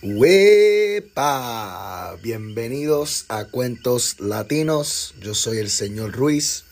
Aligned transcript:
¡Wepa! 0.00 1.88
Bienvenidos 2.22 3.24
a 3.26 3.46
Cuentos 3.46 4.20
Latinos. 4.20 5.12
Yo 5.20 5.34
soy 5.34 5.58
el 5.58 5.70
señor 5.70 6.12
Ruiz 6.12 6.62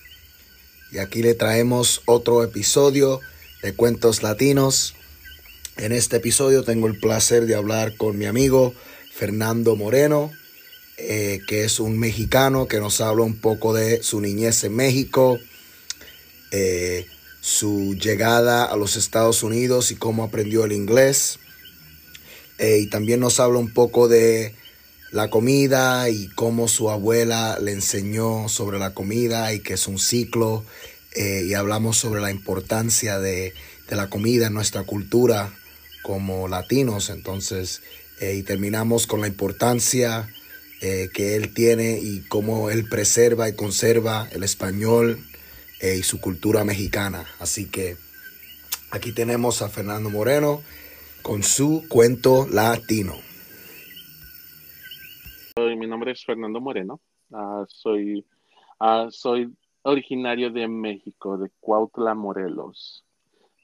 y 0.93 0.99
aquí 0.99 1.25
le 1.25 1.35
traemos 1.35 2.03
otro 2.07 2.45
episodio 2.45 3.19
de 3.65 3.75
Cuentos 3.75 4.23
Latinos. 4.23 4.95
En 5.77 5.91
este 5.91 6.19
episodio 6.19 6.63
tengo 6.63 6.87
el 6.87 7.01
placer 7.01 7.47
de 7.47 7.57
hablar 7.57 7.97
con 7.97 8.17
mi 8.17 8.27
amigo 8.27 8.73
Fernando 9.13 9.75
Moreno, 9.75 10.31
eh, 10.97 11.41
que 11.49 11.65
es 11.65 11.81
un 11.81 11.99
mexicano 11.99 12.69
que 12.69 12.79
nos 12.79 13.01
habla 13.01 13.25
un 13.25 13.41
poco 13.41 13.75
de 13.75 14.05
su 14.05 14.21
niñez 14.21 14.63
en 14.63 14.77
México, 14.77 15.41
eh, 16.53 17.09
su 17.41 17.97
llegada 17.97 18.67
a 18.67 18.77
los 18.77 18.95
Estados 18.95 19.43
Unidos 19.43 19.91
y 19.91 19.97
cómo 19.97 20.23
aprendió 20.23 20.65
el 20.65 20.71
inglés 20.71 21.41
eh, 22.59 22.79
y 22.79 22.87
también 22.87 23.21
nos 23.21 23.41
habla 23.41 23.59
un 23.59 23.73
poco 23.73 24.09
de 24.09 24.55
la 25.13 25.29
comida 25.29 26.09
y 26.11 26.29
cómo 26.29 26.69
su 26.69 26.91
abuela 26.91 27.59
le 27.61 27.73
enseñó 27.73 28.49
sobre 28.49 28.79
la 28.79 28.95
comida 28.95 29.53
y 29.53 29.61
que 29.61 29.75
es 29.75 29.87
un 29.87 29.99
ciclo. 29.99 30.65
Eh, 31.15 31.45
y 31.47 31.55
hablamos 31.55 31.97
sobre 31.97 32.21
la 32.21 32.31
importancia 32.31 33.19
de, 33.19 33.55
la 33.89 34.09
comida 34.11 34.49
en 34.49 34.55
nuestra 34.55 34.83
cultura 34.83 35.55
como 36.03 36.49
latinos. 36.49 37.09
Entonces, 37.11 37.83
eh, 38.21 38.35
y 38.35 38.43
terminamos 38.43 39.07
con 39.07 39.21
la 39.21 39.29
importancia 39.29 40.29
que 40.79 41.35
él 41.35 41.53
tiene 41.53 41.99
y 41.99 42.21
cómo 42.29 42.71
él 42.71 42.89
preserva 42.89 43.49
y 43.49 43.55
conserva 43.55 44.29
el 44.31 44.45
español 44.45 45.19
y 45.83 46.03
su 46.05 46.21
cultura 46.21 46.63
mexicana. 46.63 47.27
Así 47.41 47.65
que 47.65 47.97
aquí 48.91 49.11
tenemos 49.11 49.63
a 49.63 49.69
Fernando 49.69 50.11
Moreno 50.11 50.63
con 51.27 51.43
su 51.43 51.83
cuento 51.89 52.47
latino. 52.53 53.15
Mi 55.57 55.89
nombre 55.89 56.13
es 56.13 56.25
Fernando 56.25 56.61
Moreno. 56.61 57.01
Ah, 57.33 57.65
soy, 57.67 58.25
ah, 58.79 59.09
soy 59.11 59.53
originario 59.83 60.53
de 60.53 60.69
México, 60.69 61.37
de 61.37 61.51
Cuautla, 61.59 62.15
Morelos. 62.15 63.05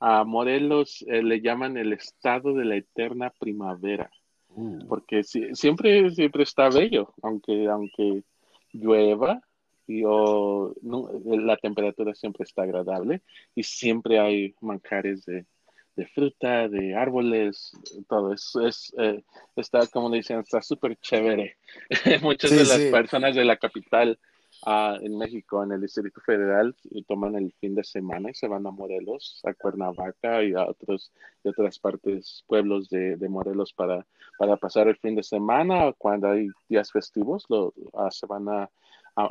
A 0.00 0.24
Morelos 0.24 1.04
eh, 1.06 1.22
le 1.22 1.40
llaman 1.40 1.76
el 1.76 1.92
estado 1.92 2.52
de 2.52 2.64
la 2.64 2.74
eterna 2.74 3.30
primavera, 3.38 4.10
uh. 4.56 4.84
porque 4.88 5.22
siempre, 5.22 6.10
siempre 6.10 6.42
está 6.42 6.68
bello, 6.68 7.14
aunque, 7.22 7.68
aunque 7.68 8.24
llueva, 8.72 9.40
y, 9.86 10.02
la 10.02 11.56
temperatura 11.58 12.12
siempre 12.14 12.42
está 12.42 12.62
agradable 12.62 13.22
y 13.54 13.62
siempre 13.62 14.18
hay 14.18 14.54
manjares 14.60 15.24
de, 15.26 15.46
de 15.96 16.06
fruta, 16.06 16.68
de 16.68 16.94
árboles, 16.94 17.72
todo. 18.08 18.32
eso 18.32 18.66
es 18.66 18.92
eh, 18.98 19.22
está, 19.56 19.86
como 19.86 20.08
le 20.08 20.18
dicen, 20.18 20.38
está 20.38 20.62
súper 20.62 20.96
chévere. 20.96 21.56
Muchas 22.22 22.50
de 22.50 22.64
las 22.64 22.80
personas 22.90 23.34
de 23.34 23.44
la 23.44 23.56
capital 23.56 24.18
ah, 24.64 24.96
en 25.00 25.18
México, 25.18 25.62
en 25.62 25.72
el 25.72 25.82
Distrito 25.82 26.20
Federal, 26.22 26.74
toman 27.06 27.36
el 27.36 27.52
fin 27.60 27.74
de 27.74 27.84
semana 27.84 28.30
y 28.30 28.34
se 28.34 28.48
van 28.48 28.66
a 28.66 28.70
Morelos, 28.70 29.40
a 29.44 29.52
Cuernavaca 29.52 30.42
y 30.42 30.54
a 30.54 30.66
otros 30.66 31.12
y 31.44 31.48
otras 31.48 31.78
partes, 31.78 32.42
pueblos 32.46 32.88
de, 32.88 33.16
Morelos 33.28 33.72
para, 33.74 34.06
para 34.38 34.56
pasar 34.56 34.88
el 34.88 34.96
fin 34.96 35.14
de 35.14 35.22
semana. 35.22 35.92
Cuando 35.98 36.30
hay 36.30 36.48
días 36.68 36.90
festivos, 36.90 37.44
lo, 37.50 37.74
ah, 37.92 38.10
se 38.10 38.26
van 38.26 38.48
a, 38.48 38.70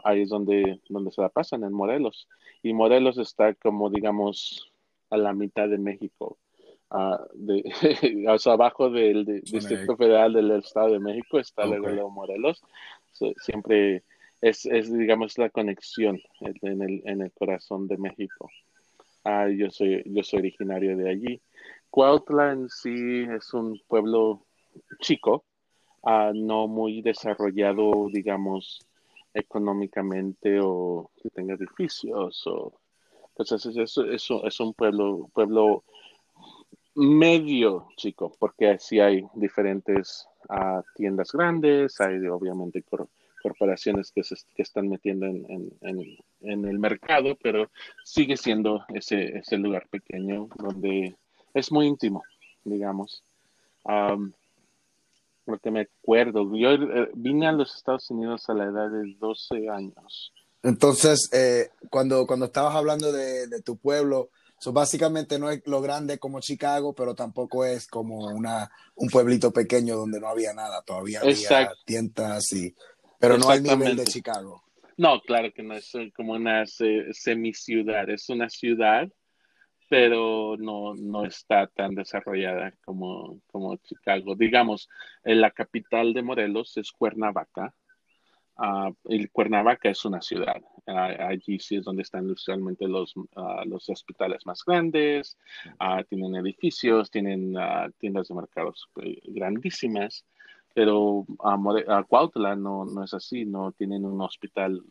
ahí 0.04 0.22
es 0.22 0.30
donde, 0.30 0.80
donde 0.90 1.12
se 1.12 1.22
la 1.22 1.30
pasan, 1.30 1.64
en 1.64 1.74
Morelos. 1.74 2.28
Y 2.62 2.74
Morelos 2.74 3.18
está 3.18 3.56
como, 3.56 3.90
digamos, 3.90 4.72
a 5.10 5.18
la 5.18 5.34
mitad 5.34 5.68
de 5.68 5.80
México 5.80 6.38
de, 7.34 7.64
abajo 8.46 8.90
del 8.90 9.26
Distrito 9.26 9.96
Federal 9.96 10.34
del 10.34 10.52
Estado 10.52 10.94
de 10.94 11.00
México 11.00 11.40
está 11.40 11.64
el 11.64 11.82
de 11.82 12.04
Morelos. 12.04 12.62
siempre 13.38 14.04
es, 14.42 14.66
es, 14.66 14.92
digamos, 14.92 15.38
la 15.38 15.50
conexión 15.50 16.20
en 16.40 16.82
el, 16.82 17.02
en 17.06 17.22
el 17.22 17.32
corazón 17.32 17.88
de 17.88 17.98
México. 17.98 18.50
Ah, 19.24 19.48
yo, 19.50 19.70
soy, 19.70 20.04
yo 20.06 20.24
soy 20.24 20.40
originario 20.40 20.98
de 20.98 21.10
allí. 21.10 21.42
Cuautla 21.90 22.54
en 22.54 22.70
sí 22.70 23.26
es 23.30 23.54
un 23.54 23.80
pueblo 23.88 24.46
chico, 25.00 25.46
ah, 26.04 26.32
no 26.34 26.68
muy 26.68 27.02
desarrollado, 27.02 28.08
digamos, 28.12 28.80
económicamente 29.34 30.60
o 30.62 31.12
que 31.22 31.30
tenga 31.30 31.54
edificios 31.54 32.46
o 32.48 32.74
entonces 33.38 33.76
es, 33.78 33.98
es, 33.98 34.28
es 34.44 34.60
un 34.60 34.74
pueblo, 34.74 35.30
pueblo 35.34 35.84
medio 36.96 37.88
chico, 37.96 38.36
porque 38.38 38.78
sí 38.80 39.00
hay 39.00 39.26
diferentes 39.34 40.28
ah, 40.50 40.82
tiendas 40.96 41.32
grandes, 41.32 42.00
hay 42.02 42.26
obviamente 42.28 42.84
corporaciones 43.42 44.12
que 44.12 44.24
se 44.24 44.36
que 44.56 44.62
están 44.62 44.90
metiendo 44.90 45.26
en, 45.26 45.72
en, 45.82 46.66
el 46.66 46.80
mercado, 46.80 47.38
pero 47.42 47.70
sigue 48.04 48.38
siendo 48.38 48.84
ese, 48.94 49.38
ese 49.38 49.58
lugar 49.58 49.88
pequeño 49.90 50.48
donde 50.58 51.16
es 51.54 51.72
muy 51.72 51.88
íntimo, 51.88 52.24
digamos. 52.64 53.24
lo 53.86 55.58
que 55.60 55.72
me 55.72 55.82
acuerdo, 55.82 56.56
yo 56.56 56.72
eh, 56.72 57.10
vine 57.16 57.48
a 57.48 57.52
los 57.52 57.76
Estados 57.76 58.10
Unidos 58.12 58.50
a 58.50 58.54
la 58.54 58.66
edad 58.66 58.90
de 58.90 59.16
12 59.20 59.70
años. 59.70 60.34
Entonces, 60.64 61.30
eh, 61.34 61.72
cuando, 61.90 62.28
cuando 62.28 62.46
estabas 62.46 62.76
hablando 62.76 63.12
de 63.12 63.62
tu 63.64 63.78
pueblo, 63.78 64.30
So, 64.62 64.72
básicamente 64.72 65.40
no 65.40 65.50
es 65.50 65.66
lo 65.66 65.82
grande 65.82 66.20
como 66.20 66.40
Chicago, 66.40 66.94
pero 66.94 67.16
tampoco 67.16 67.66
es 67.66 67.88
como 67.88 68.28
una, 68.28 68.70
un 68.94 69.10
pueblito 69.10 69.52
pequeño 69.52 69.96
donde 69.96 70.20
no 70.20 70.28
había 70.28 70.54
nada. 70.54 70.84
Todavía 70.84 71.22
había 71.22 71.72
tiendas 71.84 72.54
y... 72.54 72.76
Pero 73.20 73.40
no 73.40 73.50
al 73.50 73.64
nivel 73.64 73.96
de 73.96 74.04
Chicago. 74.04 74.64
No, 74.98 75.20
claro 75.22 75.52
que 75.52 75.64
no 75.64 75.74
es 75.74 75.92
como 76.16 76.34
una 76.34 76.66
semiciudad. 76.68 78.08
Es 78.08 78.30
una 78.30 78.52
ciudad, 78.52 79.10
pero 79.90 80.56
no, 80.60 80.94
no 80.94 81.26
está 81.26 81.66
tan 81.66 81.96
desarrollada 81.96 82.72
como, 82.86 83.42
como 83.48 83.78
Chicago. 83.78 84.36
Digamos, 84.36 84.88
en 85.24 85.42
la 85.42 85.50
capital 85.50 86.14
de 86.14 86.22
Morelos 86.22 86.78
es 86.78 86.92
Cuernavaca 86.92 87.74
Uh, 88.58 88.94
el 89.06 89.32
Cuernavaca 89.32 89.90
es 89.90 90.06
una 90.06 90.22
ciudad. 90.22 90.62
Ah, 90.88 91.28
allí 91.30 91.60
sí 91.60 91.78
es 91.78 91.84
donde 91.84 92.04
están 92.04 92.30
usualmente 92.30 92.88
los, 92.88 93.14
ah, 93.36 93.64
los 93.66 93.90
hospitales 93.90 94.46
más 94.46 94.64
grandes, 94.66 95.38
tienen 96.10 96.36
edificios, 96.36 97.10
tienen 97.12 97.56
tiendas 98.00 98.28
de 98.28 98.36
mercados 98.36 98.90
grandísimas, 99.24 100.26
pero 100.74 101.26
a 101.40 102.04
Cuautla 102.04 102.56
no, 102.56 102.86
no 102.86 103.04
es 103.04 103.14
así, 103.14 103.46
no 103.46 103.72
tienen 103.72 104.06
un 104.06 104.22
hospital 104.22 104.84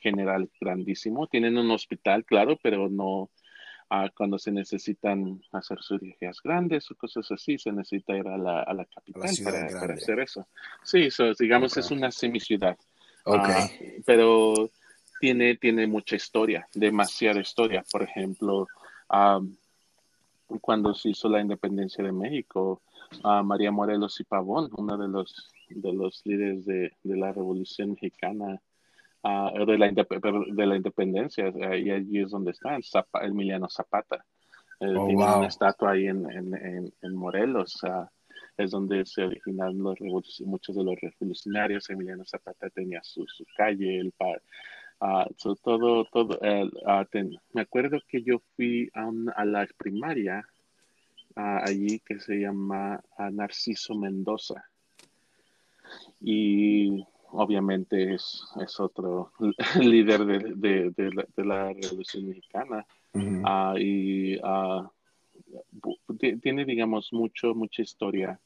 general 0.00 0.48
grandísimo, 0.60 1.26
tienen 1.26 1.56
un 1.56 1.70
hospital, 1.70 2.24
claro, 2.24 2.58
pero 2.62 2.88
no, 2.88 3.30
cuando 4.14 4.38
se 4.38 4.52
necesitan 4.52 5.40
hacer 5.52 5.78
cirugías 5.82 6.40
grandes 6.42 6.90
o 6.90 6.94
cosas 6.94 7.30
así, 7.30 7.58
se 7.58 7.72
necesita 7.72 8.16
ir 8.16 8.28
a 8.28 8.36
la, 8.36 8.62
a 8.62 8.74
la 8.74 8.84
capital 8.84 9.30
para, 9.44 9.94
hacer 9.94 10.20
eso. 10.20 10.46
Sí, 10.84 11.08
digamos, 11.38 11.76
es 11.76 11.90
una 11.90 12.10
semiciudad. 12.10 12.76
Ah, 13.30 13.68
pero 14.06 14.70
tiene, 15.20 15.56
tiene 15.56 15.86
mucha 15.86 16.16
historia, 16.16 16.68
demasiada 16.74 17.40
historia. 17.40 17.84
Por 17.90 18.02
ejemplo, 18.02 18.66
cuando 20.60 20.94
se 20.94 21.10
hizo 21.10 21.28
la 21.28 21.40
independencia 21.40 22.04
de 22.04 22.12
México, 22.12 22.82
María 23.44 23.70
Morelos 23.70 24.20
y 24.20 24.24
Pavón, 24.24 24.70
uno 24.76 24.96
de 24.96 25.08
los, 25.08 25.50
de 25.68 25.92
los 25.92 26.22
líderes 26.24 26.64
de, 26.64 26.92
la 27.04 27.32
Revolución 27.32 27.90
Mexicana, 27.90 28.60
de, 29.22 29.78
la 29.78 29.90
de 29.90 30.66
la 30.66 30.76
independencia, 30.76 31.52
y 31.76 31.90
allí 31.90 32.20
es 32.20 32.30
donde 32.30 32.52
está, 32.52 32.76
el 32.76 33.30
Emiliano 33.30 33.68
Zapata. 33.68 34.24
Eh, 34.80 34.94
oh, 34.96 35.06
tiene 35.06 35.24
una 35.24 35.46
estatua 35.46 35.92
ahí 35.92 36.06
en, 36.06 36.30
en, 36.30 36.92
en, 37.02 37.14
Morelos 37.16 37.80
es 38.58 38.72
donde 38.72 39.06
se 39.06 39.22
originaron 39.22 39.78
los 39.78 40.00
muchos 40.40 40.76
de 40.76 40.84
los 40.84 41.00
revolucionarios. 41.00 41.88
Emiliano 41.88 42.24
Zapata 42.24 42.68
tenía 42.70 43.00
su, 43.04 43.24
su 43.28 43.46
calle, 43.56 44.00
el 44.00 44.10
par, 44.12 44.42
uh, 45.00 45.54
todo, 45.62 46.04
todo. 46.06 46.38
me 47.52 47.60
acuerdo 47.62 48.00
que 48.08 48.22
yo 48.22 48.40
fui 48.56 48.90
a, 48.94 49.10
a 49.36 49.44
la 49.44 49.66
primaria 49.78 50.44
allí 51.36 52.00
que 52.00 52.18
se 52.18 52.40
llama 52.40 53.00
Narciso 53.30 53.94
Mendoza. 53.94 54.64
Y 56.20 57.06
obviamente 57.30 58.14
es, 58.14 58.42
es 58.60 58.80
otro 58.80 59.30
líder 59.80 60.24
de, 60.24 60.90
de, 60.90 61.44
la, 61.44 61.72
Revolución 61.72 62.28
Mexicana. 62.28 62.84
y 63.78 64.36
tiene, 66.42 66.64
digamos, 66.64 67.12
mucho, 67.12 67.54
mucha 67.54 67.82
historia 67.82 68.40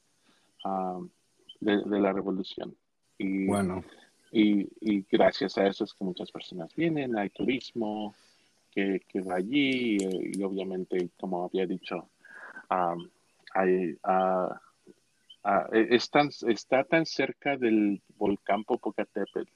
de, 1.61 2.01
la 2.01 2.13
revolución. 2.13 2.77
Y, 3.19 3.47
bueno. 3.47 3.85
Y, 4.31 5.03
gracias 5.11 5.59
a 5.59 5.67
eso 5.67 5.85
es 5.85 5.93
que 5.93 6.05
muchas 6.05 6.31
personas 6.31 6.75
vienen, 6.75 7.19
hay 7.19 7.31
turismo 7.31 8.15
que, 8.71 9.03
que 9.07 9.21
va 9.21 9.37
allí 9.37 9.99
y, 10.01 10.43
obviamente, 10.43 11.11
como 11.19 11.45
había 11.45 11.67
dicho, 11.67 12.09
hay, 13.55 13.97
ah, 14.05 14.61
e, 15.73 15.89
está 15.91 16.85
tan 16.85 17.05
cerca 17.05 17.57
del 17.57 18.01
volcán 18.17 18.65
Popocatépetl 18.65 19.51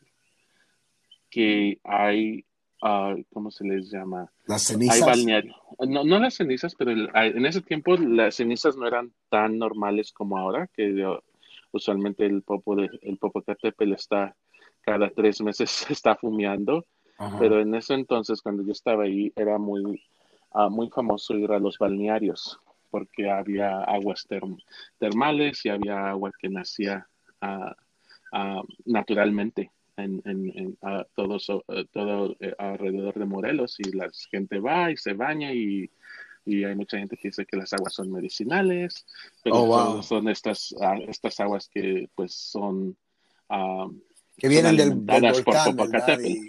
que 1.31 1.79
hay, 1.85 2.45
uh, 2.83 3.23
¿cómo 3.33 3.51
se 3.51 3.65
les 3.65 3.91
llama? 3.91 4.31
Las 4.47 4.65
cenizas. 4.65 4.97
Hay 4.97 5.03
balneario. 5.03 5.55
No, 5.87 6.05
no 6.05 6.19
las 6.19 6.35
cenizas, 6.35 6.75
pero 6.75 6.91
en 6.91 7.47
ese 7.47 7.61
tiempo 7.61 7.97
las 7.97 8.37
cenizas 8.37 8.77
no 8.77 8.87
eran 8.87 9.13
tan 9.29 9.59
normales 9.59 10.13
como 10.13 10.39
ahora, 10.39 10.69
que 10.69 11.05
usualmente 11.73 12.27
el, 12.27 12.43
Popo 12.43 12.77
de, 12.77 12.91
el 13.03 13.19
Popocatépetl 13.19 13.93
está 13.93 14.35
cada 14.83 15.11
tres 15.11 15.41
meses 15.41 15.87
está 15.91 16.17
fumeando. 16.17 16.85
Pero 17.39 17.61
en 17.61 17.75
ese 17.75 17.95
entonces, 17.95 18.43
cuando 18.43 18.63
yo 18.63 18.73
estaba 18.73 19.05
ahí, 19.05 19.33
era 19.37 19.57
muy, 19.57 20.03
uh, 20.53 20.69
muy 20.69 20.91
famoso 20.91 21.35
ir 21.35 21.51
a 21.51 21.59
los 21.59 21.79
balnearios 21.79 22.61
porque 22.91 23.31
había 23.31 23.81
aguas 23.85 24.27
termales 24.99 25.65
y 25.65 25.71
había 25.71 26.11
agua 26.11 26.31
que 26.39 26.51
nacía 26.51 27.07
uh, 27.43 28.63
naturalmente 28.85 29.71
en, 29.97 30.23
en, 30.25 30.79
todos, 31.15 31.47
todo 31.93 32.37
eh, 32.41 32.55
alrededor 32.59 33.19
de 33.19 33.25
Morelos 33.25 33.77
y 33.79 33.93
la 33.93 34.09
gente 34.31 34.59
va 34.61 34.91
y 34.91 34.97
se 34.97 35.15
baña 35.15 35.53
y, 35.53 35.91
y, 36.45 36.65
hay 36.65 36.75
mucha 36.75 36.99
gente 36.99 37.17
que 37.17 37.29
dice 37.29 37.47
que 37.47 37.57
las 37.57 37.73
aguas 37.73 37.95
son 37.95 38.11
medicinales, 38.13 39.07
pero 39.43 39.63
oh, 39.63 40.03
son, 40.03 40.29
estas, 40.29 40.75
ah, 40.81 40.97
estas 41.09 41.41
aguas 41.41 41.69
que 41.69 42.09
pues 42.15 42.35
son... 42.35 42.97
que 44.37 44.49
vienen 44.49 44.77
del, 44.77 44.95
volcán, 44.95 45.77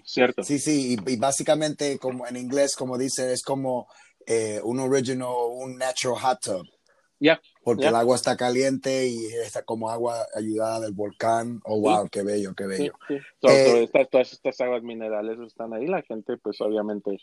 ¿cierto? 0.04 0.44
Sí, 0.44 0.60
sí, 0.60 0.98
y, 1.06 1.16
básicamente 1.18 1.98
como 1.98 2.28
en 2.28 2.38
inglés, 2.38 2.76
como 2.76 2.98
dice, 2.98 3.34
es 3.34 3.44
como 3.44 3.88
eh, 4.26 4.60
un 4.64 4.80
original, 4.80 5.30
un 5.52 5.78
natural 5.78 6.20
hot 6.20 6.42
tub. 6.42 6.77
Ya, 7.20 7.42
porque 7.64 7.88
el 7.88 7.96
agua 7.96 8.16
está 8.16 8.38
caliente 8.38 9.08
y 9.08 9.26
está 9.44 9.64
como 9.64 9.90
agua 9.90 10.26
ayudada 10.36 10.82
del 10.82 10.94
volcán. 10.94 11.62
Oh, 11.66 11.80
wow, 11.80 12.08
qué 12.10 12.22
bello, 12.22 12.54
qué 12.54 12.68
bello. 12.68 12.94
Eh, 13.10 13.90
todas 14.12 14.34
estas 14.34 14.62
aguas 14.62 14.84
minerales 14.84 15.40
están 15.40 15.74
ahí, 15.74 15.88
la 15.88 16.04
gente 16.04 16.38
pues 16.38 16.62
obviamente 16.62 17.18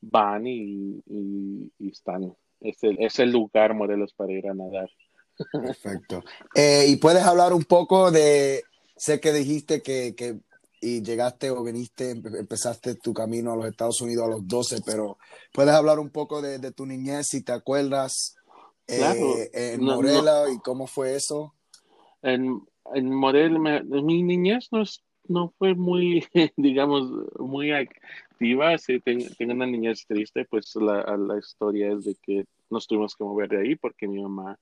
van 0.00 0.46
y, 0.46 1.02
están, 1.78 2.34
es 2.60 2.82
el, 2.82 2.98
es 3.00 3.18
el, 3.18 3.30
lugar, 3.30 3.74
Morelos, 3.74 4.12
para 4.14 4.32
ir 4.32 4.48
a 4.48 4.54
nadar. 4.54 4.90
Perfecto. 5.52 6.22
Eh, 6.54 6.86
y 6.88 6.96
puedes 6.96 7.22
hablar 7.24 7.52
un 7.52 7.64
poco 7.64 8.10
de, 8.10 8.62
sé 8.96 9.20
que 9.20 9.32
dijiste 9.32 9.80
que, 9.80 10.14
que 10.14 10.38
y 10.82 11.02
llegaste 11.02 11.50
o 11.50 11.62
viniste, 11.62 12.10
empezaste 12.10 12.94
tu 12.94 13.12
camino 13.12 13.52
a 13.52 13.56
los 13.56 13.66
Estados 13.66 14.00
Unidos 14.00 14.26
a 14.26 14.30
los 14.30 14.48
12, 14.48 14.80
pero 14.84 15.18
puedes 15.52 15.74
hablar 15.74 15.98
un 15.98 16.10
poco 16.10 16.40
de, 16.40 16.58
de 16.58 16.72
tu 16.72 16.86
niñez, 16.86 17.26
si 17.28 17.42
te 17.42 17.52
acuerdas, 17.52 18.36
eh, 18.90 19.74
en 19.74 19.84
Morelos 19.84 20.52
y 20.54 20.58
cómo 20.58 20.86
fue 20.86 21.14
eso. 21.16 21.54
En, 22.22 22.62
en 22.94 23.14
Morelos, 23.14 23.84
mi 23.84 24.22
niñez 24.22 24.68
no, 24.72 24.82
no 25.28 25.52
fue 25.58 25.74
muy, 25.74 26.24
digamos, 26.56 27.10
muy 27.38 27.72
activa. 27.72 28.76
Sí, 28.78 29.00
tengo 29.00 29.26
una 29.52 29.66
niñez 29.66 30.06
triste, 30.06 30.44
pues 30.44 30.74
la, 30.76 31.16
la 31.16 31.38
historia 31.38 31.92
es 31.92 32.04
de 32.04 32.14
que 32.14 32.44
nos 32.68 32.86
tuvimos 32.86 33.14
que 33.16 33.24
mover 33.24 33.48
de 33.48 33.60
ahí 33.60 33.76
porque 33.76 34.08
mi 34.08 34.22
mamá 34.22 34.58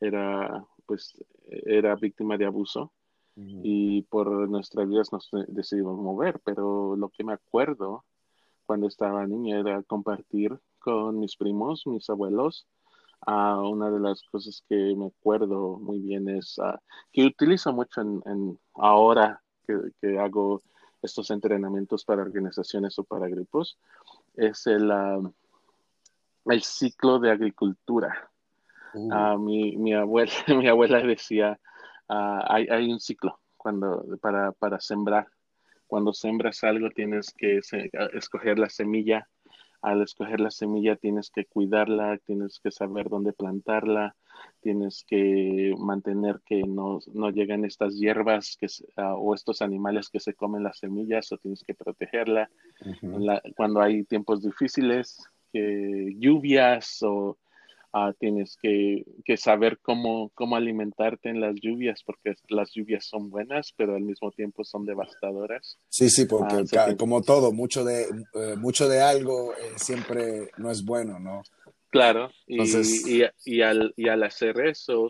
era, 0.00 0.64
pues, 0.86 1.16
era 1.46 1.94
víctima 1.96 2.36
de 2.36 2.46
abuso 2.46 2.92
y 3.36 4.02
por 4.02 4.48
nuestras 4.48 4.88
vidas 4.88 5.12
nos 5.12 5.28
decidimos 5.48 5.98
mover, 5.98 6.40
pero 6.44 6.94
lo 6.94 7.08
que 7.08 7.24
me 7.24 7.32
acuerdo 7.32 8.04
cuando 8.64 8.86
estaba 8.86 9.26
niña 9.26 9.58
era 9.58 9.82
compartir 9.82 10.56
con 10.78 11.18
mis 11.18 11.36
primos, 11.36 11.82
mis 11.86 12.08
abuelos, 12.08 12.68
Uh, 13.26 13.70
una 13.70 13.90
de 13.90 14.00
las 14.00 14.22
cosas 14.24 14.62
que 14.68 14.94
me 14.96 15.06
acuerdo 15.06 15.78
muy 15.78 15.98
bien 15.98 16.28
es 16.28 16.58
uh, 16.58 16.76
que 17.10 17.24
utilizo 17.24 17.72
mucho 17.72 18.02
en, 18.02 18.58
ahora 18.74 19.40
que, 19.66 20.18
hago 20.18 20.60
estos 21.00 21.30
entrenamientos 21.30 22.04
para 22.04 22.20
organizaciones 22.20 22.98
o 22.98 23.04
para 23.04 23.28
grupos, 23.28 23.78
es 24.34 24.66
el, 24.66 24.90
uh, 24.90 25.32
el 26.46 26.62
ciclo 26.62 27.18
de 27.18 27.30
agricultura. 27.30 28.30
Uh. 28.92 29.38
Mi, 29.38 29.74
mi, 29.76 29.94
abuela, 29.94 30.32
mi 30.48 30.68
abuela 30.68 31.00
decía, 31.00 31.58
hay, 32.08 32.66
hay, 32.68 32.92
un 32.92 33.00
ciclo 33.00 33.40
cuando, 33.56 34.04
para, 34.20 34.52
para 34.52 34.78
sembrar. 34.80 35.28
Cuando 35.86 36.12
sembras 36.12 36.62
algo 36.62 36.90
tienes 36.90 37.32
que 37.36 37.60
escoger 38.12 38.58
la 38.58 38.68
semilla 38.68 39.26
al 39.84 40.00
escoger 40.02 40.40
la 40.40 40.50
semilla 40.50 40.96
tienes 40.96 41.30
que 41.30 41.44
cuidarla, 41.44 42.18
tienes 42.24 42.58
que 42.58 42.70
saber 42.70 43.10
dónde 43.10 43.34
plantarla, 43.34 44.16
tienes 44.60 45.04
que 45.06 45.74
mantener 45.78 46.40
que 46.46 46.62
no, 46.62 47.00
no 47.12 47.30
lleguen 47.30 47.66
estas 47.66 47.94
hierbas 47.94 48.56
que, 48.58 48.66
ah, 48.96 49.14
o 49.14 49.34
estos 49.34 49.60
animales 49.60 50.08
que 50.08 50.20
se 50.20 50.32
comen 50.32 50.62
las 50.62 50.78
semillas 50.78 51.30
o 51.32 51.36
tienes 51.36 51.62
que 51.62 51.74
protegerla. 51.74 52.50
cuando 53.56 53.82
hay 53.82 54.04
tiempos 54.04 54.42
difíciles, 54.42 55.18
que 55.52 56.14
lluvias 56.18 57.02
o 57.02 57.38
Ah, 57.96 58.12
tienes 58.18 58.58
que, 58.60 59.04
saber 59.36 59.78
cómo, 59.80 60.32
cómo 60.34 60.56
alimentarte 60.56 61.28
en 61.28 61.40
las 61.40 61.54
lluvias, 61.54 62.02
porque 62.04 62.34
las 62.48 62.72
lluvias 62.72 63.06
son 63.06 63.30
buenas, 63.30 63.72
pero 63.76 63.94
al 63.94 64.02
mismo 64.02 64.32
tiempo 64.32 64.64
son 64.64 64.84
devastadoras. 64.84 65.78
Sí, 65.90 66.10
sí, 66.10 66.24
porque 66.24 66.64
ah, 66.76 66.96
como 66.98 67.22
todo, 67.22 67.52
mucho 67.52 67.84
de, 67.84 68.08
eh, 68.34 68.56
mucho 68.56 68.88
de 68.88 69.00
algo 69.00 69.52
eh, 69.52 69.74
siempre 69.76 70.50
no 70.58 70.72
es 70.72 70.84
bueno, 70.84 71.20
¿no? 71.20 71.44
Claro, 71.90 72.32
y, 72.48 72.62
y, 73.44 73.62
al, 73.62 73.94
y 73.96 74.08
al 74.08 74.24
hacer 74.24 74.58
eso, 74.58 75.08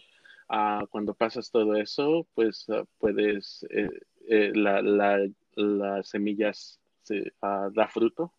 ah, 0.51 0.85
cuando 0.91 1.15
pasas 1.15 1.51
todo 1.51 1.77
eso, 1.77 2.27
pues 2.35 2.67
puedes, 2.99 3.65
eh, 3.71 4.53
la, 4.55 4.83
la, 4.83 5.27
las 5.55 6.11
semillas 6.11 6.79
se, 7.03 7.33
da 7.41 7.89
fruto 7.89 8.31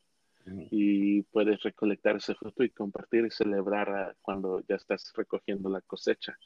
y 0.45 1.23
puedes 1.23 1.61
recolectar 1.63 2.17
ese 2.17 2.35
fruto 2.35 2.63
y 2.63 2.69
compartir 2.69 3.25
y 3.25 3.31
celebrar 3.31 4.15
cuando 4.21 4.61
ya 4.67 4.75
estás 4.75 5.11
recogiendo 5.15 5.69
la 5.69 5.81
cosecha. 5.81 6.37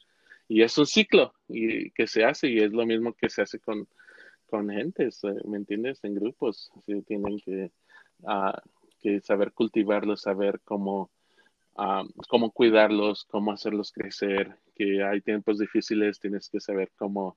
Y 0.48 0.62
es 0.62 0.76
un 0.78 0.86
ciclo 0.86 1.34
y 1.48 1.90
que 1.90 2.06
se 2.06 2.24
hace 2.24 2.48
y 2.48 2.58
es 2.58 2.72
lo 2.72 2.86
mismo 2.86 3.12
que 3.12 3.28
se 3.28 3.42
hace 3.42 3.60
con, 3.60 3.86
con 4.46 4.68
gentes, 4.68 5.22
eh, 5.24 5.34
¿me 5.44 5.58
entiendes? 5.58 6.02
En 6.02 6.14
grupos, 6.14 6.72
así 6.76 7.00
tienen 7.02 7.38
que, 7.38 7.70
ah, 8.26 8.60
que 9.00 9.20
saber 9.20 9.52
cultivarlos, 9.52 10.22
saber 10.22 10.60
cómo, 10.64 11.10
ah, 11.76 12.04
cómo 12.28 12.50
cuidarlos, 12.50 13.24
cómo 13.24 13.52
hacerlos 13.52 13.92
crecer, 13.92 14.56
que 14.74 15.04
hay 15.04 15.20
tiempos 15.20 15.58
difíciles, 15.58 16.18
tienes 16.18 16.48
que 16.48 16.58
saber 16.58 16.90
cómo, 16.96 17.34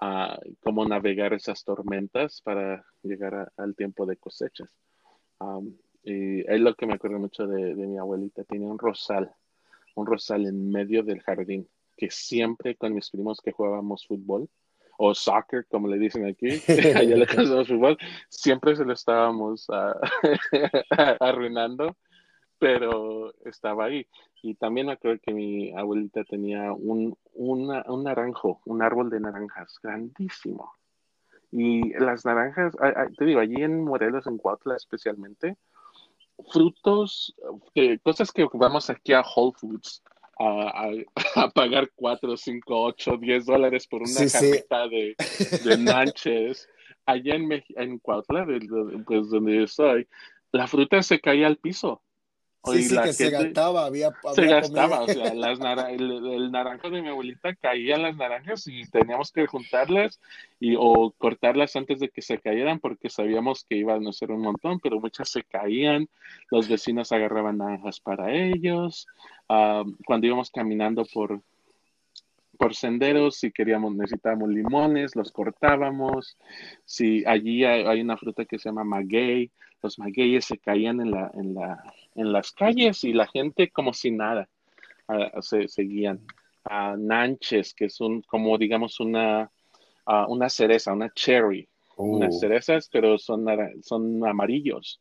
uh, 0.00 0.38
cómo 0.60 0.86
navegar 0.86 1.34
esas 1.34 1.64
tormentas 1.64 2.40
para 2.42 2.84
llegar 3.02 3.52
al 3.56 3.74
tiempo 3.74 4.06
de 4.06 4.16
cosechas. 4.16 4.72
Y 6.08 6.48
es 6.48 6.60
lo 6.60 6.72
que 6.76 6.86
me 6.86 6.94
acuerdo 6.94 7.18
mucho 7.18 7.48
de, 7.48 7.74
mi 7.74 7.98
abuelita. 7.98 8.44
Tenía 8.44 8.68
un 8.68 8.78
rosal, 8.78 9.34
un 9.96 10.06
rosal 10.06 10.46
en 10.46 10.70
medio 10.70 11.02
del 11.02 11.20
jardín, 11.20 11.68
que 11.96 12.12
siempre 12.12 12.76
con 12.76 12.94
mis 12.94 13.10
primos 13.10 13.40
que 13.40 13.50
jugábamos 13.50 14.06
fútbol, 14.06 14.48
o 14.98 15.14
soccer, 15.16 15.66
como 15.66 15.88
le 15.88 15.98
dicen 15.98 16.24
aquí, 16.24 16.46
allá 16.96 17.16
le 17.16 17.26
llamamos 17.26 17.66
fútbol, 17.66 17.98
siempre 18.28 18.76
se 18.76 18.84
lo 18.84 18.92
estábamos 18.92 19.66
arruinando, 21.18 21.96
pero 22.60 23.34
estaba 23.44 23.86
ahí. 23.86 24.06
Y 24.42 24.54
también 24.54 24.86
me 24.86 25.18
que 25.18 25.34
mi 25.34 25.76
abuelita 25.76 26.22
tenía 26.22 26.70
un, 26.72 27.18
un 27.32 28.04
naranjo, 28.04 28.60
un 28.64 28.80
árbol 28.80 29.10
de 29.10 29.18
naranjas 29.18 29.80
grandísimo. 29.82 30.72
Y 31.50 31.94
las 31.94 32.24
naranjas, 32.24 32.76
te 33.18 33.24
digo, 33.24 33.40
allí 33.40 33.60
en 33.60 33.82
Morelos, 33.82 34.28
en 34.28 34.38
Cuautla 34.38 34.76
especialmente, 34.76 35.56
frutos, 36.52 37.34
cosas 38.02 38.30
que 38.30 38.46
vamos 38.52 38.90
aquí 38.90 39.12
a 39.12 39.22
Whole 39.22 39.52
Foods 39.56 40.02
a, 40.38 40.90
a, 41.34 41.50
pagar 41.54 41.90
4, 41.94 42.36
5, 42.36 42.62
8, 42.68 43.16
10 43.18 43.46
dólares 43.46 43.86
por 43.86 44.02
una 44.02 44.08
sí, 44.08 44.38
de, 44.38 45.16
de 45.64 45.78
nanches. 45.78 46.68
Allá 47.06 47.36
en, 47.36 47.64
en 47.76 47.98
Cuautla, 48.00 48.46
pues 49.06 49.30
donde 49.30 49.56
yo 49.60 49.66
soy, 49.68 50.08
la 50.50 50.66
fruta 50.66 51.02
se 51.02 51.20
caía 51.20 51.46
al 51.46 51.56
piso. 51.56 52.02
Sí, 52.64 52.82
sí, 52.82 52.96
que 53.00 53.12
se 53.12 53.30
gastaba, 53.30 53.86
había, 53.86 54.12
Se 54.34 54.46
gastaba, 54.46 55.02
o 55.02 55.06
sea, 55.06 55.32
las 55.34 55.60
el, 55.90 56.50
naranjo 56.50 56.90
de 56.90 57.00
mi 57.00 57.08
abuelita 57.08 57.54
caía 57.54 57.94
en 57.94 58.02
las 58.02 58.16
naranjas 58.16 58.66
y 58.66 58.82
teníamos 58.90 59.30
que 59.30 59.46
juntarlas 59.46 60.20
y, 60.58 60.74
o 60.76 61.12
cortarlas 61.16 61.76
antes 61.76 62.00
de 62.00 62.08
que 62.08 62.22
se 62.22 62.38
cayeran 62.38 62.80
porque 62.80 63.08
sabíamos 63.08 63.64
que 63.64 63.76
iban 63.76 64.06
a 64.06 64.12
ser 64.12 64.32
un 64.32 64.40
montón, 64.40 64.80
pero 64.80 64.98
muchas 64.98 65.28
se 65.28 65.44
caían, 65.44 66.08
los 66.50 66.68
vecinos 66.68 67.12
agarraban 67.12 67.58
naranjas 67.58 68.00
para 68.00 68.34
ellos, 68.34 69.06
ah, 69.48 69.84
cuando 70.04 70.26
íbamos 70.26 70.50
caminando 70.50 71.04
por, 71.12 71.40
por 72.56 72.74
senderos, 72.74 73.36
si 73.36 73.52
queríamos, 73.52 73.94
necesitábamos 73.94 74.48
limones, 74.48 75.14
los 75.14 75.30
cortábamos, 75.30 76.36
si 76.84 77.24
allí 77.26 77.64
hay, 77.64 78.00
una 78.00 78.16
fruta 78.16 78.44
que 78.44 78.58
se 78.58 78.68
llama 78.68 78.84
maguey, 78.84 79.50
los 79.82 79.98
magueyes 79.98 80.46
se 80.46 80.58
caían 80.58 81.00
en 81.00 81.10
la, 81.12 81.30
en 81.34 81.54
la 81.54 81.84
en 82.16 82.32
las 82.32 82.52
calles 82.52 83.04
y 83.04 83.12
la 83.12 83.26
gente 83.26 83.70
como 83.70 83.92
si 83.92 84.10
nada 84.10 84.48
uh, 85.08 85.40
se 85.42 85.68
seguían. 85.68 86.20
nanches, 86.98 87.74
que 87.74 87.88
son 87.88 88.22
como 88.22 88.58
digamos 88.58 88.98
una, 89.00 89.50
una 90.28 90.48
cereza, 90.48 90.92
una 90.92 91.10
cherry, 91.10 91.68
unas 91.96 92.36
uh. 92.36 92.40
cerezas, 92.40 92.88
pero 92.90 93.18
son, 93.18 93.46
son 93.82 94.26
amarillos 94.26 95.00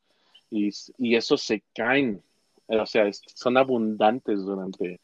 y, 0.49 0.69
y 0.97 1.15
esos 1.15 1.41
se 1.41 1.63
caen, 1.73 2.21
o 2.67 2.85
sea, 2.85 3.09
son 3.11 3.57
abundantes 3.57 4.39
durante, 4.39 4.99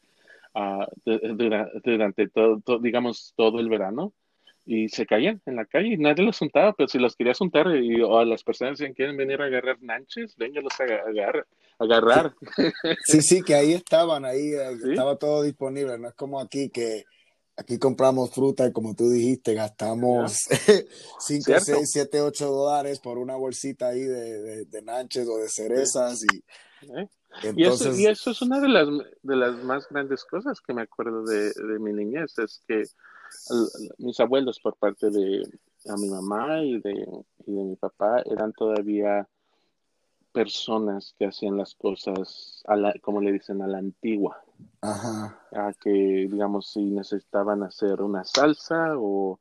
durante, 1.84 2.28
todo, 2.28 2.78
digamos, 2.80 3.32
todo 3.36 3.60
el 3.60 3.68
verano 3.68 4.12
y 4.64 4.88
se 4.88 5.06
caían 5.06 5.42
en 5.46 5.56
la 5.56 5.66
calle 5.66 5.88
y 5.88 5.96
nadie 5.96 6.24
los 6.24 6.38
juntaba, 6.38 6.72
pero 6.72 6.88
si 6.88 6.98
los 6.98 7.16
querías 7.16 7.38
juntar 7.38 7.66
y, 7.76 8.00
o 8.00 8.18
a 8.18 8.24
las 8.24 8.44
personas 8.44 8.78
que 8.78 8.92
quieren 8.94 9.16
venir 9.16 9.40
a 9.42 9.46
agarrar 9.46 9.78
nanches, 9.80 10.36
véngalos 10.36 10.72
a 10.80 10.84
agarrar. 10.84 11.46
agarrar. 11.78 12.34
Sí, 13.04 13.22
sí, 13.22 13.42
que 13.42 13.54
ahí 13.54 13.72
estaban, 13.72 14.24
ahí 14.24 14.52
eh, 14.52 14.78
estaba 14.90 15.16
todo 15.16 15.42
disponible, 15.42 15.98
no 15.98 16.08
es 16.08 16.14
como 16.14 16.40
aquí 16.40 16.70
que 16.70 17.04
aquí 17.56 17.78
compramos 17.78 18.30
fruta 18.30 18.66
y 18.66 18.72
como 18.72 18.94
tú 18.94 19.10
dijiste, 19.10 19.54
gastamos 19.54 20.32
5, 21.18 21.52
6, 21.60 21.90
7, 21.90 22.20
8 22.20 22.46
dólares 22.46 23.00
por 23.00 23.18
una 23.18 23.36
bolsita 23.36 23.88
ahí 23.88 24.00
de, 24.00 24.64
de, 24.64 24.82
nanches 24.82 25.28
o 25.28 25.38
de 25.38 25.48
cerezas 25.48 26.22
y... 26.24 26.42
Y, 27.56 27.64
eso, 27.64 27.96
y, 27.96 28.06
eso, 28.06 28.32
es 28.32 28.42
una 28.42 28.60
de 28.60 28.68
las, 28.68 28.86
de 29.22 29.36
las 29.36 29.54
más 29.64 29.88
grandes 29.88 30.22
cosas 30.24 30.60
que 30.60 30.74
me 30.74 30.82
acuerdo 30.82 31.24
de, 31.24 31.46
de 31.46 31.78
mi 31.78 31.90
niñez, 31.90 32.38
es 32.38 32.60
que 32.68 32.82
mis 33.98 34.20
abuelos 34.20 34.60
por 34.60 34.76
parte 34.76 35.10
de 35.10 35.42
a 35.88 35.96
mi 35.96 36.08
mamá 36.08 36.62
y 36.62 36.80
de, 36.80 37.06
y 37.46 37.52
de 37.52 37.64
mi 37.64 37.76
papá 37.76 38.22
eran 38.24 38.52
todavía 38.52 39.28
personas 40.32 41.14
que 41.18 41.26
hacían 41.26 41.56
las 41.56 41.74
cosas, 41.74 42.62
a 42.66 42.76
la, 42.76 42.94
como 43.02 43.20
le 43.20 43.32
dicen, 43.32 43.62
a 43.62 43.66
la 43.66 43.78
antigua. 43.78 44.42
Ajá. 44.80 45.38
A 45.52 45.72
que, 45.74 45.90
digamos, 45.90 46.68
si 46.68 46.80
necesitaban 46.84 47.62
hacer 47.62 48.00
una 48.00 48.24
salsa 48.24 48.94
o 48.96 49.38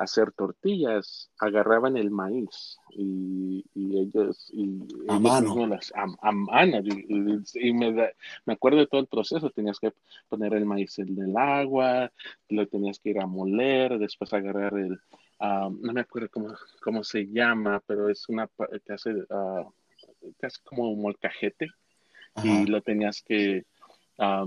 hacer 0.00 0.32
tortillas, 0.32 1.30
agarraban 1.38 1.98
el 1.98 2.10
maíz 2.10 2.78
y, 2.88 3.62
ellos 3.74 4.50
y 4.50 4.80
a 5.08 5.18
mano, 5.18 5.78
a, 5.94 6.32
mano 6.32 6.78
y, 6.82 7.72
me, 7.74 7.92
me, 8.46 8.52
acuerdo 8.54 8.78
de 8.78 8.86
todo 8.86 9.02
el 9.02 9.08
proceso, 9.08 9.50
tenías 9.50 9.78
que 9.78 9.92
poner 10.30 10.54
el 10.54 10.64
maíz 10.64 10.98
en 10.98 11.20
el 11.20 11.36
agua, 11.36 12.10
lo 12.48 12.66
tenías 12.66 12.98
que 12.98 13.10
ir 13.10 13.20
a 13.20 13.26
moler, 13.26 13.98
después 13.98 14.32
agarrar 14.32 14.72
el, 14.78 14.98
ah, 15.38 15.68
no 15.70 15.92
me 15.92 16.00
acuerdo 16.00 16.30
cómo, 16.32 16.54
cómo 16.82 17.04
se 17.04 17.26
llama, 17.26 17.82
pero 17.86 18.08
es 18.08 18.26
una 18.30 18.48
que 18.86 18.92
hace 18.94 19.10
uh, 19.10 19.70
casi 20.38 20.62
como 20.62 20.90
un 20.90 21.02
molcajete 21.02 21.68
y 22.42 22.64
lo 22.64 22.80
tenías 22.80 23.22
que 23.22 23.64
ah, 24.18 24.46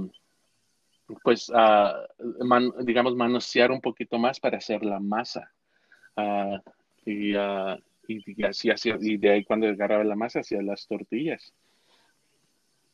pues, 1.24 1.50
uh, 1.50 2.84
digamos, 2.84 3.16
manosear 3.16 3.72
un 3.72 3.82
poquito 3.82 4.18
más 4.18 4.40
para 4.40 4.58
hacer 4.58 4.84
la 4.84 5.00
masa. 5.00 5.52
Uh, 6.16 6.58
y, 7.06 7.36
uh, 7.36 7.78
y, 8.08 8.44
así, 8.44 8.70
y 9.02 9.18
de 9.18 9.30
ahí 9.30 9.44
cuando 9.44 9.68
agarraba 9.68 10.04
la 10.04 10.16
masa 10.16 10.40
hacía 10.40 10.62
las 10.62 10.88
tortillas. 10.88 11.54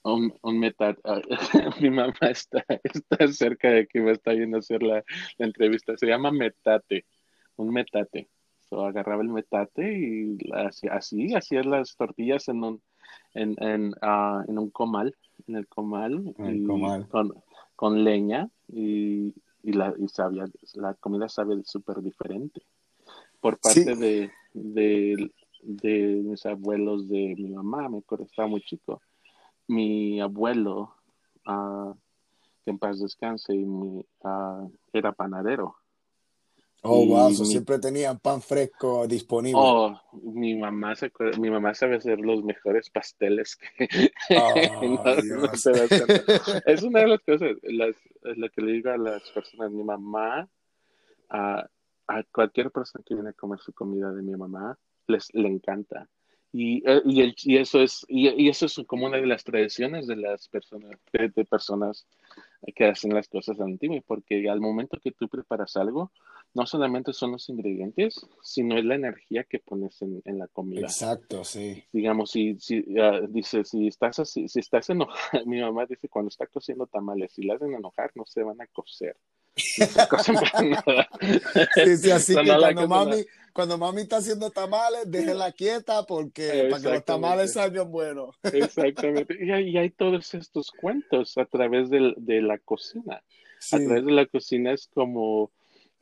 Un, 0.01 0.33
un 0.41 0.59
metate, 0.59 1.01
mi 1.81 1.89
mamá 1.89 2.15
está, 2.21 2.65
está 2.83 3.27
cerca 3.27 3.69
de 3.69 3.85
que 3.85 3.99
me 3.99 4.11
está 4.11 4.33
yendo 4.33 4.57
a 4.57 4.59
hacer 4.59 4.81
la, 4.81 5.03
la 5.37 5.45
entrevista. 5.45 5.97
Se 5.97 6.07
llama 6.07 6.31
metate, 6.31 7.05
un 7.57 7.73
metate. 7.73 8.29
So, 8.69 8.85
agarraba 8.85 9.23
el 9.23 9.29
metate 9.29 9.97
y 9.97 10.37
así, 10.53 10.87
así 10.87 11.33
hacía 11.33 11.63
las 11.63 11.95
tortillas 11.95 12.47
en 12.49 12.63
un, 12.63 12.81
en, 13.33 13.55
en, 13.59 13.93
en 14.47 14.59
un 14.59 14.69
comal, 14.69 15.15
en 15.47 15.55
el 15.55 15.67
comal. 15.67 16.33
El 16.37 16.65
comal. 16.65 17.07
Con, 17.07 17.33
con 17.79 18.03
leña 18.03 18.49
y, 18.67 19.33
y, 19.63 19.71
la, 19.71 19.93
y 19.97 20.09
sabía, 20.09 20.43
la 20.73 20.95
comida 20.95 21.29
sabe 21.29 21.63
súper 21.63 22.01
diferente. 22.01 22.61
Por 23.39 23.57
parte 23.57 23.95
de, 23.95 24.29
de, 24.53 25.31
de, 25.63 26.21
mis 26.21 26.45
abuelos 26.45 27.07
de 27.07 27.35
mi 27.37 27.51
mamá, 27.51 27.87
me 27.87 27.99
acuerdo, 27.99 28.25
estaba 28.25 28.49
muy 28.49 28.59
chico. 28.63 29.01
Mi 29.69 30.19
abuelo, 30.19 30.93
uh, 31.47 31.93
que 32.65 32.71
en 32.71 32.79
paz 32.79 32.99
descanse, 32.99 33.55
y 33.55 33.63
mi, 33.63 34.05
uh, 34.25 34.69
era 34.91 35.13
panadero. 35.13 35.77
Oh, 36.81 37.05
wow, 37.05 37.33
siempre 37.33 37.77
tenían 37.77 38.19
pan 38.19 38.41
fresco 38.41 39.05
disponible. 39.05 39.59
Oh, 39.61 39.99
mi 40.13 40.55
mamá, 40.55 40.95
se, 40.95 41.11
mi 41.37 41.49
mamá 41.49 41.73
sabe 41.73 41.97
hacer 41.97 42.19
los 42.19 42.43
mejores 42.43 42.89
pasteles 42.89 43.57
que 43.57 44.11
oh, 44.37 44.53
Es 46.65 46.83
una 46.83 47.01
de 47.01 47.07
las 47.07 47.19
cosas, 47.19 47.51
las, 47.63 47.95
lo 48.21 48.49
que 48.49 48.61
le 48.61 48.71
digo 48.73 48.91
a 48.91 48.97
las 48.97 49.29
personas, 49.31 49.71
mi 49.71 49.83
mamá, 49.83 50.47
a, 51.29 51.67
a 52.07 52.23
cualquier 52.31 52.71
persona 52.71 53.03
que 53.05 53.13
viene 53.13 53.31
a 53.31 53.33
comer 53.33 53.59
su 53.59 53.73
comida 53.73 54.11
de 54.13 54.21
mi 54.21 54.35
mamá, 54.35 54.77
les 55.07 55.33
le 55.33 55.49
encanta. 55.49 56.07
Y, 56.51 56.81
eh, 56.89 57.01
y, 57.05 57.21
el, 57.21 57.35
y, 57.43 57.57
eso 57.57 57.79
es 57.79 58.05
y, 58.07 58.49
eso 58.49 58.65
es 58.65 58.81
como 58.87 59.05
una 59.05 59.17
de 59.17 59.27
las 59.27 59.43
tradiciones 59.43 60.07
de 60.07 60.15
las 60.15 60.47
personas 60.47 60.97
de, 61.13 61.45
personas 61.45 62.07
que 62.75 62.85
hacen 62.85 63.13
las 63.13 63.27
cosas 63.27 63.59
antiguas 63.59 64.03
porque 64.07 64.49
al 64.49 64.59
momento 64.59 64.99
que 64.99 65.11
tú 65.11 65.27
preparas 65.27 65.77
algo 65.77 66.11
no 66.53 66.65
solamente 66.65 67.13
son 67.13 67.33
los 67.33 67.47
ingredientes 67.49 68.25
sino 68.41 68.77
es 68.77 68.85
la 68.85 68.95
energía 68.95 69.43
que 69.43 69.59
pones 69.59 70.01
en, 70.01 70.21
en 70.25 70.39
la 70.39 70.47
comida. 70.47 70.81
Exacto 70.81 71.43
sí. 71.43 71.83
Digamos 71.91 72.31
si 72.31 72.57
si 72.59 72.79
uh, 72.79 73.27
dice 73.27 73.63
si 73.63 73.87
estás 73.87 74.19
así 74.19 74.47
si 74.47 74.59
estás 74.59 74.89
enojado 74.89 75.19
mi 75.45 75.61
mamá 75.61 75.85
dice 75.85 76.09
cuando 76.09 76.29
está 76.29 76.47
cociendo 76.47 76.87
tamales 76.87 77.33
si 77.33 77.43
la 77.43 77.55
hacen 77.55 77.73
enojar 77.73 78.11
no 78.15 78.25
se 78.25 78.43
van 78.43 78.59
a 78.61 78.67
cocer 78.67 79.15
sí, 79.59 79.83
sí, 81.97 82.11
así 82.11 82.35
que 82.35 82.45
cuando 82.45 82.87
mami, 82.87 83.25
cuando 83.53 83.77
mami 83.77 84.01
está 84.01 84.17
haciendo 84.17 84.49
tamales, 84.49 85.01
déjela 85.07 85.51
quieta 85.51 86.05
porque 86.05 86.67
para 86.69 86.81
que 86.81 86.89
los 86.89 87.05
tamales 87.05 87.53
salgan 87.53 87.91
buenos. 87.91 88.35
Exactamente. 88.43 89.37
Y 89.39 89.51
hay, 89.51 89.69
y 89.69 89.77
hay, 89.77 89.89
todos 89.89 90.33
estos 90.33 90.71
cuentos 90.71 91.37
a 91.37 91.45
través 91.45 91.89
de, 91.89 92.13
de 92.17 92.41
la 92.41 92.57
cocina. 92.57 93.23
A 93.71 93.77
través 93.77 94.05
de 94.05 94.11
la 94.11 94.25
cocina 94.25 94.71
es 94.71 94.87
como 94.87 95.51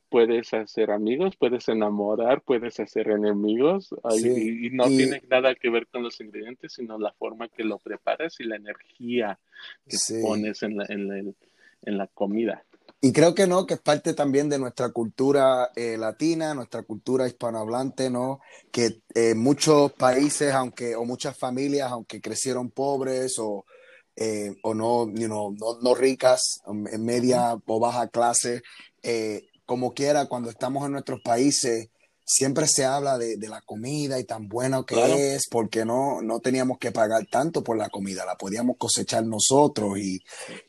puedes 0.08 0.52
hacer 0.54 0.90
amigos, 0.90 1.36
puedes 1.36 1.68
enamorar, 1.68 2.42
puedes 2.42 2.80
hacer 2.80 3.10
enemigos 3.10 3.90
y, 4.16 4.70
no 4.70 4.86
tiene 4.86 5.22
nada 5.28 5.54
que 5.54 5.70
ver 5.70 5.86
con 5.86 6.02
los 6.02 6.20
ingredientes, 6.20 6.72
sino 6.74 6.98
la 6.98 7.12
forma 7.12 7.48
que 7.48 7.64
lo 7.64 7.78
preparas 7.78 8.40
y 8.40 8.44
la 8.44 8.56
energía 8.56 9.38
que 9.86 9.96
pones 10.22 10.62
en 10.62 10.76
la, 10.76 10.86
en, 10.88 11.08
la, 11.08 11.18
en 11.18 11.98
la 11.98 12.06
comida. 12.08 12.64
Y 13.00 13.12
creo 13.12 13.32
que 13.32 13.46
no, 13.46 13.64
que 13.64 13.74
es 13.74 13.80
parte 13.80 14.12
también 14.12 14.48
de 14.48 14.58
nuestra 14.58 14.90
cultura 14.90 15.70
eh, 15.76 15.96
latina, 15.96 16.52
nuestra 16.52 16.82
cultura 16.82 17.28
hispanohablante, 17.28 18.10
¿no? 18.10 18.40
Que 18.72 19.02
eh, 19.14 19.34
muchos 19.36 19.92
países, 19.92 20.52
aunque, 20.52 20.96
o 20.96 21.04
muchas 21.04 21.38
familias, 21.38 21.92
aunque 21.92 22.20
crecieron 22.20 22.70
pobres 22.70 23.38
o, 23.38 23.66
eh, 24.16 24.56
o 24.62 24.74
no, 24.74 25.06
no, 25.06 25.54
no, 25.80 25.94
ricas, 25.94 26.60
en 26.66 27.04
media 27.04 27.56
o 27.66 27.78
baja 27.78 28.08
clase, 28.08 28.62
como 29.68 29.92
quiera, 29.92 30.24
cuando 30.24 30.48
estamos 30.48 30.86
en 30.86 30.92
nuestros 30.92 31.20
países, 31.20 31.90
siempre 32.24 32.66
se 32.66 32.86
habla 32.86 33.18
de, 33.18 33.36
de 33.36 33.48
la 33.50 33.60
comida 33.60 34.18
y 34.18 34.24
tan 34.24 34.48
bueno 34.48 34.86
que 34.86 35.34
es, 35.34 35.46
porque 35.50 35.84
no, 35.84 36.22
no 36.22 36.40
teníamos 36.40 36.78
que 36.78 36.90
pagar 36.90 37.26
tanto 37.26 37.62
por 37.62 37.76
la 37.76 37.90
comida, 37.90 38.24
la 38.24 38.38
podíamos 38.38 38.78
cosechar 38.78 39.26
nosotros 39.26 39.98
y, 39.98 40.20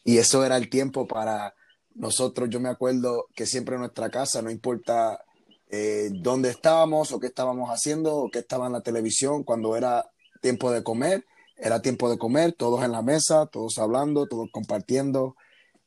y 0.03 0.18
eso 0.18 0.44
era 0.44 0.58
el 0.58 0.70
tiempo 0.70 1.08
para 1.08 1.56
nosotros, 1.96 2.50
yo 2.50 2.60
me 2.60 2.68
acuerdo 2.68 3.27
que 3.34 3.46
siempre 3.46 3.75
en 3.75 3.82
nuestra 3.82 4.10
casa, 4.10 4.41
no 4.41 4.51
importa 4.51 5.24
eh, 5.70 6.10
dónde 6.12 6.50
estábamos 6.50 7.13
o 7.13 7.22
qué 7.22 7.27
estábamos 7.27 7.70
haciendo 7.70 8.18
o 8.18 8.29
qué 8.29 8.39
estaba 8.39 8.68
en 8.68 8.74
la 8.74 8.82
televisión, 8.82 9.44
cuando 9.46 9.77
era 9.77 10.12
tiempo 10.41 10.72
de 10.72 10.84
comer, 10.84 11.25
era 11.56 11.82
tiempo 11.82 12.10
de 12.10 12.18
comer, 12.18 12.51
todos 12.51 12.84
en 12.84 12.91
la 12.91 13.01
mesa, 13.01 13.46
todos 13.46 13.77
hablando, 13.77 14.27
todos 14.27 14.50
compartiendo. 14.51 15.38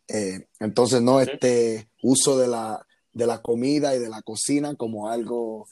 Eh, 0.09 0.47
entonces, 0.61 1.03
no 1.03 1.21
este 1.21 1.91
uso 2.03 2.39
de 2.39 2.49
la, 2.49 2.87
de 3.13 3.27
la 3.27 3.43
comida 3.43 3.95
y 3.95 3.99
de 3.99 4.09
la 4.09 4.23
cocina 4.23 4.75
como 4.75 5.09
algo 5.09 5.67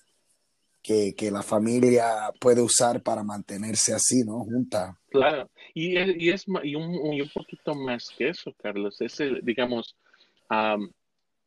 que, 0.82 1.14
que, 1.14 1.30
la 1.30 1.42
familia 1.42 2.32
puede 2.40 2.62
usar 2.62 3.02
para 3.02 3.22
mantenerse 3.22 3.92
así, 3.92 4.24
¿no? 4.24 4.44
Junta. 4.44 4.98
Claro, 5.10 5.50
y, 5.74 5.98
y 5.98 6.30
es 6.30 6.46
y 6.62 6.74
un, 6.74 6.84
un, 6.84 7.30
poquito 7.34 7.74
más 7.74 8.10
que 8.16 8.30
eso, 8.30 8.52
Carlos. 8.62 9.00
Es 9.00 9.20
el, 9.20 9.40
digamos, 9.42 9.96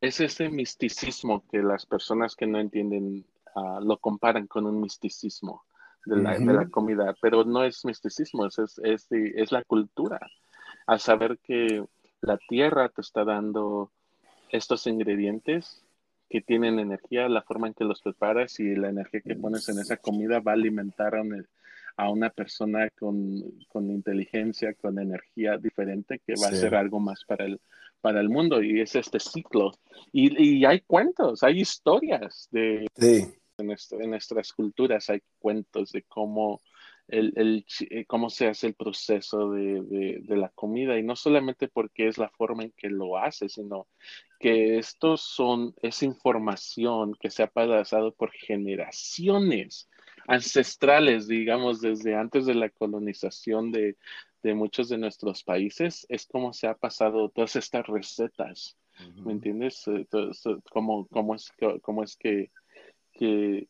es 0.01 0.19
ese 0.19 0.49
misticismo 0.49 1.43
que 1.49 1.59
las 1.59 1.85
personas 1.85 2.35
que 2.35 2.45
no 2.45 2.59
entienden 2.59 3.25
ah, 3.55 3.79
lo 3.81 3.97
comparan 3.97 4.47
con 4.47 4.65
un 4.65 4.81
misticismo 4.81 5.63
de 6.05 6.17
la, 6.17 6.37
de 6.37 6.53
la, 6.53 6.67
comida, 6.67 7.15
pero 7.21 7.45
no 7.45 7.63
es 7.63 7.85
misticismo, 7.85 8.45
es, 8.45 8.57
es, 8.59 9.07
es, 9.09 9.51
la 9.51 9.63
cultura. 9.63 10.19
Al 10.85 10.99
saber 10.99 11.39
que 11.39 11.85
la 12.21 12.37
tierra 12.49 12.89
te 12.89 13.01
está 13.01 13.23
dando 13.23 13.91
estos 14.53 14.85
ingredientes 14.87 15.83
que 16.29 16.41
tienen 16.41 16.79
energía, 16.79 17.27
la 17.27 17.41
forma 17.41 17.67
en 17.67 17.73
que 17.73 17.83
los 17.83 18.01
preparas 18.01 18.59
y 18.59 18.75
la 18.75 18.89
energía 18.89 19.21
que 19.21 19.35
pones 19.35 19.67
en 19.67 19.79
esa 19.79 19.97
comida 19.97 20.39
va 20.39 20.51
a 20.51 20.55
alimentar 20.55 21.13
a 21.97 22.09
una 22.09 22.29
persona 22.29 22.89
con, 22.97 23.43
con 23.67 23.89
inteligencia, 23.89 24.73
con 24.75 24.99
energía 24.99 25.57
diferente 25.57 26.21
que 26.25 26.35
va 26.39 26.47
a 26.47 26.49
hacer 26.49 26.75
algo 26.75 26.99
más 26.99 27.25
para 27.25 27.45
el, 27.45 27.59
para 27.99 28.21
el 28.21 28.29
mundo. 28.29 28.61
Y 28.61 28.79
es 28.79 28.95
este 28.95 29.19
ciclo. 29.19 29.73
Y, 30.11 30.59
y 30.59 30.65
hay 30.65 30.81
cuentos, 30.81 31.43
hay 31.43 31.59
historias 31.59 32.47
de... 32.51 32.87
En, 33.57 33.69
en, 33.69 34.09
nuestras 34.09 34.51
culturas 34.53 35.09
hay 35.11 35.21
cuentos 35.37 35.91
de 35.91 36.01
cómo 36.03 36.61
el, 37.07 37.33
el, 37.35 37.65
eh, 37.89 38.05
cómo 38.05 38.29
se 38.29 38.47
hace 38.47 38.67
el 38.67 38.75
proceso 38.75 39.51
de, 39.51 40.21
de, 40.21 40.37
la 40.37 40.49
comida 40.49 40.97
y 40.97 41.03
no 41.03 41.15
solamente 41.15 41.67
porque 41.67 42.07
es 42.07 42.17
la 42.17 42.29
forma 42.29 42.63
en 42.63 42.73
que 42.75 42.89
lo 42.89 43.17
hace, 43.17 43.49
sino 43.49 43.87
que 44.39 44.77
estos 44.77 45.21
son, 45.21 45.73
es 45.81 46.01
información 46.03 47.13
que 47.19 47.29
se 47.29 47.43
ha 47.43 47.47
pasado 47.47 48.13
por 48.13 48.31
generaciones 48.31 49.89
ancestrales, 50.27 51.27
digamos, 51.27 51.81
desde 51.81 52.15
antes 52.15 52.45
de 52.45 52.55
la 52.55 52.69
colonización 52.69 53.71
de, 53.71 53.97
de 54.41 54.53
muchos 54.53 54.89
de 54.89 54.97
nuestros 54.97 55.43
países, 55.43 56.05
es 56.09 56.25
como 56.25 56.53
se 56.53 56.67
ha 56.67 56.75
pasado 56.75 57.29
todas 57.29 57.55
estas 57.55 57.85
recetas, 57.87 58.77
¿me 59.25 59.33
entiendes? 59.33 59.85
Eh, 59.87 60.05
cómo, 60.69 61.07
cómo, 61.07 61.35
es, 61.35 61.51
cómo 61.81 62.03
es 62.03 62.15
que, 62.15 62.51
que 63.13 63.67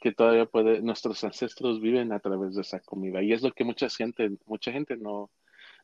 que, 0.00 0.12
todavía 0.12 0.46
puede, 0.46 0.80
nuestros 0.82 1.24
ancestros 1.24 1.80
viven 1.80 2.12
a 2.12 2.20
través 2.20 2.54
de 2.54 2.62
esa 2.62 2.80
comida. 2.80 3.22
Y 3.22 3.32
es 3.32 3.42
lo 3.42 3.52
que 3.52 3.64
mucha 3.64 3.88
gente, 3.88 4.30
mucha 4.46 4.72
gente 4.72 4.96
no, 4.96 5.30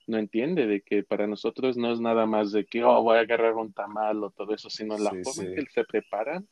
no 0.06 0.18
entiende, 0.18 0.66
de 0.66 0.82
que 0.82 1.02
para 1.02 1.26
nosotros 1.26 1.76
no 1.76 1.92
es 1.92 2.00
nada 2.00 2.26
más 2.26 2.52
de 2.52 2.64
que, 2.64 2.84
oh, 2.84 3.02
voy 3.02 3.16
a 3.16 3.20
agarrar 3.20 3.54
un 3.54 3.72
tamal 3.72 4.22
o 4.22 4.30
todo 4.30 4.54
eso, 4.54 4.70
sino 4.70 4.96
la 4.98 5.10
forma 5.24 5.44
en 5.44 5.54
que 5.54 5.70
se 5.70 5.84
preparan 5.84 6.46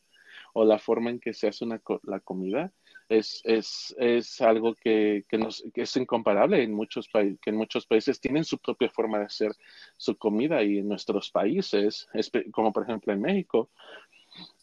o 0.52 0.64
la 0.64 0.78
forma 0.78 1.10
en 1.10 1.20
que 1.20 1.34
se 1.34 1.48
hace 1.48 1.64
una, 1.64 1.80
la 2.04 2.20
comida 2.20 2.72
es, 3.08 3.40
es, 3.44 3.94
es 3.98 4.40
algo 4.40 4.74
que, 4.74 5.24
que, 5.28 5.36
nos, 5.36 5.62
que 5.74 5.82
es 5.82 5.96
incomparable 5.96 6.62
en 6.62 6.72
muchos 6.72 7.08
países, 7.08 7.38
que 7.40 7.50
en 7.50 7.56
muchos 7.56 7.86
países 7.86 8.20
tienen 8.20 8.44
su 8.44 8.58
propia 8.58 8.88
forma 8.88 9.18
de 9.18 9.26
hacer 9.26 9.52
su 9.96 10.16
comida 10.16 10.62
y 10.62 10.78
en 10.78 10.88
nuestros 10.88 11.30
países, 11.30 12.08
como 12.52 12.72
por 12.72 12.84
ejemplo 12.84 13.12
en 13.12 13.20
México, 13.20 13.70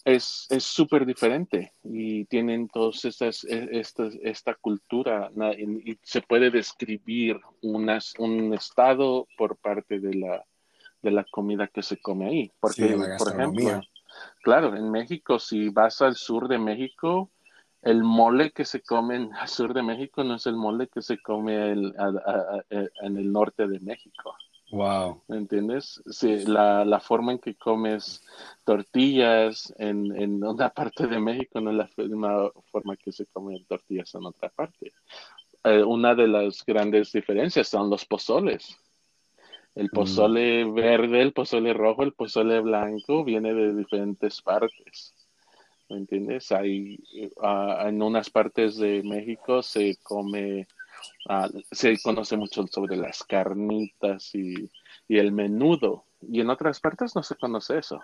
es 0.05 0.47
súper 0.59 1.05
diferente 1.05 1.73
y 1.83 2.25
tienen 2.25 2.67
todas 2.67 3.05
estas, 3.05 3.43
e, 3.43 3.69
esta, 3.71 4.09
esta 4.23 4.55
cultura 4.55 5.31
y 5.57 5.97
se 6.03 6.21
puede 6.21 6.49
describir 6.49 7.39
unas, 7.61 8.13
un 8.17 8.53
estado 8.53 9.27
por 9.37 9.57
parte 9.57 9.99
de 9.99 10.13
la, 10.15 10.45
de 11.01 11.11
la 11.11 11.23
comida 11.25 11.67
que 11.67 11.83
se 11.83 11.97
come 11.97 12.27
ahí. 12.27 12.51
Porque, 12.59 12.97
por 13.17 13.33
ejemplo, 13.33 13.81
claro, 14.41 14.75
en 14.75 14.89
México, 14.91 15.39
si 15.39 15.69
vas 15.69 16.01
al 16.01 16.15
sur 16.15 16.47
de 16.47 16.57
México, 16.57 17.29
el 17.81 18.03
mole 18.03 18.51
que 18.51 18.65
se 18.65 18.81
come 18.81 19.15
en 19.15 19.29
el 19.41 19.47
sur 19.47 19.73
de 19.73 19.81
México 19.81 20.23
no 20.23 20.35
es 20.35 20.45
el 20.45 20.55
mole 20.55 20.87
que 20.87 21.01
se 21.01 21.19
come 21.19 21.71
en 21.71 23.17
el 23.17 23.31
norte 23.31 23.67
de 23.67 23.79
México. 23.79 24.35
Wow. 24.71 25.21
¿Me 25.27 25.37
entiendes? 25.37 26.01
Sí, 26.09 26.45
la, 26.45 26.85
la, 26.85 27.01
forma 27.01 27.33
en 27.33 27.39
que 27.39 27.55
comes 27.55 28.23
tortillas 28.63 29.73
en, 29.77 30.15
en 30.15 30.43
una 30.43 30.69
parte 30.73 31.07
de 31.07 31.19
México 31.19 31.59
no 31.59 31.71
es 31.71 31.77
la 31.77 31.89
misma 31.97 32.49
forma 32.71 32.95
que 32.95 33.11
se 33.11 33.25
comen 33.25 33.65
tortillas 33.65 34.15
en 34.15 34.25
otra 34.25 34.49
parte. 34.49 34.93
Eh, 35.63 35.83
una 35.83 36.15
de 36.15 36.27
las 36.27 36.65
grandes 36.65 37.11
diferencias 37.11 37.67
son 37.67 37.89
los 37.89 38.05
pozoles. 38.05 38.77
El 39.75 39.87
mm. 39.87 39.93
pozole 39.93 40.63
verde, 40.65 41.21
el 41.21 41.33
pozole 41.33 41.73
rojo, 41.73 42.03
el 42.03 42.13
pozole 42.13 42.59
blanco 42.61 43.23
viene 43.25 43.53
de 43.53 43.75
diferentes 43.75 44.41
partes. 44.41 45.13
¿Me 45.89 45.97
entiendes? 45.97 46.51
Hay, 46.53 46.97
uh, 47.35 47.87
en 47.87 48.01
unas 48.01 48.29
partes 48.29 48.77
de 48.77 49.03
México 49.03 49.61
se 49.61 49.97
come 50.01 50.67
Ah, 51.27 51.49
se 51.71 51.97
conoce 52.01 52.37
mucho 52.37 52.65
sobre 52.67 52.97
las 52.97 53.23
carnitas 53.23 54.33
y, 54.33 54.69
el 55.07 55.31
menudo, 55.31 56.05
y 56.21 56.41
en 56.41 56.49
otras 56.49 56.79
partes 56.79 57.15
no 57.15 57.23
se 57.23 57.35
conoce 57.35 57.77
eso. 57.77 57.99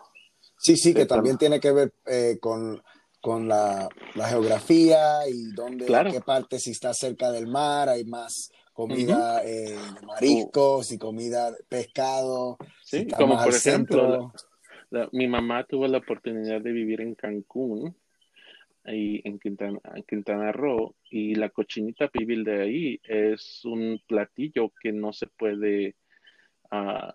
Sí, 0.58 0.76
sí, 0.76 0.94
que 0.94 1.06
también 1.06 1.38
tiene 1.38 1.60
que 1.60 1.72
ver 1.72 1.94
eh, 2.06 2.38
con, 2.42 2.82
con 3.22 3.48
la, 3.48 3.88
geografía 4.30 5.28
y 5.30 5.52
dónde, 5.54 5.86
qué 5.86 6.22
parte, 6.22 6.60
si 6.60 6.72
está 6.72 6.94
cerca 6.94 7.32
del 7.32 7.48
mar, 7.48 7.90
hay 7.90 8.06
más 8.06 8.52
comida 8.74 9.44
eh, 9.44 9.72
de 9.72 10.06
mariscos 10.06 10.92
y 10.92 10.98
comida 10.98 11.52
de 11.52 11.64
pescado. 11.68 12.58
Sí, 12.84 13.08
como 13.08 13.42
por 13.42 13.54
ejemplo, 13.54 14.32
mi 15.12 15.28
mamá 15.28 15.64
tuvo 15.64 15.88
la 15.88 16.00
oportunidad 16.00 16.62
de 16.62 16.72
vivir 16.72 17.02
en 17.02 17.16
Cancún 17.16 17.96
ahí 18.88 19.22
en 19.26 19.38
Quintana, 19.38 19.80
Quintana 20.08 20.52
Roo 20.52 20.96
y 21.10 21.36
la 21.36 21.50
cochinita 21.50 22.08
pibil 22.08 22.44
de 22.44 22.62
ahí 22.62 23.00
es 23.04 23.64
un 23.66 24.02
platillo 24.08 24.72
que 24.82 24.92
no 24.92 25.14
se 25.14 25.28
puede 25.28 25.96
uh, 26.72 27.12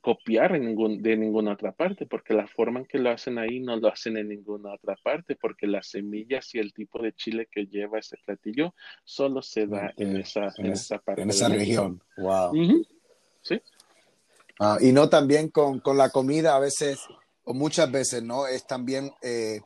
copiar 0.00 0.56
en 0.56 0.66
ningún, 0.66 1.02
de 1.02 1.16
ninguna 1.16 1.52
otra 1.52 1.72
parte 1.72 2.06
porque 2.06 2.34
la 2.34 2.46
forma 2.46 2.80
en 2.80 2.86
que 2.86 2.98
lo 2.98 3.10
hacen 3.10 3.38
ahí 3.38 3.60
no 3.60 3.76
lo 3.76 3.88
hacen 3.88 4.16
en 4.16 4.28
ninguna 4.28 4.74
otra 4.74 4.96
parte 5.02 5.36
porque 5.36 5.66
las 5.66 5.88
semillas 5.88 6.54
y 6.54 6.58
el 6.58 6.72
tipo 6.72 7.02
de 7.02 7.12
chile 7.12 7.48
que 7.50 7.66
lleva 7.66 7.98
ese 7.98 8.16
platillo 8.24 8.74
solo 9.04 9.42
se 9.42 9.66
da 9.66 9.92
en 9.96 10.16
esa, 10.16 10.52
en, 10.56 10.66
esa 10.66 10.98
parte. 10.98 11.22
En 11.22 11.30
esa 11.30 11.48
región. 11.48 12.02
Wow. 12.16 12.84
Sí. 13.42 13.60
Ah, 14.58 14.78
y 14.80 14.92
no 14.92 15.08
también 15.08 15.48
con, 15.48 15.80
con, 15.80 15.98
la 15.98 16.10
comida 16.10 16.56
a 16.56 16.60
veces 16.60 17.00
o 17.44 17.54
muchas 17.54 17.90
veces, 17.90 18.22
¿no? 18.22 18.46
Es 18.46 18.66
también 18.66 19.12
eh, 19.20 19.60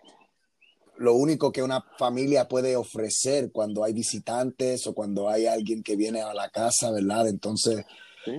lo 0.98 1.14
único 1.14 1.52
que 1.52 1.62
una 1.62 1.84
familia 1.96 2.48
puede 2.48 2.76
ofrecer 2.76 3.50
cuando 3.52 3.84
hay 3.84 3.92
visitantes 3.92 4.86
o 4.86 4.94
cuando 4.94 5.28
hay 5.28 5.46
alguien 5.46 5.82
que 5.82 5.96
viene 5.96 6.20
a 6.20 6.34
la 6.34 6.50
casa, 6.50 6.90
¿verdad? 6.90 7.28
Entonces, 7.28 7.84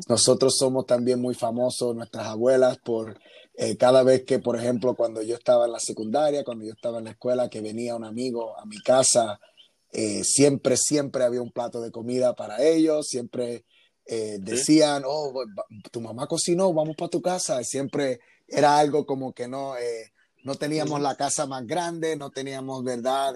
nosotros 0.08 0.56
somos 0.58 0.86
también 0.86 1.20
muy 1.22 1.34
famosos, 1.34 1.96
nuestras 1.96 2.28
abuelas, 2.28 2.78
por 2.78 3.18
eh, 3.56 3.78
cada 3.78 4.04
vez 4.04 4.24
que, 4.26 4.40
por 4.40 4.58
ejemplo, 4.58 4.96
cuando 4.96 5.22
yo 5.22 5.36
estaba 5.36 5.66
en 5.66 5.72
la 5.72 5.80
secundaria, 5.80 6.44
cuando 6.44 6.66
yo 6.66 6.74
estaba 6.74 7.00
en 7.00 7.06
la 7.06 7.12
escuela, 7.12 7.50
que 7.50 7.62
venía 7.62 7.96
un 7.96 8.04
amigo 8.04 8.58
a 8.60 8.66
mi 8.66 8.78
casa, 8.80 9.40
eh, 9.92 10.24
siempre, 10.24 10.76
siempre 10.78 11.24
había 11.24 11.42
un 11.42 11.52
plato 11.52 11.82
de 11.82 11.92
comida 11.92 12.36
para 12.36 12.62
ellos, 12.62 13.08
siempre 13.08 13.64
eh, 14.06 14.38
decían, 14.40 15.04
oh, 15.06 15.34
tu 15.92 16.02
mamá 16.02 16.28
cocinó, 16.28 16.74
vamos 16.74 16.96
para 16.96 17.10
tu 17.10 17.22
casa, 17.22 17.64
siempre 17.64 18.20
era 18.48 18.78
algo 18.78 19.06
como 19.06 19.34
que 19.34 19.48
no 19.48 19.76
no 20.44 20.56
teníamos 20.56 21.02
la 21.02 21.16
casa 21.16 21.46
más 21.46 21.66
grande, 21.68 22.16
no 22.16 22.30
teníamos, 22.30 22.84
¿verdad? 22.84 23.34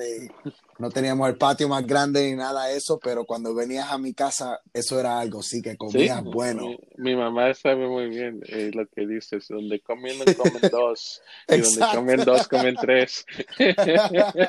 no 0.80 0.90
teníamos 0.90 1.30
el 1.30 1.38
patio 1.38 1.68
más 1.68 1.86
grande 1.86 2.30
ni 2.30 2.36
nada 2.36 2.68
de 2.68 2.78
eso, 2.78 3.00
pero 3.02 3.26
cuando 3.26 3.54
venías 3.54 3.92
a 3.92 3.98
mi 3.98 4.14
casa, 4.14 4.62
eso 4.74 5.00
era 5.00 5.20
algo, 5.20 5.42
sí, 5.42 5.62
que 5.62 5.76
comías 5.76 6.24
bueno. 6.24 6.78
Mi, 6.98 7.16
mamá 7.16 7.54
sabe 7.54 7.88
muy 7.88 8.10
bien 8.10 8.42
eh, 8.48 8.72
lo 8.74 8.88
que 8.88 9.06
dices, 9.06 9.48
donde 9.50 9.82
comen 9.82 10.16
uno, 10.16 10.26
comen 10.38 10.72
dos, 10.72 11.22
y 11.50 11.58
donde 11.58 11.86
comen 11.94 12.26
dos, 12.26 12.48
comen 12.48 12.76
tres. 12.76 13.26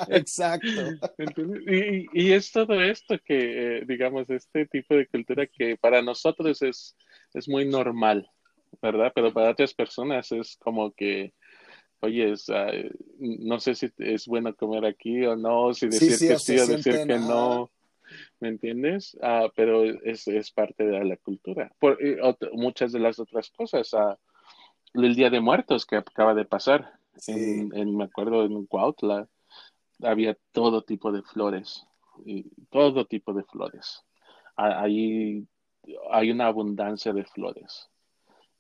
Exacto. 0.09 1.09
Y, 1.67 2.07
y, 2.12 2.33
es 2.33 2.53
todo 2.53 2.81
esto 2.81 3.17
que, 3.25 3.79
eh, 3.79 3.85
digamos, 3.87 4.31
este 4.31 4.67
tipo 4.67 4.95
de 4.95 5.07
cultura 5.09 5.47
que 5.47 5.77
para 5.77 6.03
nosotros 6.03 6.62
es, 6.62 6.97
es 7.33 7.49
muy 7.49 7.67
normal, 7.67 8.29
¿verdad? 8.81 9.12
Pero 9.14 9.33
para 9.33 9.51
otras 9.51 9.75
personas 9.75 10.31
es 10.33 10.57
como 10.57 10.93
que 10.93 11.33
oye, 12.05 12.35
no 13.19 13.61
sé 13.61 13.75
si 13.75 13.90
es 13.99 14.27
bueno 14.27 14.55
comer 14.55 14.87
aquí 14.87 15.25
o 15.27 15.37
no, 15.37 15.75
si 15.75 15.87
decir 15.87 16.29
que 16.29 16.38
sí 16.38 16.59
o 16.59 16.67
decir 16.67 17.07
que 17.07 17.19
no. 17.19 17.71
¿Me 18.40 18.49
entiendes? 18.49 19.17
Ah, 19.23 19.49
pero 19.57 19.85
es, 19.85 20.29
es, 20.29 20.51
parte 20.51 20.85
de 20.85 21.05
la 21.05 21.17
cultura. 21.17 21.73
Por, 21.79 21.99
muchas 22.53 22.93
de 22.93 23.01
las 23.01 23.19
otras 23.19 23.51
cosas, 23.51 23.93
ah, 23.95 24.19
el 24.95 25.14
Día 25.14 25.31
de 25.31 25.40
Muertos 25.40 25.87
que 25.87 25.97
acaba 25.97 26.35
de 26.35 26.45
pasar, 26.45 26.93
en, 27.27 27.97
me 27.97 28.05
acuerdo 28.05 28.45
en 28.45 28.67
Cuautla, 28.67 29.29
había 30.03 30.37
todo 30.53 30.83
tipo 30.83 31.12
de 31.12 31.23
flores, 31.23 31.87
y 32.25 32.45
todo 32.71 33.07
tipo 33.07 33.33
de 33.33 33.45
flores. 33.45 34.05
Ah, 34.57 34.83
ahí 34.83 35.47
hay 36.11 36.31
una 36.31 36.47
abundancia 36.47 37.12
de 37.12 37.25
flores. 37.25 37.88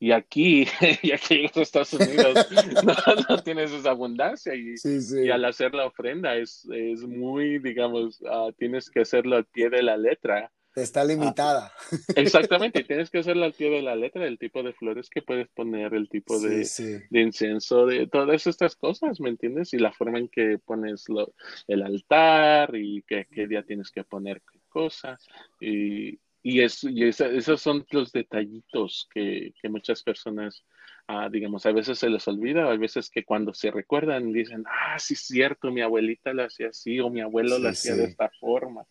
Y 0.04 0.12
aquí, 0.12 0.66
y 1.02 1.12
aquí 1.12 1.46
en 1.46 1.62
Estados 1.62 1.94
Unidos, 1.94 2.46
no, 3.30 3.42
tienes 3.42 3.72
esa 3.72 3.92
abundancia. 3.92 4.54
Y, 4.54 4.74
y, 4.84 5.30
al 5.30 5.46
hacer 5.46 5.72
la 5.72 5.86
ofrenda 5.86 6.36
es, 6.36 6.68
es 6.70 7.00
muy, 7.04 7.58
digamos, 7.58 8.20
uh, 8.20 8.52
tienes 8.52 8.90
que 8.90 9.00
hacerlo 9.00 9.36
al 9.36 9.46
pie 9.46 9.70
de 9.70 9.82
la 9.82 9.96
letra. 9.96 10.52
Está 10.76 11.00
ah, 11.00 11.04
limitada. 11.06 11.72
exactamente, 12.16 12.84
tienes 12.84 13.08
que 13.08 13.20
hacerlo 13.20 13.44
al 13.44 13.54
pie 13.54 13.70
de 13.70 13.80
la 13.80 13.96
letra, 13.96 14.26
el 14.26 14.38
tipo 14.38 14.62
de 14.62 14.74
flores 14.74 15.08
que 15.08 15.22
puedes 15.22 15.48
poner, 15.48 15.94
el 15.94 16.10
tipo 16.10 16.38
de, 16.38 16.68
de, 17.08 17.20
incienso, 17.22 17.86
de 17.86 18.06
todas 18.06 18.46
estas 18.46 18.76
cosas, 18.76 19.20
¿me 19.20 19.30
entiendes? 19.30 19.72
Y 19.72 19.78
la 19.78 19.92
forma 19.92 20.18
en 20.18 20.28
que 20.28 20.58
pones 20.58 21.08
lo, 21.08 21.32
el 21.66 21.82
altar 21.82 22.76
y 22.76 23.02
qué, 23.06 23.26
qué 23.32 23.46
día 23.46 23.62
tienes 23.62 23.90
que 23.90 24.04
poner 24.04 24.42
qué 24.52 24.58
cosa. 24.68 25.18
Y, 25.62 26.18
y, 26.44 26.60
es, 26.60 26.84
y 26.84 27.04
esos 27.04 27.60
son 27.60 27.86
los 27.90 28.12
detallitos 28.12 29.08
que, 29.12 29.54
que 29.60 29.68
muchas 29.70 30.02
personas, 30.02 30.62
ah, 31.08 31.30
digamos, 31.30 31.64
a 31.64 31.72
veces 31.72 31.98
se 31.98 32.10
les 32.10 32.28
olvida, 32.28 32.70
a 32.70 32.76
veces 32.76 33.08
que 33.08 33.24
cuando 33.24 33.54
se 33.54 33.70
recuerdan 33.70 34.30
dicen, 34.30 34.62
ah, 34.68 34.98
sí 34.98 35.14
es 35.14 35.20
cierto, 35.20 35.72
mi 35.72 35.80
abuelita 35.80 36.34
lo 36.34 36.44
hacía 36.44 36.68
así 36.68 37.00
o 37.00 37.08
mi 37.08 37.22
abuelo 37.22 37.58
lo 37.58 37.70
hacía 37.70 37.96
de 37.96 38.04
esta 38.04 38.28
forma. 38.38 38.84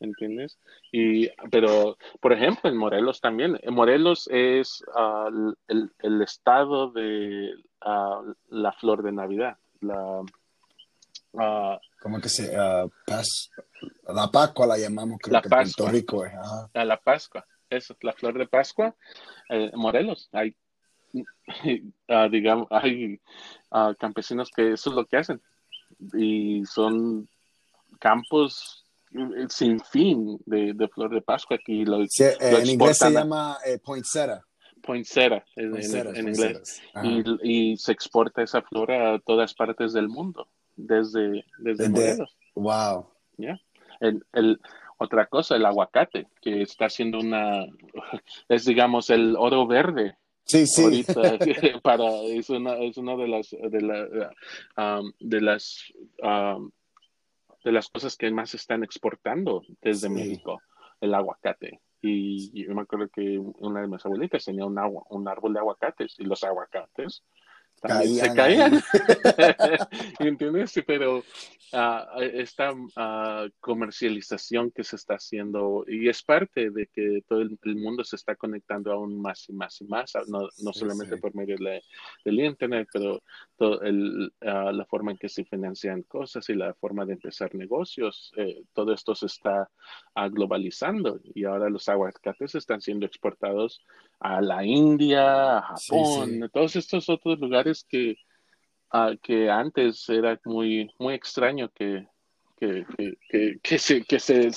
¿entiendes? 0.00 0.58
Y, 0.90 1.30
pero, 1.50 1.96
por 2.20 2.32
ejemplo, 2.32 2.68
en 2.68 2.76
Morelos 2.76 3.20
también, 3.20 3.58
en 3.62 3.72
Morelos 3.72 4.28
es 4.30 4.84
ah, 4.94 5.30
el, 5.68 6.22
estado 6.22 6.90
de 6.90 7.54
ah, 7.80 8.20
la 8.48 8.72
flor 8.72 9.02
de 9.02 9.12
Navidad, 9.12 9.56
la... 9.80 10.22
Uh, 11.32 11.78
¿Cómo 12.00 12.20
que 12.20 12.28
se 12.28 12.54
Paz, 13.06 13.50
La 14.08 14.30
Pascua 14.30 14.66
la 14.66 14.76
llamamos, 14.76 15.18
creo 15.22 15.40
que 15.40 15.48
Puerto 15.48 15.88
Rico 15.88 16.24
es. 16.26 16.32
La 16.74 17.00
Pascua, 17.00 17.46
eso, 17.70 17.96
la 18.02 18.12
flor 18.12 18.38
de 18.38 18.46
Pascua, 18.46 18.94
eh, 19.48 19.70
Morelos, 19.74 20.28
hay, 20.32 20.54
digamos, 22.30 22.66
hay 22.70 23.20
campesinos 23.98 24.50
que 24.54 24.72
eso 24.72 24.90
es 24.90 24.96
lo 24.96 25.06
que 25.06 25.16
hacen 25.16 25.40
y 26.14 26.64
son 26.66 27.28
campos 27.98 28.84
eh, 29.12 29.46
sin 29.48 29.80
fin 29.80 30.38
de, 30.46 30.88
flor 30.88 31.14
de 31.14 31.22
Pascua 31.22 31.56
aquí 31.56 31.84
lo, 31.84 32.00
en 32.00 32.66
inglés 32.66 32.98
se 32.98 33.10
llama 33.10 33.58
eh, 33.64 33.78
poinsettia. 33.78 34.44
Poinsettia 34.82 35.44
en, 35.54 36.28
inglés 36.28 36.82
y, 37.42 37.76
se 37.76 37.92
exporta 37.92 38.42
esa 38.42 38.62
flor 38.62 38.90
a 38.90 39.18
todas 39.20 39.54
partes 39.54 39.92
del 39.92 40.08
mundo 40.08 40.48
desde 40.76 41.44
desde, 41.58 41.88
Morelos 41.88 42.36
wow 42.54 43.08
¿Ya? 43.36 43.60
el, 44.00 44.60
otra 44.98 45.26
cosa 45.26 45.56
el 45.56 45.66
aguacate 45.66 46.28
que 46.40 46.62
está 46.62 46.86
haciendo 46.86 47.18
una 47.18 47.66
es 48.48 48.64
digamos 48.64 49.10
el 49.10 49.36
oro 49.36 49.66
verde 49.66 50.16
Sí, 50.44 50.66
sí. 50.66 50.82
Ahorita, 50.82 51.38
para, 51.82 52.04
es 52.24 52.50
una, 52.50 52.74
es 52.78 52.96
una 52.96 53.16
de 53.16 53.28
las, 53.28 53.50
de, 53.50 53.80
la, 53.80 54.98
um, 54.98 55.12
de 55.20 55.40
las, 55.40 55.92
um, 56.22 56.70
de 57.64 57.72
las 57.72 57.88
cosas 57.88 58.16
que 58.16 58.30
más 58.30 58.54
están 58.54 58.82
exportando 58.82 59.62
desde 59.80 60.08
México, 60.08 60.60
el 61.00 61.14
aguacate. 61.14 61.80
Y 62.00 62.64
yo 62.66 62.74
me 62.74 62.82
acuerdo 62.82 63.08
que 63.08 63.38
una 63.38 63.80
de 63.80 63.86
mis 63.86 64.04
abuelitas 64.04 64.44
tenía 64.44 64.66
un, 64.66 64.78
agua, 64.78 65.04
un 65.10 65.28
árbol 65.28 65.52
de 65.52 65.60
aguacates 65.60 66.16
y 66.18 66.24
los 66.24 66.42
aguacates 66.42 67.22
se 67.88 68.34
caían. 68.34 68.82
¿Entiendes? 70.18 70.72
Pero 70.86 71.18
uh, 71.18 72.20
esta 72.20 72.72
uh, 72.72 73.50
comercialización 73.60 74.70
que 74.70 74.84
se 74.84 74.96
está 74.96 75.14
haciendo 75.14 75.84
y 75.86 76.08
es 76.08 76.22
parte 76.22 76.70
de 76.70 76.86
que 76.86 77.22
todo 77.28 77.40
el, 77.40 77.58
mundo 77.76 78.04
se 78.04 78.16
está 78.16 78.36
conectando 78.36 78.92
aún 78.92 79.20
más 79.20 79.48
y 79.48 79.52
más 79.52 79.80
y 79.80 79.84
más, 79.86 80.12
no, 80.28 80.48
no 80.62 80.72
solamente 80.72 81.16
por 81.16 81.34
medio 81.34 81.56
de, 81.58 81.82
del 82.24 82.40
Internet, 82.40 82.88
pero 82.92 83.22
todo 83.56 83.80
el, 83.82 84.32
uh, 84.42 84.70
la 84.70 84.84
forma 84.86 85.12
en 85.12 85.18
que 85.18 85.28
se 85.28 85.44
financian 85.44 86.02
cosas 86.02 86.48
y 86.48 86.54
la 86.54 86.74
forma 86.74 87.04
de 87.04 87.14
empezar 87.14 87.54
negocios, 87.54 88.32
eh, 88.36 88.62
todo 88.72 88.92
esto 88.92 89.14
se 89.14 89.26
está 89.26 89.68
globalizando 90.30 91.20
y 91.34 91.44
ahora 91.44 91.68
los 91.70 91.88
aguacates 91.88 92.54
están 92.54 92.80
siendo 92.80 93.06
exportados 93.06 93.82
a 94.22 94.40
la 94.40 94.64
India, 94.64 95.58
a 95.58 95.62
Japón, 95.62 96.48
todos 96.52 96.76
estos 96.76 97.08
otros 97.08 97.40
lugares 97.40 97.84
que, 97.88 98.16
que 99.20 99.50
antes 99.50 100.08
era 100.08 100.40
muy, 100.44 100.88
muy 100.98 101.14
extraño 101.14 101.68
que, 101.74 102.06
que, 102.56 102.86
que, 103.28 103.58
que 103.60 103.78
se, 103.78 104.04
que 104.04 104.20
se 104.20 104.50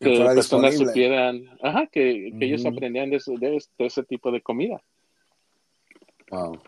que 0.00 0.24
personas 0.24 0.78
supieran, 0.78 1.44
ajá, 1.62 1.86
que, 1.88 2.32
que 2.38 2.44
ellos 2.46 2.64
aprendían 2.64 3.10
de, 3.10 3.20
de, 3.38 3.58
ese 3.78 4.02
tipo 4.04 4.32
de 4.32 4.40
comida. 4.40 4.82
Wow. 6.30 6.58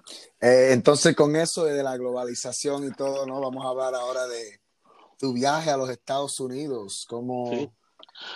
Eh, 0.40 0.70
entonces, 0.72 1.16
con 1.16 1.34
eso 1.36 1.64
de 1.64 1.82
la 1.82 1.96
globalización 1.96 2.86
y 2.86 2.92
todo, 2.92 3.26
¿no? 3.26 3.40
Vamos 3.40 3.64
a 3.64 3.68
hablar 3.70 3.94
ahora 3.94 4.26
de 4.26 4.60
tu 5.18 5.32
viaje 5.32 5.70
a 5.70 5.78
los 5.78 5.88
Estados 5.88 6.38
Unidos. 6.40 7.06
¿Cómo, 7.08 7.72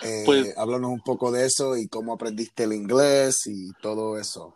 eh, 0.03 0.23
pues, 0.25 0.57
háblanos 0.57 0.91
un 0.91 1.01
poco 1.01 1.31
de 1.31 1.45
eso 1.45 1.77
y 1.77 1.87
cómo 1.87 2.13
aprendiste 2.13 2.63
el 2.63 2.73
inglés 2.73 3.47
y 3.47 3.71
todo 3.81 4.17
eso. 4.17 4.55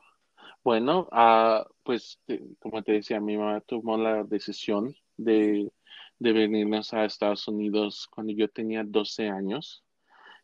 Bueno, 0.63 1.07
uh, 1.11 1.63
pues 1.83 2.19
como 2.59 2.83
te 2.83 2.93
decía, 2.93 3.19
mi 3.19 3.37
mamá 3.37 3.61
tomó 3.61 3.97
la 3.97 4.23
decisión 4.23 4.93
de, 5.17 5.71
de 6.19 6.33
venirnos 6.33 6.93
a 6.93 7.05
Estados 7.05 7.47
Unidos 7.47 8.07
cuando 8.11 8.33
yo 8.33 8.49
tenía 8.49 8.83
12 8.83 9.29
años 9.29 9.83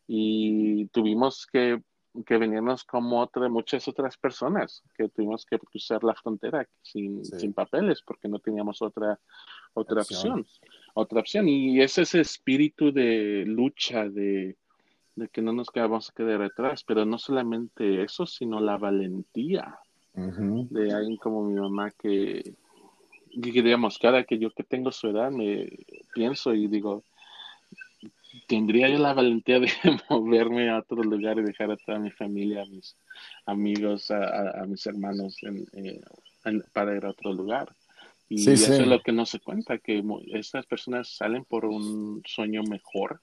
y 0.06 0.86
tuvimos 0.88 1.46
que, 1.46 1.82
que 2.24 2.38
venirnos 2.38 2.84
como 2.84 3.20
otra, 3.20 3.48
muchas 3.48 3.86
otras 3.88 4.16
personas, 4.16 4.82
que 4.96 5.08
tuvimos 5.08 5.44
que 5.44 5.58
cruzar 5.58 6.02
la 6.02 6.14
frontera 6.14 6.66
sin, 6.82 7.24
sin 7.24 7.52
papeles 7.52 8.02
porque 8.02 8.28
no 8.28 8.38
teníamos 8.38 8.80
otra, 8.80 9.20
otra 9.74 10.00
opción. 10.00 10.46
Otra 10.94 11.20
opción. 11.20 11.48
Y 11.48 11.80
ese 11.82 12.02
es 12.02 12.08
ese 12.08 12.20
espíritu 12.20 12.90
de 12.90 13.44
lucha, 13.46 14.08
de, 14.08 14.56
de 15.16 15.28
que 15.28 15.42
no 15.42 15.52
nos 15.52 15.70
quedamos 15.70 16.08
a 16.08 16.12
quedar 16.12 16.42
atrás, 16.42 16.84
pero 16.84 17.04
no 17.04 17.18
solamente 17.18 18.02
eso, 18.02 18.26
sino 18.26 18.60
la 18.60 18.76
valentía 18.76 19.78
de 20.14 20.92
alguien 20.92 21.16
como 21.16 21.44
mi 21.44 21.60
mamá 21.60 21.90
que, 21.90 22.54
digamos, 23.34 23.98
cada 23.98 24.24
que 24.24 24.38
yo 24.38 24.50
que 24.50 24.62
tengo 24.62 24.90
su 24.90 25.08
edad 25.08 25.30
me 25.30 25.68
pienso 26.14 26.54
y 26.54 26.68
digo, 26.68 27.02
tendría 28.46 28.88
yo 28.88 28.98
la 28.98 29.14
valentía 29.14 29.60
de 29.60 29.68
moverme 30.10 30.70
a 30.70 30.78
otro 30.78 31.02
lugar 31.02 31.38
y 31.38 31.42
dejar 31.42 31.70
a 31.70 31.76
toda 31.76 31.98
mi 31.98 32.10
familia, 32.10 32.62
a 32.62 32.66
mis 32.66 32.96
amigos, 33.46 34.10
a, 34.10 34.64
mis 34.66 34.86
hermanos 34.86 35.36
eh, 35.72 36.00
para 36.72 36.96
ir 36.96 37.04
a 37.04 37.10
otro 37.10 37.32
lugar. 37.32 37.68
Y 38.28 38.50
eso 38.50 38.72
es 38.72 38.86
lo 38.86 39.00
que 39.00 39.12
no 39.12 39.24
se 39.24 39.38
cuenta, 39.38 39.78
que 39.78 40.02
estas 40.32 40.66
personas 40.66 41.08
salen 41.08 41.44
por 41.44 41.64
un 41.64 42.22
sueño 42.26 42.62
mejor, 42.64 43.20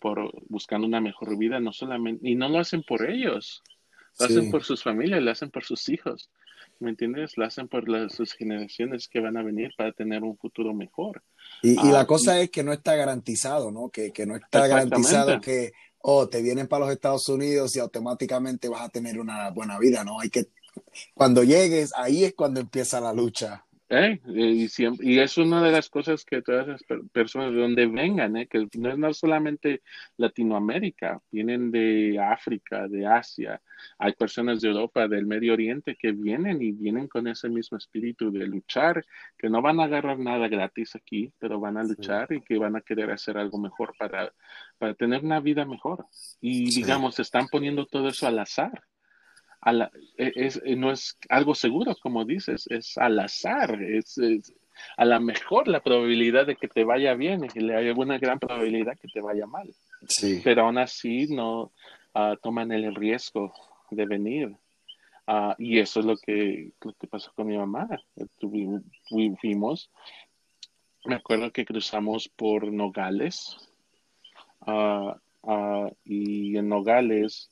por 0.00 0.32
buscando 0.48 0.86
una 0.86 1.00
mejor 1.00 1.36
vida, 1.36 1.60
no 1.60 1.72
solamente, 1.72 2.28
y 2.28 2.34
no 2.34 2.48
lo 2.48 2.58
hacen 2.58 2.82
por 2.82 3.08
ellos, 3.08 3.62
lo 4.18 4.26
hacen 4.26 4.50
por 4.50 4.64
sus 4.64 4.82
familias, 4.82 5.22
lo 5.22 5.30
hacen 5.30 5.50
por 5.50 5.64
sus 5.64 5.88
hijos, 5.88 6.30
¿me 6.80 6.90
entiendes? 6.90 7.36
Lo 7.36 7.44
hacen 7.44 7.68
por 7.68 7.88
las, 7.88 8.14
sus 8.14 8.32
generaciones 8.32 9.08
que 9.08 9.20
van 9.20 9.36
a 9.36 9.42
venir 9.42 9.70
para 9.76 9.92
tener 9.92 10.22
un 10.22 10.36
futuro 10.36 10.74
mejor. 10.74 11.22
Y, 11.62 11.74
la 11.76 12.00
ah, 12.00 12.06
cosa 12.06 12.40
es 12.40 12.50
que 12.50 12.64
no 12.64 12.72
está 12.72 12.96
garantizado, 12.96 13.70
¿no? 13.70 13.90
Que, 13.90 14.12
que 14.12 14.26
no 14.26 14.36
está 14.36 14.66
garantizado 14.66 15.40
que, 15.40 15.72
oh, 16.00 16.28
te 16.28 16.42
vienen 16.42 16.66
para 16.66 16.86
los 16.86 16.92
Estados 16.92 17.28
Unidos 17.28 17.76
y 17.76 17.80
automáticamente 17.80 18.68
vas 18.68 18.82
a 18.82 18.88
tener 18.88 19.20
una 19.20 19.50
buena 19.50 19.78
vida, 19.78 20.04
¿no? 20.04 20.20
Hay 20.20 20.30
que, 20.30 20.46
cuando 21.14 21.44
llegues, 21.44 21.92
ahí 21.96 22.24
es 22.24 22.34
cuando 22.34 22.60
empieza 22.60 23.00
la 23.00 23.12
lucha. 23.12 23.64
¿Eh? 23.92 24.20
Y, 24.24 24.68
siempre, 24.68 25.04
y 25.04 25.18
es 25.18 25.36
una 25.36 25.60
de 25.60 25.72
las 25.72 25.90
cosas 25.90 26.24
que 26.24 26.42
todas 26.42 26.68
las 26.68 26.80
personas 27.10 27.52
de 27.52 27.58
donde 27.58 27.86
vengan, 27.86 28.36
¿eh? 28.36 28.46
que 28.46 28.68
no 28.78 28.88
es 28.88 28.96
no 28.96 29.12
solamente 29.12 29.82
Latinoamérica, 30.16 31.20
vienen 31.28 31.72
de 31.72 32.16
África, 32.20 32.86
de 32.86 33.04
Asia, 33.04 33.60
hay 33.98 34.12
personas 34.12 34.60
de 34.60 34.68
Europa, 34.68 35.08
del 35.08 35.26
Medio 35.26 35.54
Oriente 35.54 35.96
que 35.96 36.12
vienen 36.12 36.62
y 36.62 36.70
vienen 36.70 37.08
con 37.08 37.26
ese 37.26 37.48
mismo 37.48 37.78
espíritu 37.78 38.30
de 38.30 38.46
luchar, 38.46 39.04
que 39.36 39.50
no 39.50 39.60
van 39.60 39.80
a 39.80 39.84
agarrar 39.84 40.20
nada 40.20 40.46
gratis 40.46 40.94
aquí, 40.94 41.32
pero 41.40 41.58
van 41.58 41.76
a 41.76 41.82
luchar 41.82 42.32
y 42.32 42.42
que 42.42 42.58
van 42.58 42.76
a 42.76 42.82
querer 42.82 43.10
hacer 43.10 43.38
algo 43.38 43.58
mejor 43.58 43.92
para, 43.98 44.32
para 44.78 44.94
tener 44.94 45.24
una 45.24 45.40
vida 45.40 45.64
mejor. 45.64 46.06
Y 46.40 46.72
digamos, 46.72 47.18
están 47.18 47.48
poniendo 47.48 47.86
todo 47.86 48.06
eso 48.06 48.28
al 48.28 48.38
azar 48.38 48.84
a 49.60 49.72
la, 49.72 49.90
e, 50.16 50.32
es, 50.34 50.60
e, 50.64 50.76
no 50.76 50.90
es 50.90 51.18
algo 51.28 51.54
seguro, 51.54 51.94
como 52.02 52.24
dices, 52.24 52.66
es 52.70 52.96
al 52.98 53.18
azar, 53.18 53.82
es, 53.82 54.18
a 54.96 55.04
la 55.04 55.20
mejor 55.20 55.68
la 55.68 55.80
probabilidad 55.80 56.46
de 56.46 56.56
que 56.56 56.68
te 56.68 56.84
vaya 56.84 57.14
bien 57.14 57.46
y 57.54 57.60
le 57.60 57.76
hay 57.76 57.90
una 57.90 58.18
gran 58.18 58.38
probabilidad 58.38 58.98
que 58.98 59.08
te 59.08 59.20
vaya 59.20 59.46
mal. 59.46 59.68
Sí. 60.08 60.40
Pero 60.42 60.64
aún 60.64 60.78
así 60.78 61.26
no 61.28 61.72
uh, 62.14 62.36
toman 62.42 62.72
el 62.72 62.94
riesgo 62.94 63.52
de 63.90 64.06
venir. 64.06 64.56
Uh, 65.26 65.54
y 65.58 65.78
eso 65.78 66.00
es 66.00 66.06
lo 66.06 66.16
que, 66.16 66.72
lo 66.80 66.92
que 66.94 67.06
pasó 67.06 67.32
con 67.34 67.46
mi 67.46 67.56
mamá. 67.56 67.88
fuimos, 69.40 69.90
me 71.04 71.14
acuerdo 71.14 71.52
que 71.52 71.64
cruzamos 71.64 72.28
por 72.28 72.72
Nogales. 72.72 73.56
Uh, 74.66 75.14
y 76.04 76.56
en 76.58 76.68
Nogales 76.68 77.50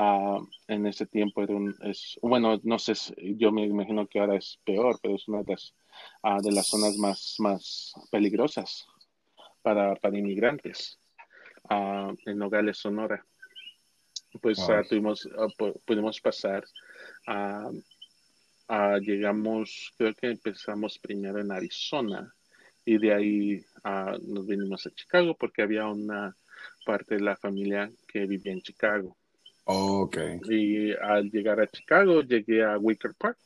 Ah, 0.00 0.38
en 0.68 0.86
ese 0.86 1.06
tiempo 1.06 1.42
era 1.42 1.56
un, 1.56 1.74
es, 1.82 2.20
bueno, 2.22 2.60
no 2.62 2.78
sé, 2.78 2.92
yo 3.36 3.50
me 3.50 3.64
imagino 3.64 4.06
que 4.06 4.20
ahora 4.20 4.36
es 4.36 4.60
peor, 4.64 4.96
pero 5.02 5.16
es 5.16 5.26
una 5.26 5.42
de 5.42 5.54
las, 5.54 5.74
ah, 6.22 6.38
de 6.40 6.52
las 6.52 6.68
zonas 6.68 6.96
más, 6.98 7.34
más 7.40 7.94
peligrosas 8.08 8.86
para, 9.60 9.96
para 9.96 10.16
inmigrantes 10.16 11.00
uh, 11.68 12.14
en 12.26 12.38
Nogales, 12.38 12.78
Sonora. 12.78 13.26
Pues 14.40 14.60
tuvimos, 14.88 15.28
pudimos 15.84 16.20
pasar, 16.20 16.64
llegamos, 19.00 19.92
creo 19.98 20.14
que 20.14 20.30
empezamos 20.30 20.96
primero 21.00 21.40
en 21.40 21.50
Arizona 21.50 22.32
y 22.84 22.98
de 22.98 23.14
ahí 23.14 23.64
nos 24.28 24.46
vinimos 24.46 24.86
a 24.86 24.92
Chicago 24.92 25.34
porque 25.36 25.62
había 25.62 25.88
una 25.88 26.36
parte 26.84 27.16
de 27.16 27.22
la 27.22 27.36
familia 27.36 27.90
que 28.06 28.26
vivía 28.26 28.52
en 28.52 28.62
Chicago. 28.62 29.17
Okay. 29.70 30.40
Y 30.48 30.92
al 30.94 31.30
llegar 31.30 31.60
a 31.60 31.66
Chicago, 31.66 32.22
llegué 32.22 32.64
a 32.64 32.78
Wicker 32.78 33.12
Park, 33.18 33.36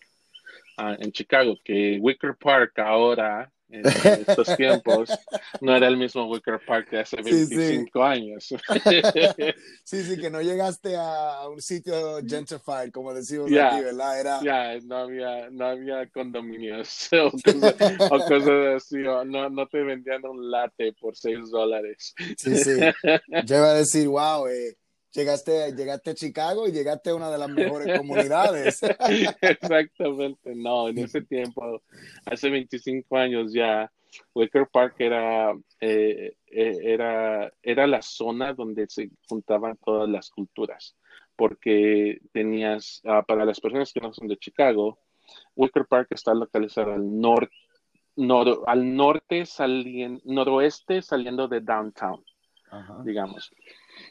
en 0.78 1.10
Chicago, 1.10 1.56
que 1.64 1.98
Wicker 2.00 2.36
Park 2.36 2.78
ahora 2.78 3.50
en, 3.68 3.86
estos 3.86 4.56
tiempos. 4.56 5.10
No 5.60 5.74
era 5.74 5.88
el 5.88 5.96
mismo 5.96 6.26
Wicker 6.26 6.60
Park 6.64 6.90
de 6.90 7.00
hace 7.00 7.16
25 7.20 8.04
años. 8.04 8.46
sí, 9.84 10.04
sí, 10.04 10.16
que 10.16 10.30
no 10.30 10.40
llegaste 10.40 10.94
a 10.96 11.48
un 11.48 11.60
sitio 11.60 12.18
gentrified, 12.24 12.92
como 12.92 13.12
decimos 13.12 13.46
aquí, 13.46 13.82
¿verdad? 13.82 14.20
Era... 14.20 14.40
Ya, 14.42 14.78
no, 14.84 14.98
había, 14.98 15.50
no 15.50 15.66
había 15.66 16.08
condominios 16.10 17.08
o 17.20 18.18
cosas, 18.28 18.76
así, 18.76 18.98
no, 18.98 19.24
no 19.24 19.66
te 19.66 19.82
vendían 19.82 20.24
un 20.24 20.50
latte 20.52 20.92
por 21.00 21.16
6 21.16 21.50
dólares. 21.50 22.14
Sí, 22.36 22.56
sí. 22.56 22.78
Yo 23.44 23.56
iba 23.56 23.70
a 23.70 23.74
decir, 23.74 24.06
wow, 24.06 24.46
eh, 24.46 24.76
llegaste, 25.12 25.72
llegaste 25.74 26.10
a 26.10 26.14
Chicago 26.14 26.66
y 26.66 26.72
llegaste 26.72 27.10
a 27.10 27.14
una 27.14 27.30
de 27.30 27.38
las 27.38 27.48
mejores 27.48 27.98
comunidades. 27.98 28.80
Exactamente, 29.40 30.54
no, 30.54 30.88
en 30.88 30.98
ese 30.98 31.22
tiempo, 31.22 31.82
hace 32.26 32.50
25 32.50 33.16
años 33.16 33.52
ya, 33.52 33.90
Wicker 34.34 34.68
Park 34.70 34.96
era, 34.98 35.52
eh, 35.80 36.36
eh, 36.46 36.78
era, 36.82 37.52
era 37.62 37.86
la 37.86 38.02
zona 38.02 38.52
donde 38.52 38.86
se 38.88 39.10
juntaban 39.28 39.76
todas 39.84 40.08
las 40.08 40.30
culturas, 40.30 40.96
porque 41.36 42.20
tenías, 42.32 43.00
ah, 43.04 43.22
para 43.22 43.44
las 43.44 43.60
personas 43.60 43.92
que 43.92 44.00
no 44.00 44.12
son 44.12 44.28
de 44.28 44.36
Chicago, 44.36 44.98
Wicker 45.54 45.86
Park 45.86 46.08
está 46.10 46.34
localizado 46.34 46.92
al 46.92 47.20
norte, 47.20 47.54
al 48.66 48.94
norte, 48.94 49.46
saliendo, 49.46 50.20
noroeste 50.24 51.00
saliendo 51.00 51.48
de 51.48 51.60
downtown, 51.60 52.22
digamos. 53.04 53.50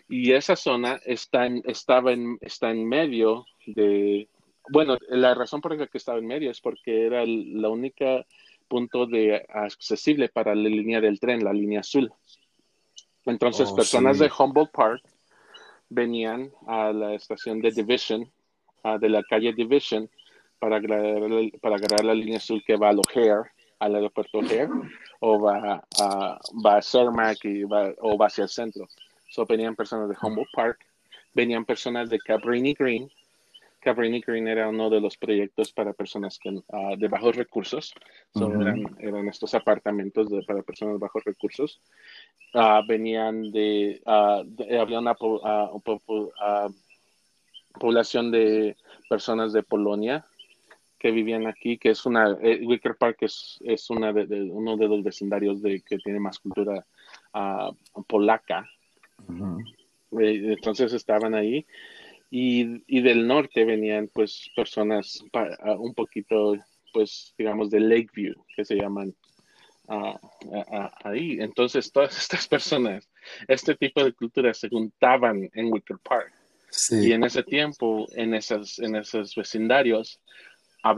Y 0.09 0.33
esa 0.33 0.55
zona 0.55 0.99
está 1.05 1.45
en, 1.45 1.61
estaba 1.65 2.11
en, 2.11 2.37
está 2.41 2.71
en 2.71 2.87
medio 2.87 3.45
de, 3.65 4.27
bueno, 4.69 4.97
la 5.09 5.33
razón 5.33 5.61
por 5.61 5.77
la 5.77 5.87
que 5.87 5.97
estaba 5.97 6.19
en 6.19 6.27
medio 6.27 6.51
es 6.51 6.61
porque 6.61 7.05
era 7.05 7.23
la 7.25 7.69
única 7.69 8.25
punto 8.67 9.05
de 9.05 9.45
accesible 9.49 10.29
para 10.29 10.55
la 10.55 10.69
línea 10.69 11.01
del 11.01 11.19
tren, 11.19 11.43
la 11.43 11.51
línea 11.51 11.81
azul. 11.81 12.09
Entonces, 13.25 13.69
oh, 13.69 13.75
personas 13.75 14.17
de 14.17 14.31
Humboldt 14.31 14.71
Park 14.71 15.03
venían 15.89 16.51
a 16.67 16.93
la 16.93 17.13
estación 17.13 17.59
de 17.59 17.71
Division, 17.71 18.31
de 18.99 19.09
la 19.09 19.23
calle 19.23 19.53
Division, 19.53 20.09
para 20.57 20.77
agarrar, 20.77 21.29
para 21.59 21.75
agarrar 21.75 22.05
la 22.05 22.13
línea 22.13 22.37
azul 22.37 22.63
que 22.65 22.77
va 22.77 22.91
a 22.91 22.93
O'Hare, 22.93 23.51
al 23.79 23.95
aeropuerto 23.95 24.37
O'Hare, 24.39 24.69
o 25.19 25.39
va 25.39 25.83
a, 25.99 26.39
va 26.65 26.77
a 26.77 26.81
Cermak 26.81 27.43
y 27.43 27.63
va, 27.63 27.93
o 27.99 28.17
va 28.17 28.27
hacia 28.27 28.43
el 28.43 28.49
centro. 28.49 28.87
So, 29.31 29.45
venían 29.45 29.77
personas 29.77 30.09
de 30.09 30.17
Humboldt 30.21 30.51
Park, 30.51 30.85
venían 31.33 31.63
personas 31.63 32.09
de 32.09 32.19
Cabrini 32.19 32.73
Green. 32.73 33.09
Cabrini 33.79 34.19
Green 34.19 34.49
era 34.49 34.67
uno 34.67 34.89
de 34.89 34.99
los 34.99 35.15
proyectos 35.15 35.71
para 35.71 35.93
personas 35.93 36.37
que, 36.37 36.61
ah, 36.73 36.95
de 36.97 37.07
bajos 37.07 37.37
recursos. 37.37 37.93
So, 38.33 38.51
eran, 38.51 39.27
estos 39.29 39.53
apartamentos 39.55 40.27
para 40.45 40.61
personas 40.63 40.95
de 40.95 40.99
bajos 40.99 41.23
recursos. 41.23 41.79
Ah, 42.53 42.81
venían 42.85 43.53
de, 43.53 44.01
uh, 44.05 44.43
había 44.77 44.99
una 44.99 45.15
población 47.79 48.31
de 48.31 48.75
personas 49.09 49.53
de 49.53 49.63
Polonia 49.63 50.25
que 50.99 51.09
vivían 51.09 51.47
aquí, 51.47 51.77
que 51.77 51.91
es 51.91 52.05
una, 52.05 52.37
eh, 52.41 52.59
Wicker 52.65 52.97
Park 52.97 53.19
es, 53.21 53.57
es 53.61 53.89
una 53.89 54.11
de, 54.11 54.51
uno 54.51 54.75
de 54.75 54.89
los 54.89 55.01
vecindarios 55.01 55.61
de, 55.61 55.81
que 55.81 55.97
tiene 55.99 56.19
más 56.19 56.37
cultura 56.37 56.85
polaca 58.07 58.67
eh, 60.19 60.53
entonces 60.53 60.93
estaban 60.93 61.33
ahí 61.35 61.65
y, 62.29 63.01
del 63.01 63.27
norte 63.27 63.65
venían 63.65 64.09
pues 64.13 64.49
personas 64.55 65.23
un 65.77 65.93
poquito 65.93 66.55
pues 66.93 67.33
digamos 67.37 67.69
de 67.69 67.79
Lakeview 67.79 68.35
que 68.55 68.65
se 68.65 68.75
llaman 68.75 69.13
ahí. 71.03 71.37
Entonces 71.39 71.91
todas 71.91 72.17
estas 72.17 72.47
personas, 72.47 73.09
este 73.47 73.75
tipo 73.75 74.03
de 74.03 74.13
culturas 74.13 74.57
se 74.57 74.69
juntaban 74.69 75.49
en 75.53 75.71
Wicker 75.71 75.97
Park. 75.99 76.33
Y 76.89 77.11
en 77.11 77.23
ese 77.25 77.43
tiempo, 77.43 78.07
en, 78.15 78.33
esas, 78.33 78.79
en 78.79 78.95
esos 78.95 79.35
vecindarios, 79.35 80.21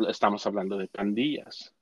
estamos 0.07 0.45
hablando 0.45 0.77
de 0.77 0.88
pandillas. 0.88 1.73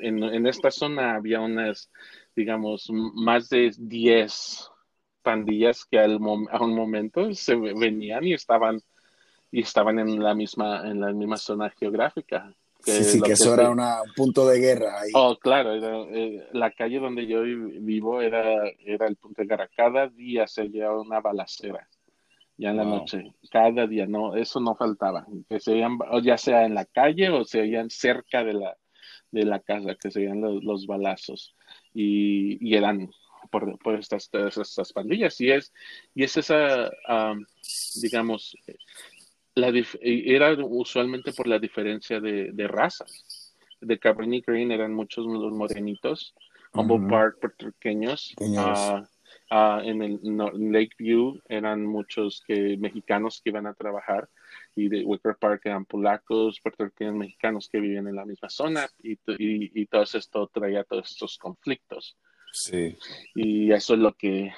en, 0.00 0.22
en, 0.22 0.46
esta 0.46 0.70
zona 0.70 1.16
había 1.16 1.40
unas, 1.40 1.90
digamos, 2.34 2.88
más 2.90 3.50
de 3.50 3.72
10 3.76 4.70
pandillas 5.26 5.84
que 5.84 5.98
al 5.98 6.20
a 6.52 6.64
un 6.64 6.74
momento 6.76 7.34
se 7.34 7.56
venían 7.56 8.22
y 8.24 8.32
estaban 8.32 8.80
y 9.50 9.62
estaban 9.62 9.98
en 9.98 10.22
la 10.22 10.34
misma 10.34 10.88
en 10.88 11.00
la 11.00 11.12
misma 11.12 11.36
zona 11.36 11.68
geográfica. 11.70 12.54
sí, 12.78 13.02
sí, 13.02 13.20
que, 13.20 13.32
eso 13.32 13.54
era 13.54 13.70
un 13.70 13.82
punto 14.14 14.46
de 14.46 14.60
guerra 14.60 15.00
ahí. 15.00 15.10
Oh, 15.14 15.36
claro, 15.36 15.74
eh, 15.74 16.46
la 16.52 16.70
calle 16.70 17.00
donde 17.00 17.26
yo 17.26 17.42
vivo 17.42 18.22
era, 18.22 18.68
era 18.84 19.08
el 19.08 19.16
punto 19.16 19.42
de 19.42 19.48
guerra. 19.48 19.68
Cada 19.76 20.06
día 20.06 20.46
se 20.46 20.68
llevaba 20.68 21.00
una 21.00 21.20
balacera, 21.20 21.88
ya 22.56 22.70
en 22.70 22.76
la 22.76 22.84
noche, 22.84 23.34
cada 23.50 23.88
día, 23.88 24.06
no, 24.06 24.36
eso 24.36 24.60
no 24.60 24.76
faltaba. 24.76 25.26
Que 25.48 25.58
se 25.58 25.72
oían, 25.72 25.98
ya 26.22 26.38
sea 26.38 26.64
en 26.64 26.74
la 26.74 26.84
calle 26.84 27.30
o 27.30 27.44
se 27.44 27.62
oían 27.62 27.90
cerca 27.90 28.44
de 28.44 28.54
la, 28.54 28.76
de 29.32 29.44
la 29.44 29.58
casa, 29.58 29.96
que 30.00 30.12
se 30.12 30.20
oían 30.20 30.40
los, 30.40 30.86
balazos. 30.86 31.56
Y, 31.92 32.58
y, 32.60 32.76
eran 32.76 33.10
por, 33.46 33.78
por 33.78 33.94
estas, 33.94 34.30
estas 34.32 34.92
pandillas. 34.92 35.40
Y 35.40 35.50
es, 35.50 35.72
y 36.14 36.24
es 36.24 36.36
esa, 36.36 36.90
digamos, 38.00 38.56
la 39.54 39.72
era 40.00 40.54
usualmente 40.64 41.32
por 41.32 41.46
la 41.46 41.58
diferencia 41.58 42.20
de, 42.20 42.52
de 42.52 42.68
razas. 42.68 43.54
De 43.80 43.98
Cabrini 43.98 44.40
Green 44.40 44.70
eran 44.70 44.92
muchos 44.92 45.26
los 45.26 45.52
morenitos, 45.52 46.34
Humboldt 46.72 47.08
Park 47.08 47.38
puertorriqueños. 47.40 48.34
Uh, 49.48 49.78
en 49.82 50.02
el 50.02 50.20
Lakeview 50.72 51.40
eran 51.48 51.86
muchos 51.86 52.42
que, 52.44 52.76
mexicanos 52.78 53.40
que 53.40 53.50
iban 53.50 53.66
a 53.66 53.74
trabajar 53.74 54.28
y 54.74 54.88
de 54.88 55.04
Wicker 55.04 55.36
Park 55.36 55.62
eran 55.66 55.84
polacos, 55.84 56.60
puertorriqueños, 56.60 57.14
mexicanos 57.14 57.68
que 57.68 57.78
vivían 57.78 58.08
en 58.08 58.16
la 58.16 58.24
misma 58.24 58.50
zona 58.50 58.88
y, 59.02 59.12
y, 59.12 59.82
y 59.82 59.86
todo 59.86 60.02
esto 60.02 60.48
traía 60.52 60.82
todos 60.84 61.12
estos 61.12 61.38
conflictos. 61.38 62.16
Sí. 62.56 62.96
Y 63.34 63.72
eso 63.72 63.94
es 63.94 64.00
lo 64.00 64.14
que... 64.14 64.52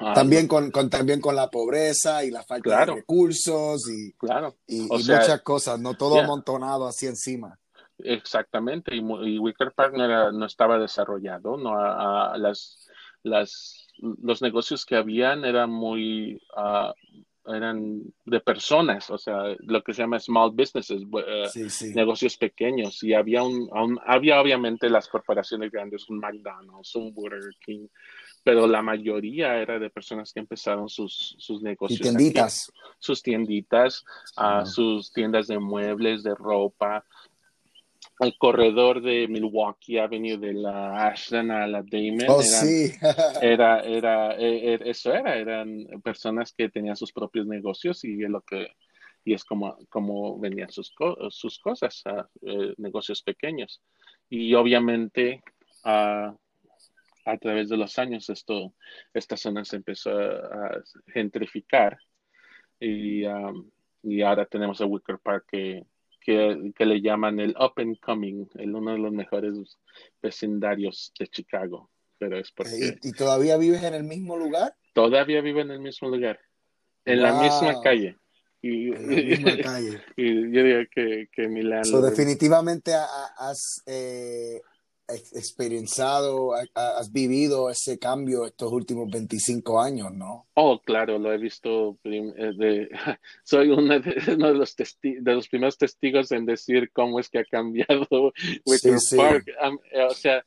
Ah, 0.00 0.12
también, 0.12 0.48
con, 0.48 0.72
también 0.90 1.20
con 1.20 1.36
la 1.36 1.50
pobreza 1.50 2.24
y 2.24 2.30
la 2.30 2.42
falta 2.42 2.80
de 2.80 2.94
recursos 2.96 3.88
y, 3.88 4.12
claro. 4.14 4.56
y, 4.66 4.80
muchas 4.80 5.40
cosas, 5.42 5.78
no 5.78 5.94
todo 5.94 6.18
amontonado 6.18 6.88
así 6.88 7.06
encima. 7.06 7.56
Exactamente, 7.98 8.92
y, 8.96 9.38
Wicker 9.38 9.72
Park 9.72 9.94
no, 9.96 10.32
no 10.32 10.46
estaba 10.46 10.80
desarrollado, 10.80 11.56
no 11.56 11.78
a, 11.78 12.36
las, 12.38 12.88
las, 13.22 13.86
los 13.98 14.42
negocios 14.42 14.84
que 14.84 14.96
habían 14.96 15.44
eran 15.44 15.70
muy, 15.70 16.42
uh, 16.56 16.92
eran 17.46 18.02
de 18.24 18.40
personas, 18.40 19.10
o 19.10 19.18
sea, 19.18 19.54
lo 19.60 19.82
que 19.82 19.92
se 19.92 20.02
llama 20.02 20.18
small 20.18 20.50
businesses, 20.52 21.02
eh, 21.02 21.92
negocios 21.94 22.36
pequeños. 22.36 23.02
Y 23.02 23.12
había 23.12 23.42
un, 23.42 23.68
había 24.06 24.40
obviamente 24.40 24.88
las 24.88 25.08
corporaciones 25.08 25.70
grandes, 25.70 26.08
un 26.08 26.20
McDonald's, 26.20 26.94
un 26.94 27.12
Burger 27.14 27.54
King, 27.60 27.86
pero 28.42 28.66
la 28.66 28.82
mayoría 28.82 29.56
era 29.58 29.78
de 29.78 29.90
personas 29.90 30.32
que 30.32 30.40
empezaron 30.40 30.88
sus, 30.88 31.34
sus 31.38 31.62
negocios. 31.62 32.00
Y 32.00 32.02
tienditas. 32.02 32.72
sus 32.98 33.22
tienditas, 33.22 34.04
uh, 34.36 34.64
sus 34.66 35.12
tiendas 35.12 35.46
de 35.46 35.58
muebles, 35.58 36.22
de 36.22 36.34
ropa, 36.34 37.04
el 38.20 38.36
corredor 38.38 39.02
de 39.02 39.26
Milwaukee 39.28 39.98
Avenue 39.98 40.38
de 40.38 40.54
la 40.54 41.08
Ashland 41.08 41.50
a 41.50 41.66
la 41.66 41.82
Damon. 41.82 42.26
Oh, 42.28 42.42
sí. 42.42 42.92
era, 43.42 43.80
era, 43.80 44.36
e, 44.36 44.74
e, 44.74 44.90
eso 44.90 45.12
era, 45.12 45.36
eran 45.36 45.86
personas 46.02 46.52
que 46.52 46.68
tenían 46.68 46.96
sus 46.96 47.12
propios 47.12 47.46
negocios 47.46 48.04
y 48.04 48.22
es 48.22 48.30
lo 48.30 48.40
que, 48.42 48.68
y 49.24 49.34
es 49.34 49.44
como, 49.44 49.76
como 49.88 50.38
venían 50.38 50.70
sus, 50.70 50.94
sus 51.30 51.58
cosas, 51.58 52.02
a, 52.06 52.28
eh, 52.42 52.74
negocios 52.76 53.22
pequeños. 53.22 53.82
Y 54.28 54.54
obviamente, 54.54 55.42
a, 55.82 56.34
a 57.24 57.38
través 57.38 57.68
de 57.68 57.76
los 57.76 57.98
años, 57.98 58.28
esto, 58.30 58.74
esta 59.12 59.36
zona 59.36 59.64
se 59.64 59.76
empezó 59.76 60.16
a, 60.16 60.82
gentrificar 61.12 61.98
y, 62.78 63.24
um, 63.24 63.70
y 64.02 64.22
ahora 64.22 64.44
tenemos 64.46 64.80
a 64.80 64.86
Wicker 64.86 65.18
Park 65.18 65.46
que 65.50 65.84
que, 66.24 66.72
le 66.78 67.00
llaman 67.00 67.38
el 67.38 67.54
up 67.60 67.74
and 67.76 67.98
coming, 68.00 68.46
el 68.54 68.74
uno 68.74 68.92
de 68.92 68.98
los 68.98 69.12
mejores 69.12 69.78
vecindarios 70.22 71.12
de 71.18 71.26
Chicago. 71.28 71.90
Pero 72.18 72.38
es 72.38 72.50
porque... 72.52 72.98
¿Y, 73.02 73.12
todavía 73.12 73.56
vives 73.56 73.82
en 73.82 73.94
el 73.94 74.04
mismo 74.04 74.36
lugar? 74.36 74.74
Todavía 74.94 75.40
vivo 75.42 75.60
en 75.60 75.70
el 75.70 75.80
mismo 75.80 76.08
lugar, 76.08 76.40
en 77.04 77.22
la 77.22 77.42
misma 77.42 77.80
calle. 77.82 78.16
Y, 78.62 78.94
en 78.94 79.06
la 79.06 79.22
misma 79.22 79.56
calle. 79.62 80.00
y 80.16 80.52
yo 80.52 80.62
diría 80.62 80.86
que, 80.86 81.28
que 81.30 81.48
Milán... 81.48 81.84
So, 81.84 82.00
definitivamente 82.00 82.92
has 83.36 83.82
eh, 83.86 84.60
experienciado, 85.08 86.54
has 86.74 87.12
vivido 87.12 87.70
ese 87.70 87.98
cambio 87.98 88.46
estos 88.46 88.72
últimos 88.72 89.10
25 89.10 89.80
años, 89.80 90.12
¿no? 90.12 90.46
Oh, 90.54 90.80
claro, 90.80 91.18
lo 91.18 91.32
he 91.32 91.38
visto. 91.38 91.98
Eh, 92.04 92.88
soy 93.44 93.68
uno 93.70 94.00
de, 94.00 94.36
los 94.36 94.76
de 94.76 95.34
los 95.34 95.48
primeros 95.48 95.78
testigos 95.78 96.32
en 96.32 96.46
decir 96.46 96.90
cómo 96.92 97.20
es 97.20 97.28
que 97.28 97.40
ha 97.40 97.44
cambiado 97.44 98.32
Wicker 98.66 98.98
Park. 99.16 99.48
Eh, 99.92 100.02
o 100.04 100.14
sea, 100.14 100.44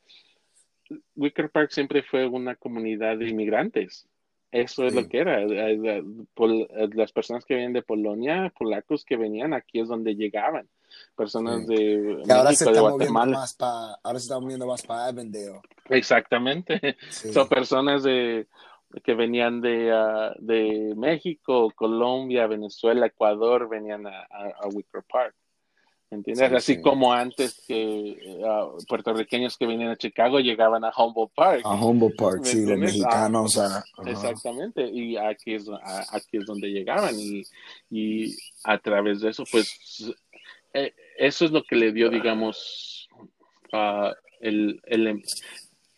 Wicker 1.16 1.50
Park 1.50 1.72
siempre 1.72 2.02
fue 2.02 2.28
una 2.28 2.56
comunidad 2.56 3.18
de 3.18 3.30
inmigrantes. 3.30 4.08
Eso 4.52 4.86
es 4.86 4.94
lo 4.94 5.08
que 5.10 5.20
era. 5.20 5.46
Las 5.46 7.12
personas 7.12 7.46
que 7.46 7.56
vienen 7.56 7.74
de 7.74 7.82
Polonia, 7.82 8.52
polacos 8.58 9.04
que 9.04 9.18
venían, 9.18 9.54
aquí 9.54 9.82
es 9.82 9.90
donde 9.90 10.16
llegaban. 10.16 10.70
Personas 11.16 11.66
de 11.68 12.24
ahora 12.30 12.54
se 12.54 12.72
de 12.72 12.80
Guatemala. 12.80 13.40
Más 13.40 13.58
ahora 13.60 14.20
se 14.20 14.26
está 14.26 14.40
moviendo 14.40 14.68
más 14.68 14.82
para 14.84 15.08
Avondale. 15.08 15.62
Exactamente. 15.90 16.98
Son 17.10 17.48
personas 17.48 18.04
de 18.04 18.48
que 19.04 19.14
venían 19.14 19.60
de, 19.62 19.92
ah, 19.92 20.34
de 20.40 20.94
México, 20.96 21.72
Colombia, 21.76 22.48
Venezuela, 22.48 23.08
Ecuador, 23.08 23.68
venían 23.68 24.08
a, 24.08 24.28
a 24.30 24.68
Wicker 24.68 25.04
Park. 25.12 25.36
¿Entiendes? 26.10 26.54
Así 26.54 26.82
como 26.82 27.12
antes 27.12 27.62
que 27.68 28.18
uh, 28.40 28.78
puertorriqueños 28.88 29.58
que 29.58 29.66
venían 29.66 29.90
a 29.90 29.98
Chicago 29.98 30.40
llegaban 30.40 30.86
a 30.86 30.92
Humboldt 30.96 31.34
Park. 31.36 31.62
A 31.66 31.76
Humboldt 31.76 32.16
Park, 32.16 32.46
sí, 32.46 32.66
los 32.66 32.78
mexicanos. 32.78 33.60
Exactamente, 34.06 34.90
y 34.90 35.18
aquí 35.18 35.56
es, 35.56 35.70
aquí 36.14 36.38
es 36.38 36.46
donde 36.46 36.70
llegaban 36.70 37.14
y, 37.20 37.44
y 37.90 38.34
a 38.64 38.78
través 38.78 39.20
de 39.20 39.32
eso, 39.32 39.44
pues, 39.52 40.16
eh, 40.78 40.94
eso 41.18 41.46
es 41.46 41.52
lo 41.52 41.64
que 41.64 41.76
le 41.76 41.92
dio, 41.92 42.10
digamos, 42.10 43.10
uh, 43.74 44.12
el, 44.40 44.80
el 44.86 45.24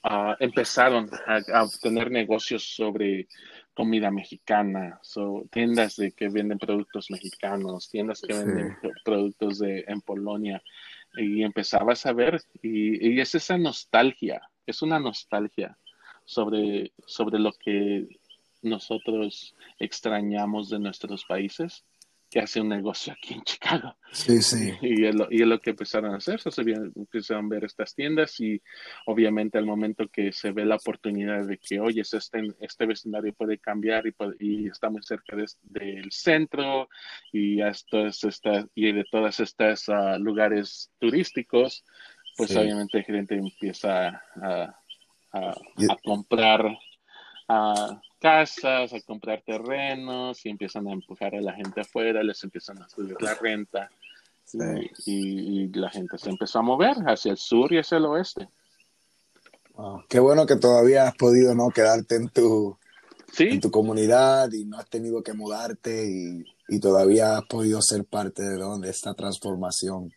uh, 0.04 0.36
empezaron 0.40 1.10
a, 1.28 1.36
a, 1.36 1.68
tener 1.82 2.10
negocios 2.10 2.64
sobre 2.64 3.28
comida 3.74 4.10
mexicana, 4.10 5.00
so, 5.02 5.46
tiendas 5.52 5.98
de 5.98 6.14
que 6.14 6.30
venden 6.30 6.60
productos 6.60 7.12
mexicanos, 7.12 7.90
tiendas 7.90 8.22
que 8.22 8.34
venden 8.34 8.78
productos 9.04 9.60
de 9.60 9.84
en 9.88 10.02
Polonia 10.02 10.62
y 11.18 11.44
empezabas 11.44 12.06
a 12.06 12.14
ver 12.14 12.42
y, 12.62 13.16
y, 13.16 13.20
es 13.20 13.36
esa 13.36 13.58
nostalgia, 13.58 14.42
es 14.66 14.82
una 14.82 15.00
nostalgia 15.00 15.78
sobre, 16.24 16.94
sobre 17.06 17.40
lo 17.40 17.52
que 17.54 18.08
nosotros 18.62 19.56
extrañamos 19.80 20.70
de 20.70 20.80
nuestros 20.80 21.26
países 21.26 21.86
que 22.30 22.40
hace 22.40 22.62
un 22.62 22.70
negocio 22.70 23.14
aquí 23.14 23.34
en 23.34 23.42
Chicago. 23.42 23.96
Sí, 24.12 24.42
sí. 24.42 24.74
Y 24.82 25.06
es 25.06 25.16
lo, 25.16 25.28
y 25.32 25.42
es 25.42 25.48
lo 25.48 25.60
que 25.60 25.72
empezaron 25.72 26.14
a 26.14 26.18
hacer, 26.18 26.40
se 26.40 26.62
empezaron 26.62 27.46
a 27.46 27.50
ver 27.50 27.66
estas 27.66 27.96
tiendas 27.96 28.40
y 28.40 28.62
obviamente 29.06 29.58
al 29.58 29.66
momento 29.66 30.08
que 30.10 30.32
se 30.32 30.52
ve 30.52 30.66
la 30.66 30.76
oportunidad 30.76 31.46
de 31.46 31.58
que, 31.58 31.80
oye, 31.80 32.02
este, 32.02 32.48
este 32.60 32.86
vecindario 32.86 33.34
puede 33.34 33.58
cambiar 33.58 34.06
y, 34.08 34.14
y 34.40 34.68
está 34.68 34.90
muy 34.90 35.02
cerca 35.02 35.36
del 35.36 36.12
centro 36.12 36.90
y, 37.32 37.62
esto 37.62 38.06
es 38.06 38.24
esta, 38.24 38.66
y 38.76 38.92
de 38.92 39.06
todas 39.12 39.40
estas 39.40 39.88
uh, 39.88 40.20
lugares 40.20 40.92
turísticos, 41.00 41.84
pues 42.38 42.56
obviamente 42.56 43.00
la 43.00 43.04
gente 43.04 43.36
empieza 43.36 44.24
a, 44.42 44.80
a, 45.34 45.50
a 45.52 45.98
comprar 46.04 46.78
a 47.48 48.02
casas, 48.20 48.94
a 48.94 49.02
comprar 49.02 49.42
terrenos 49.46 50.46
y 50.46 50.50
empiezan 50.50 50.88
a 50.88 50.94
empujar 50.94 51.36
a 51.36 51.42
la 51.42 51.54
gente 51.54 51.82
afuera, 51.82 52.22
les 52.22 52.44
empiezan 52.44 52.82
a 52.82 52.90
subir 52.90 53.16
la 53.22 53.34
renta. 53.36 53.90
Y, 55.06 55.68
la 55.68 55.90
gente 55.90 56.18
se 56.18 56.30
empezó 56.30 56.60
a 56.60 56.64
mover 56.64 56.96
hacia 57.06 57.32
el 57.32 57.38
sur 57.38 57.72
y 57.72 57.78
hacia 57.78 57.98
el 57.98 58.06
oeste. 58.06 58.50
Qué 60.10 60.20
bueno 60.20 60.46
que 60.46 60.58
todavía 60.58 61.08
has 61.08 61.16
podido 61.16 61.56
no 61.56 61.70
quedarte 61.70 62.16
en 62.16 62.30
tu, 62.30 62.78
en 63.38 63.62
tu 63.62 63.72
comunidad 63.72 64.52
y 64.52 64.66
no 64.66 64.78
has 64.78 64.90
tenido 64.90 65.24
que 65.24 65.34
mudarte 65.34 66.06
y, 66.10 66.44
y 66.70 66.80
todavía 66.80 67.38
has 67.38 67.46
podido 67.46 67.82
ser 67.82 68.06
parte 68.06 68.44
de, 68.44 68.58
donde 68.58 68.90
esta 68.90 69.14
transformación. 69.14 70.12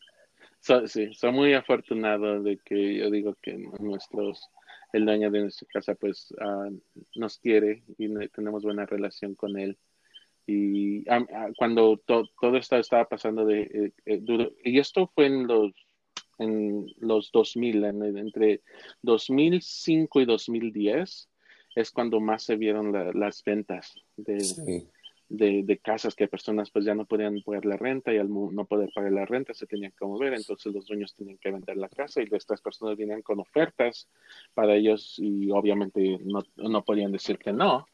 sí, 0.86 1.12
soy 1.14 1.32
muy 1.32 1.54
afortunado 1.54 2.42
de 2.42 2.58
que 2.58 2.98
yo 2.98 3.10
digo 3.10 3.36
que 3.40 3.56
nuestros 3.80 4.50
el 4.92 5.04
dueño 5.06 5.30
de 5.30 5.40
nuestra 5.40 5.66
casa 5.72 5.94
pues 5.94 6.32
uh, 6.32 6.78
nos 7.14 7.38
quiere 7.38 7.82
y 7.98 8.08
tenemos 8.28 8.62
buena 8.62 8.86
relación 8.86 9.34
con 9.34 9.58
él. 9.58 9.78
Y 10.46 11.08
um, 11.08 11.22
uh, 11.22 11.52
cuando 11.56 11.98
to 11.98 12.24
todo 12.40 12.56
esto 12.56 12.76
estaba 12.76 13.08
pasando 13.08 13.44
de, 13.44 13.62
eh, 13.62 13.92
eh, 14.06 14.50
y 14.64 14.78
esto 14.78 15.10
fue 15.14 15.26
en 15.26 15.46
los 15.46 15.72
en 16.38 16.86
los 16.98 17.30
2000, 17.30 17.84
en, 17.84 18.18
entre 18.18 18.62
2005 19.02 20.20
y 20.20 20.24
2010 20.24 21.28
es 21.74 21.90
cuando 21.90 22.20
más 22.20 22.42
se 22.42 22.56
vieron 22.56 22.90
la, 22.92 23.12
las 23.12 23.44
ventas 23.44 23.94
de, 24.16 24.40
sí 24.40 24.88
de, 25.32 25.62
de, 25.62 25.78
casas 25.78 26.14
que 26.14 26.28
personas 26.28 26.70
pues 26.70 26.84
ya 26.84 26.94
no 26.94 27.06
podían 27.06 27.40
pagar 27.42 27.64
la 27.64 27.76
renta 27.76 28.12
y 28.12 28.18
al 28.18 28.28
no 28.30 28.66
poder 28.66 28.90
pagar 28.94 29.12
la 29.12 29.24
renta 29.24 29.54
se 29.54 29.66
tenían 29.66 29.92
que 29.98 30.04
mover, 30.04 30.34
entonces 30.34 30.72
los 30.72 30.86
dueños 30.86 31.14
tenían 31.14 31.38
que 31.38 31.50
vender 31.50 31.76
la 31.78 31.88
casa 31.88 32.20
y 32.20 32.28
estas 32.30 32.60
personas 32.60 32.98
venían 32.98 33.22
con 33.22 33.40
ofertas 33.40 34.08
para 34.52 34.74
ellos 34.74 35.14
y 35.18 35.50
obviamente 35.50 36.18
no, 36.22 36.42
no 36.56 36.84
podían 36.84 37.12
decir 37.12 37.38
que 37.38 37.52
no. 37.52 37.86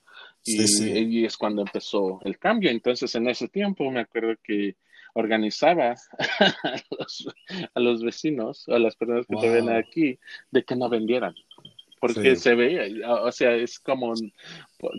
Y, 0.44 1.20
y, 1.20 1.24
es 1.24 1.36
cuando 1.36 1.62
empezó 1.62 2.20
el 2.24 2.38
cambio. 2.38 2.70
Entonces 2.70 3.14
en 3.14 3.28
ese 3.28 3.46
tiempo 3.46 3.88
me 3.90 4.00
acuerdo 4.00 4.34
que 4.42 4.76
organizaba 5.14 5.94
a 6.64 6.82
los, 6.98 7.28
a 7.72 7.80
los 7.80 8.02
vecinos, 8.02 8.68
a 8.68 8.80
las 8.80 8.96
personas 8.96 9.26
que 9.26 9.36
te 9.36 9.48
ven 9.48 9.68
aquí, 9.68 10.18
de 10.50 10.64
que 10.64 10.74
no 10.74 10.88
vendieran 10.88 11.34
porque 12.00 12.36
se 12.36 12.54
veía, 12.54 13.10
o 13.10 13.32
sea, 13.32 13.54
es 13.54 13.78
como 13.78 14.14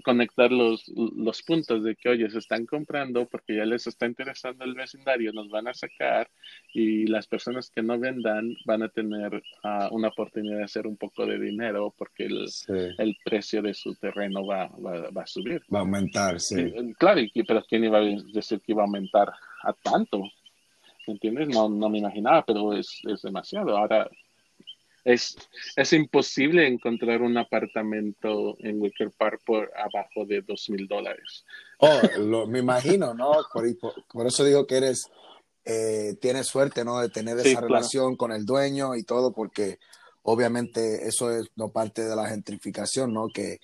conectar 0.04 0.52
los, 0.52 0.88
los 0.90 1.42
puntos 1.44 1.84
de 1.84 1.96
que, 1.96 2.10
oye, 2.10 2.30
se 2.30 2.40
están 2.40 2.66
comprando 2.66 3.26
porque 3.26 3.56
ya 3.56 3.66
les 3.66 3.88
está 3.88 4.06
interesando 4.06 4.66
el 4.66 4.74
vecindario, 4.74 5.32
nos 5.34 5.50
van 5.50 5.68
a 5.68 5.74
sacar 5.74 6.30
y 6.74 7.08
las 7.08 7.28
personas 7.28 7.70
que 7.70 7.82
no 7.82 7.98
vendan 7.98 8.56
van 8.66 8.84
a 8.84 8.90
tener 8.90 9.42
ah, 9.64 9.90
una 9.92 10.10
oportunidad 10.10 10.58
de 10.58 10.64
hacer 10.64 10.88
un 10.88 10.98
poco 10.98 11.26
de 11.26 11.40
dinero 11.40 11.94
porque 11.98 12.26
el, 12.26 12.46
el 12.98 13.18
precio 13.24 13.62
de 13.62 13.74
su 13.74 13.96
terreno 13.96 14.46
va, 14.46 14.68
va, 14.68 15.10
va, 15.10 15.24
a 15.24 15.28
subir. 15.28 15.62
Va 15.74 15.80
a 15.80 15.82
aumentar, 15.82 16.40
sí. 16.40 16.72
claro, 16.98 17.22
pero 17.48 17.64
¿quién 17.68 17.86
iba 17.86 18.00
a 18.00 18.02
decir 18.34 18.60
que 18.62 18.74
iba 18.74 18.84
a 18.84 18.86
aumentar 18.86 19.32
a 19.64 19.74
tanto? 19.74 20.24
¿Entiendes? 21.08 21.50
No, 21.50 21.70
no 21.70 21.90
me 21.90 22.00
imaginaba, 22.00 22.46
pero 22.46 22.74
es, 22.74 23.02
es 23.08 23.22
demasiado. 23.22 23.76
Ahora, 23.76 24.08
es, 25.14 25.36
es 25.76 25.94
imposible 25.94 26.68
encontrar 26.68 27.22
un 27.22 27.38
apartamento 27.38 28.58
en 28.60 28.80
Wicker 28.80 29.12
Park 29.18 29.42
por 29.46 29.72
abajo 29.76 30.26
de 30.26 30.42
dos 30.42 30.70
mil 30.70 30.88
dólares. 30.88 31.46
Oh, 31.80 32.46
me 32.48 32.60
imagino, 32.60 33.14
¿no? 33.14 33.32
Por, 33.52 34.28
eso 34.28 34.44
digo 34.44 34.68
que 34.68 34.78
eres, 34.78 35.10
eh, 35.66 36.16
tienes 36.22 36.48
suerte, 36.48 36.86
¿no? 36.86 37.00
De 37.00 37.10
tener 37.10 37.40
esa 37.40 37.62
relación 37.62 38.16
con 38.16 38.32
el 38.32 38.46
dueño 38.46 38.96
y 38.96 39.04
todo, 39.04 39.34
porque 39.34 39.80
obviamente 40.22 41.08
eso 41.08 41.32
es 41.32 41.48
no 41.56 41.72
parte 41.72 42.04
de 42.04 42.16
la 42.16 42.28
gentrificación, 42.28 43.14
¿no? 43.14 43.30
Que 43.34 43.60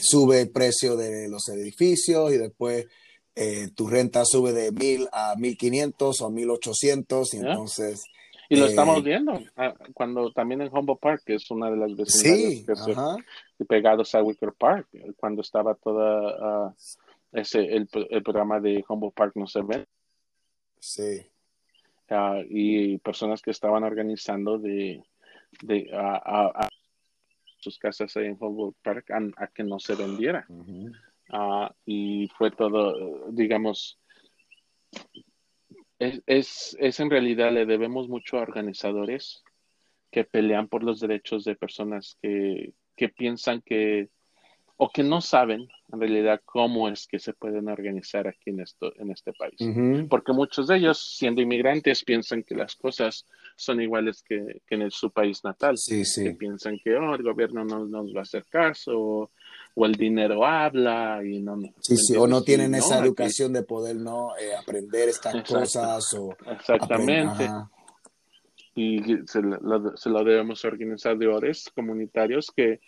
sube 0.00 0.42
el 0.42 0.50
precio 0.50 0.96
de 0.96 1.28
los 1.28 1.48
edificios 1.48 2.32
y 2.32 2.38
después 2.38 2.86
eh, 3.34 3.68
tu 3.74 3.88
renta 3.88 4.24
sube 4.24 4.52
de 4.52 4.70
mil 4.70 5.08
a 5.12 5.34
mil 5.36 5.56
quinientos 5.56 6.20
o 6.20 6.30
mil 6.30 6.48
ochocientos 6.50 7.34
y 7.34 7.38
entonces 7.38 8.04
y 8.48 8.56
lo 8.56 8.66
estamos 8.66 8.98
eh, 8.98 9.02
viendo 9.02 9.40
ah, 9.56 9.74
cuando 9.92 10.30
también 10.32 10.60
en 10.60 10.74
Humboldt 10.74 11.00
Park, 11.00 11.22
que 11.24 11.34
es 11.34 11.50
una 11.50 11.70
de 11.70 11.76
las 11.76 11.96
vecindarios 11.96 13.22
que 13.56 13.64
pegados 13.64 14.14
a 14.14 14.22
Wicker 14.22 14.52
Park, 14.52 14.88
cuando 15.16 15.42
estaba 15.42 15.74
toda 15.74 16.36
ah, 16.40 16.74
ese 17.32 17.60
el, 17.60 17.88
programa 18.22 18.60
de 18.60 18.84
Humboldt 18.86 19.14
Park 19.14 19.32
no 19.36 19.46
se 19.46 19.62
ve. 19.62 19.86
Sí. 20.78 21.26
Ah, 22.10 22.40
y 22.48 22.98
personas 22.98 23.40
que 23.40 23.50
estaban 23.50 23.82
organizando 23.82 24.58
de, 24.58 25.02
de 25.62 25.90
a, 25.92 26.68
sus 27.58 27.78
casas 27.78 28.14
en 28.16 28.36
Humboldt 28.38 28.76
Park 28.82 29.10
a, 29.10 29.46
que 29.48 29.64
no 29.64 29.78
se 29.78 29.94
vendiera. 29.94 30.46
y 31.86 32.28
fue 32.36 32.50
todo, 32.50 33.30
digamos, 33.30 33.98
es, 35.98 36.76
es, 36.78 37.00
en 37.00 37.10
realidad 37.10 37.52
le 37.52 37.66
debemos 37.66 38.08
mucho 38.08 38.38
a 38.38 38.42
organizadores 38.42 39.42
que 40.10 40.24
pelean 40.24 40.68
por 40.68 40.82
los 40.82 41.00
derechos 41.00 41.44
de 41.44 41.56
personas 41.56 42.16
que, 42.22 42.72
que 42.96 43.08
piensan 43.08 43.62
que 43.62 44.08
o 44.76 44.90
que 44.90 45.04
no 45.04 45.20
saben 45.20 45.68
en 45.92 46.00
realidad 46.00 46.40
cómo 46.44 46.88
es 46.88 47.06
que 47.06 47.20
se 47.20 47.32
pueden 47.32 47.68
organizar 47.68 48.26
aquí 48.26 48.50
en 48.50 48.60
esto 48.60 48.92
en 48.96 49.10
este 49.12 49.32
país. 49.32 50.08
Porque 50.08 50.32
muchos 50.32 50.66
de 50.66 50.76
ellos 50.76 51.16
siendo 51.16 51.40
inmigrantes 51.40 52.04
piensan 52.04 52.42
que 52.42 52.56
las 52.56 52.74
cosas 52.74 53.24
son 53.56 53.80
iguales 53.80 54.22
que, 54.22 54.62
que 54.66 54.74
en 54.74 54.90
su 54.90 55.12
país 55.12 55.44
natal. 55.44 55.78
Sí, 55.78 56.04
sí. 56.04 56.24
que 56.24 56.32
piensan 56.32 56.78
que 56.82 56.96
oh, 56.96 57.14
el 57.14 57.22
gobierno 57.22 57.64
no 57.64 57.86
nos 57.86 58.14
va 58.14 58.20
a 58.20 58.22
hacer 58.22 58.44
caso 58.46 58.92
o 58.98 59.30
el 59.76 59.94
dinero 59.94 60.44
habla 60.44 61.20
y 61.24 61.40
no. 61.40 61.60
Sí, 61.80 61.96
sí, 61.96 62.16
o 62.16 62.26
no 62.26 62.42
tienen 62.42 62.74
esa 62.74 62.98
educación 62.98 63.52
de 63.52 63.62
poder 63.62 63.96
no 63.96 64.36
eh, 64.36 64.54
aprender 64.54 65.08
estas 65.08 65.42
cosas 65.42 66.14
o. 66.14 66.36
Exactamente. 66.50 67.50
Y 68.76 69.00
se 69.26 69.40
lo, 69.40 69.96
se 69.96 70.10
lo, 70.10 70.24
debemos 70.24 70.64
a 70.64 70.68
organizadores 70.68 71.70
comunitarios 71.74 72.50
que, 72.54 72.80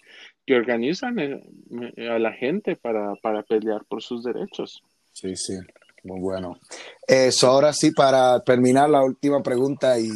que 0.45 0.57
organizan 0.57 1.19
eh, 1.19 2.09
a 2.11 2.19
la 2.19 2.33
gente 2.33 2.75
para, 2.75 3.15
para 3.23 3.43
pelear 3.45 3.85
por 3.85 4.03
sus 4.03 4.25
derechos. 4.25 4.83
Sí, 5.13 5.37
sí, 5.37 5.55
muy 6.03 6.21
bueno. 6.21 6.59
Eso, 7.07 7.47
ahora 7.49 7.73
sí, 7.73 7.93
para 7.93 8.41
terminar 8.41 8.91
la 8.91 9.05
última 9.05 9.43
pregunta 9.43 9.99
y 9.99 10.11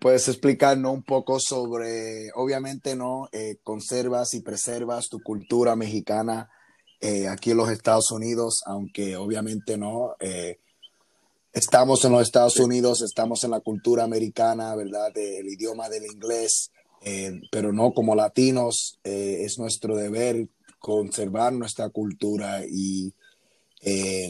puedes 0.00 0.28
explicarnos 0.28 0.92
un 0.92 1.02
poco 1.02 1.38
sobre, 1.40 2.30
obviamente, 2.34 2.96
¿no? 2.96 3.28
Eh, 3.32 3.56
conservas 3.62 4.34
y 4.34 4.40
preservas 4.40 5.08
tu 5.08 5.22
cultura 5.22 5.76
mexicana 5.76 6.50
eh, 7.00 7.28
aquí 7.28 7.50
en 7.50 7.56
los 7.56 7.70
Estados 7.70 8.10
Unidos, 8.10 8.62
aunque 8.66 9.16
obviamente 9.16 9.76
no. 9.76 10.14
Eh, 10.20 10.58
estamos 11.52 12.04
en 12.04 12.12
los 12.12 12.22
Estados 12.22 12.58
Unidos, 12.58 13.02
estamos 13.02 13.44
en 13.44 13.50
la 13.50 13.60
cultura 13.60 14.04
americana, 14.04 14.74
¿verdad? 14.74 15.16
El 15.16 15.48
idioma 15.48 15.88
del 15.88 16.06
inglés, 16.06 16.70
pero 17.50 17.72
no 17.72 17.92
como 17.92 18.14
latinos, 18.14 19.00
es 19.02 19.58
nuestro 19.58 19.96
deber 19.96 20.48
conservar 20.78 21.52
nuestra 21.52 21.88
cultura 21.90 22.64
y 22.64 23.12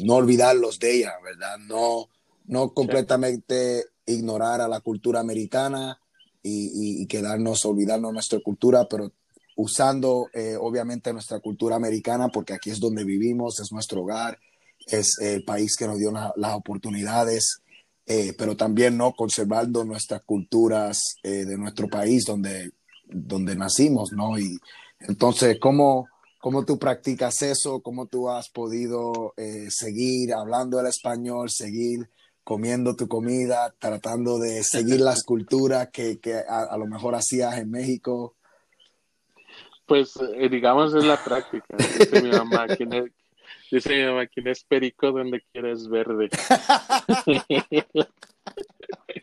no 0.03 0.15
olvidarlos 0.15 0.79
de 0.79 0.97
ella, 0.97 1.13
¿verdad? 1.23 1.59
No, 1.59 2.09
no 2.47 2.73
completamente 2.73 3.92
ignorar 4.07 4.61
a 4.61 4.69
la 4.69 4.81
cultura 4.81 5.21
americana 5.21 5.99
y, 6.43 7.07
quedarnos, 7.07 7.65
olvidarnos 7.65 8.13
nuestra 8.13 8.41
cultura, 8.41 8.87
pero 8.89 9.13
usando 9.57 10.29
eh, 10.33 10.57
obviamente 10.59 11.13
nuestra 11.13 11.41
cultura 11.41 11.77
americana 11.77 12.29
porque 12.29 12.55
aquí 12.55 12.71
es 12.71 12.81
donde 12.81 13.05
vivimos, 13.05 13.61
es 13.61 13.71
nuestro 13.71 14.03
hogar, 14.03 14.39
es 14.87 15.19
el 15.21 15.45
país 15.45 15.77
que 15.77 15.87
nos 15.87 15.99
dio 15.99 16.11
las 16.11 16.55
oportunidades, 16.55 17.63
eh, 18.07 18.35
pero 18.37 18.57
también 18.57 18.97
no 18.97 19.13
conservando 19.13 19.85
nuestras 19.85 20.23
culturas 20.23 20.99
eh, 21.23 21.45
de 21.45 21.57
nuestro 21.57 21.89
país 21.89 22.25
donde, 22.27 22.73
donde 23.07 23.55
nacimos, 23.55 24.11
¿no? 24.13 24.37
Y 24.39 24.59
entonces, 25.01 25.59
¿cómo, 25.61 26.09
¿cómo 26.41 26.65
tú 26.65 26.79
practicas 26.79 27.43
eso? 27.43 27.81
¿Cómo 27.81 28.07
tú 28.07 28.29
has 28.29 28.49
podido 28.49 29.35
seguir 29.69 30.35
hablando 30.35 30.81
el 30.81 30.87
español, 30.87 31.51
seguir 31.51 32.09
comiendo 32.45 32.97
tu 32.97 33.09
comida, 33.09 33.75
tratando 33.79 34.39
de 34.39 34.63
seguir 34.63 35.01
las 35.01 35.23
culturas 35.27 35.89
que, 35.91 36.19
a, 36.49 36.77
lo 36.77 36.87
mejor 36.87 37.15
hacías 37.15 37.59
en 37.59 37.71
México? 37.71 38.35
Pues 39.87 40.15
eh, 40.37 40.49
digamos 40.49 40.95
es 40.95 41.05
la 41.05 41.23
práctica. 41.23 41.77
Dice 41.77 42.23
mi 42.23 42.31
mamá, 42.31 42.67
¿quién 42.69 42.93
es, 42.93 43.05
dice 43.71 43.95
mi 43.97 44.05
mamá, 44.05 44.27
¿quién 44.27 44.49
es 44.49 44.65
perico 44.65 45.13
donde 45.13 45.43
quieres 45.53 45.89
verde? 45.89 46.31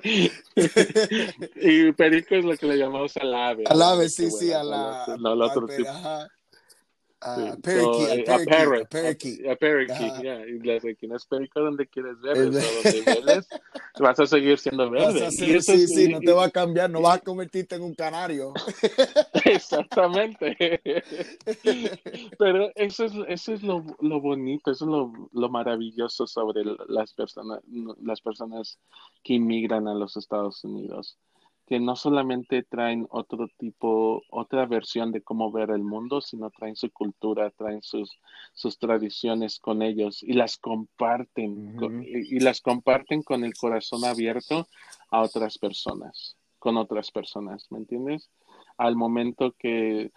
y 1.56 1.92
perico 1.94 2.36
es 2.36 2.46
lo 2.46 2.56
que 2.56 2.66
le 2.68 2.78
llamamos 2.78 3.16
al 3.18 3.34
ave. 3.34 3.64
Al 3.68 3.82
ave, 3.82 4.10
sí, 4.10 4.30
sí, 4.32 4.52
a 4.52 4.64
la... 4.64 5.18
No, 5.20 5.34
el 5.34 5.42
otro 5.42 5.68
tipo. 5.68 5.90
Uh, 7.22 7.58
parakeet, 7.62 8.30
a, 8.30 8.46
parrot, 8.46 8.82
a 8.84 8.86
parakeet, 8.86 9.46
a, 9.46 9.52
a 9.52 9.56
parakeet, 9.58 10.22
yeah. 10.22 10.40
Y 10.48 10.96
¿quién 10.96 11.12
es 11.12 11.26
perico 11.26 11.60
donde 11.60 11.86
quieres 11.86 12.18
ver? 12.22 12.46
donde 12.46 12.62
veres, 13.26 13.50
vas 14.00 14.20
a 14.22 14.26
seguir 14.26 14.58
siendo 14.58 14.90
verde. 14.90 15.20
Vas 15.20 15.22
a 15.24 15.32
ser, 15.32 15.62
sí, 15.62 15.88
sí, 15.90 16.08
no 16.08 16.22
te 16.22 16.32
va 16.32 16.46
a 16.46 16.50
cambiar, 16.50 16.90
no 16.90 17.02
vas 17.02 17.18
a 17.18 17.22
convertirte 17.22 17.76
en 17.76 17.84
un 17.84 17.94
canario. 17.94 18.54
Exactamente. 19.44 20.56
Pero 22.40 22.72
eso 22.76 23.04
es, 23.04 23.14
eso 23.28 23.54
es 23.54 23.64
lo, 23.64 23.84
lo 24.00 24.22
bonito, 24.22 24.72
eso 24.72 24.86
es 24.86 24.90
lo, 24.90 25.12
lo 25.34 25.50
maravilloso 25.50 26.26
sobre 26.26 26.64
las 26.88 27.14
personas, 27.14 27.60
las 28.02 28.22
personas 28.22 28.80
que 29.24 29.34
inmigran 29.34 29.90
a 29.90 29.94
los 29.94 30.16
Estados 30.16 30.64
Unidos 30.64 31.18
que 31.70 31.80
no 31.80 31.96
solamente 31.96 32.64
traen 32.64 33.06
otro 33.12 33.48
tipo, 33.60 34.24
otra 34.32 34.66
versión 34.66 35.12
de 35.12 35.22
cómo 35.22 35.52
ver 35.52 35.70
el 35.70 35.84
mundo, 35.84 36.20
sino 36.20 36.50
traen 36.50 36.76
su 36.76 36.92
cultura, 36.92 37.52
traen 37.52 37.84
sus, 37.84 38.20
sus 38.54 38.80
tradiciones 38.80 39.60
con 39.60 39.84
ellos 39.84 40.24
y 40.24 40.34
las 40.34 40.58
comparten, 40.58 41.78
y, 42.04 42.40
las 42.40 42.62
comparten 42.62 43.22
con 43.22 43.44
el 43.44 43.54
corazón 43.54 44.04
abierto 44.04 44.68
a 45.12 45.22
otras 45.22 45.60
personas, 45.60 46.38
con 46.58 46.76
otras 46.76 47.12
personas, 47.12 47.68
¿me 47.70 47.78
entiendes? 47.78 48.32
Al 48.76 48.96
momento 48.96 49.54
que, 49.56 50.12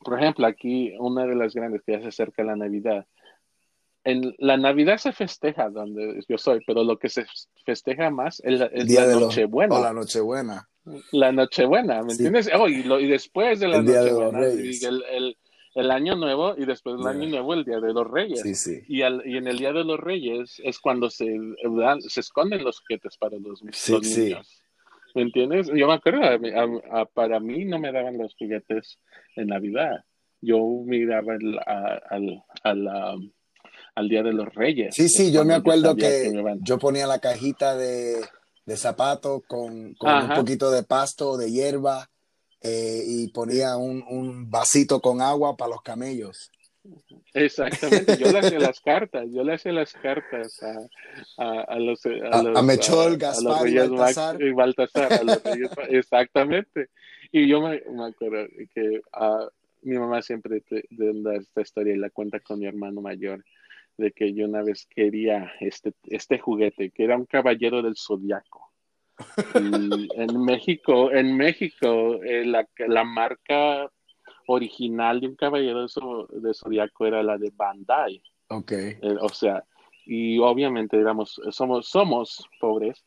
por 0.00 0.20
ejemplo, 0.20 0.46
aquí 0.46 0.92
una 0.98 1.24
de 1.24 1.36
las 1.36 1.54
grandes 1.54 1.80
que 1.86 1.92
ya 1.92 2.02
se 2.02 2.08
acerca 2.08 2.44
la 2.44 2.54
Navidad, 2.54 3.06
en 4.04 4.34
la 4.38 4.56
Navidad 4.56 4.98
se 4.98 5.12
festeja 5.12 5.70
donde 5.70 6.22
yo 6.28 6.36
soy, 6.36 6.60
pero 6.66 6.84
lo 6.84 6.98
que 6.98 7.08
se 7.08 7.24
festeja 7.64 8.10
más 8.10 8.40
es, 8.44 8.60
la, 8.60 8.68
Nochebuena. 9.06 9.74
O 9.74 9.82
la 9.82 9.92
Nochebuena. 9.92 10.68
La 11.12 11.32
Nochebuena, 11.32 12.02
¿me 12.02 12.12
entiendes? 12.12 12.50
Oh, 12.54 12.68
y, 12.68 12.80
y, 12.80 13.06
después 13.06 13.60
de 13.60 13.68
la 13.68 13.80
Nochebuena, 13.80 14.40
el, 14.46 15.36
el, 15.74 15.90
Año 15.90 16.16
Nuevo 16.16 16.54
y 16.58 16.66
después 16.66 16.98
del 16.98 17.06
Año 17.06 17.28
Nuevo 17.28 17.54
el 17.54 17.64
Día 17.64 17.80
de 17.80 17.94
los 17.94 18.06
Reyes. 18.10 18.42
Sí, 18.42 18.54
sí. 18.54 18.82
Y, 18.88 19.00
al, 19.00 19.22
y 19.24 19.38
en 19.38 19.48
el 19.48 19.56
Día 19.56 19.72
de 19.72 19.84
los 19.84 19.98
Reyes 19.98 20.60
es 20.62 20.78
cuando 20.78 21.08
se, 21.08 21.34
se 22.00 22.20
esconden 22.20 22.62
los 22.62 22.80
juguetes 22.80 23.16
para 23.16 23.38
los, 23.38 23.62
sí, 23.72 23.98
niños. 24.00 24.60
¿Me 25.14 25.22
entiendes? 25.22 25.68
Yo 25.68 25.86
me 25.86 25.94
acuerdo, 25.94 26.20
para 27.14 27.40
mí 27.40 27.64
no 27.64 27.78
me 27.78 27.90
daban 27.90 28.18
los 28.18 28.34
juguetes 28.36 28.98
en 29.36 29.46
Navidad. 29.46 30.04
Yo 30.42 30.58
miraba 30.84 31.34
al, 32.10 32.42
a 32.62 32.74
la 32.74 33.16
al 33.94 34.08
Día 34.08 34.22
de 34.22 34.32
los 34.32 34.52
Reyes. 34.54 34.94
Sí, 34.94 35.08
sí, 35.08 35.32
yo 35.32 35.44
me 35.44 35.54
acuerdo 35.54 35.96
que, 35.96 36.32
yo 36.60 36.78
ponía 36.78 37.06
la 37.06 37.18
cajita 37.18 37.76
de, 37.76 38.16
de 38.66 38.76
zapatos 38.76 39.42
con, 39.46 39.94
con 39.94 40.24
un 40.24 40.34
poquito 40.34 40.70
de 40.70 40.82
pasto, 40.82 41.36
de 41.36 41.50
hierba, 41.50 42.08
eh, 42.60 43.02
y 43.06 43.28
ponía 43.28 43.76
un, 43.76 44.02
un, 44.08 44.50
vasito 44.50 45.00
con 45.00 45.20
agua 45.20 45.56
para 45.56 45.70
los 45.70 45.82
camellos. 45.82 46.50
Exactamente, 47.32 48.16
yo 48.18 48.30
le 48.32 48.38
hacía 48.38 48.58
las 48.58 48.80
cartas, 48.80 49.26
yo 49.30 49.44
le 49.44 49.54
hacía 49.54 49.72
las 49.72 49.92
cartas 49.92 50.62
a, 50.62 51.42
a, 51.42 51.60
a 51.62 51.78
los, 51.78 52.00
a, 52.06 52.58
a 52.58 52.62
Mechol, 52.62 53.16
Gaspar 53.16 53.68
y 53.68 53.74
Baltasar. 53.74 54.42
Y 54.42 54.52
Baltasar 54.52 55.12
exactamente. 55.90 56.88
Y 57.32 57.48
yo 57.48 57.60
me, 57.60 57.82
me 57.90 58.06
acuerdo 58.06 58.46
que 58.74 59.02
uh, 59.14 59.48
mi 59.82 59.98
mamá 59.98 60.22
siempre 60.22 60.60
te, 60.60 60.84
de 60.88 61.36
esta 61.36 61.60
historia 61.60 61.94
y 61.94 61.98
la 61.98 62.10
cuenta 62.10 62.40
con 62.40 62.58
mi 62.58 62.66
hermano 62.66 63.00
mayor 63.00 63.44
de 63.96 64.12
que 64.12 64.34
yo 64.34 64.46
una 64.46 64.62
vez 64.62 64.86
quería 64.86 65.52
este, 65.60 65.92
este 66.04 66.38
juguete, 66.38 66.90
que 66.90 67.04
era 67.04 67.16
un 67.16 67.26
caballero 67.26 67.82
del 67.82 67.96
zodiaco. 67.96 68.72
en 69.54 70.44
México, 70.44 71.12
en 71.12 71.36
México, 71.36 72.22
eh, 72.24 72.44
la, 72.44 72.66
la, 72.88 73.04
marca 73.04 73.88
original 74.48 75.20
de 75.20 75.28
un 75.28 75.36
caballero 75.36 75.86
de 75.86 76.54
zodiaco 76.54 77.06
era 77.06 77.22
la 77.22 77.38
de 77.38 77.52
Bandai. 77.54 78.20
Ok. 78.48 78.72
Eh, 78.72 78.98
o 79.20 79.28
sea, 79.28 79.64
y 80.04 80.38
obviamente 80.38 80.98
éramos, 80.98 81.40
somos, 81.50 81.88
somos 81.88 82.48
pobres, 82.60 83.04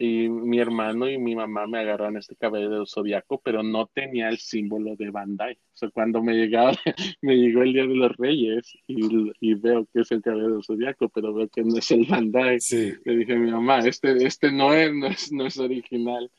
y 0.00 0.30
mi 0.30 0.58
hermano 0.58 1.10
y 1.10 1.18
mi 1.18 1.36
mamá 1.36 1.66
me 1.66 1.80
agarraron 1.80 2.16
este 2.16 2.34
cabello 2.34 2.70
del 2.70 2.86
zodiaco, 2.86 3.38
pero 3.44 3.62
no 3.62 3.86
tenía 3.92 4.30
el 4.30 4.38
símbolo 4.38 4.96
de 4.96 5.10
Bandai. 5.10 5.52
O 5.52 5.76
sea, 5.76 5.90
cuando 5.90 6.22
me 6.22 6.32
llegaba, 6.32 6.72
me 7.20 7.36
llegó 7.36 7.62
el 7.62 7.74
Día 7.74 7.82
de 7.82 7.94
los 7.94 8.16
Reyes 8.16 8.72
y, 8.86 9.30
y 9.40 9.54
veo 9.54 9.86
que 9.92 10.00
es 10.00 10.10
el 10.10 10.22
cabello 10.22 10.54
del 10.54 10.64
zodiaco, 10.64 11.10
pero 11.10 11.34
veo 11.34 11.48
que 11.48 11.62
no 11.62 11.76
es 11.76 11.90
el 11.90 12.06
Bandai. 12.06 12.60
Sí. 12.60 12.94
Le 13.04 13.16
dije 13.18 13.34
a 13.34 13.38
mi 13.38 13.50
mamá, 13.50 13.80
este, 13.80 14.24
este 14.24 14.50
no 14.50 14.72
es, 14.72 14.90
no 14.94 15.06
es, 15.06 15.30
no 15.32 15.46
es 15.46 15.58
original. 15.58 16.30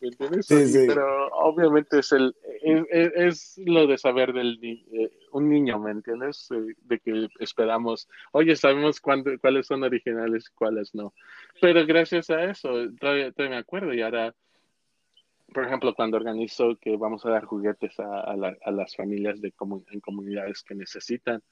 ¿Me 0.00 0.08
entiendes? 0.08 0.46
Sí, 0.46 0.66
sí. 0.66 0.84
Pero 0.86 1.28
obviamente 1.32 1.98
es 1.98 2.12
el 2.12 2.32
es, 2.62 3.12
es, 3.14 3.60
lo 3.64 3.86
de 3.86 3.98
saber 3.98 4.32
del 4.32 4.58
eh, 4.62 5.10
niño, 5.68 5.78
¿me 5.78 5.90
entiendes? 5.90 6.48
Eh, 6.50 6.74
de 6.82 6.98
que 6.98 7.28
esperamos, 7.40 8.08
oye, 8.32 8.56
sabemos 8.56 9.00
cuáles 9.00 9.66
son 9.66 9.82
originales 9.82 10.46
y 10.50 10.54
cuáles 10.54 10.94
no. 10.94 11.14
Pero 11.60 11.84
gracias 11.86 12.30
a 12.30 12.44
eso, 12.44 12.70
todavía, 12.98 13.32
me 13.36 13.56
acuerdo 13.56 13.92
y 13.92 14.02
ahora, 14.02 14.34
por 15.52 15.64
ejemplo, 15.64 15.94
cuando 15.94 16.16
organizo 16.16 16.76
que 16.80 16.96
vamos 16.96 17.24
a 17.24 17.30
dar 17.30 17.44
juguetes 17.44 17.98
a, 18.00 18.20
a, 18.20 18.70
las 18.70 18.96
familias 18.96 19.40
de 19.40 19.52
en 19.90 20.00
comunidades 20.00 20.62
que 20.62 20.74
necesitan, 20.74 21.42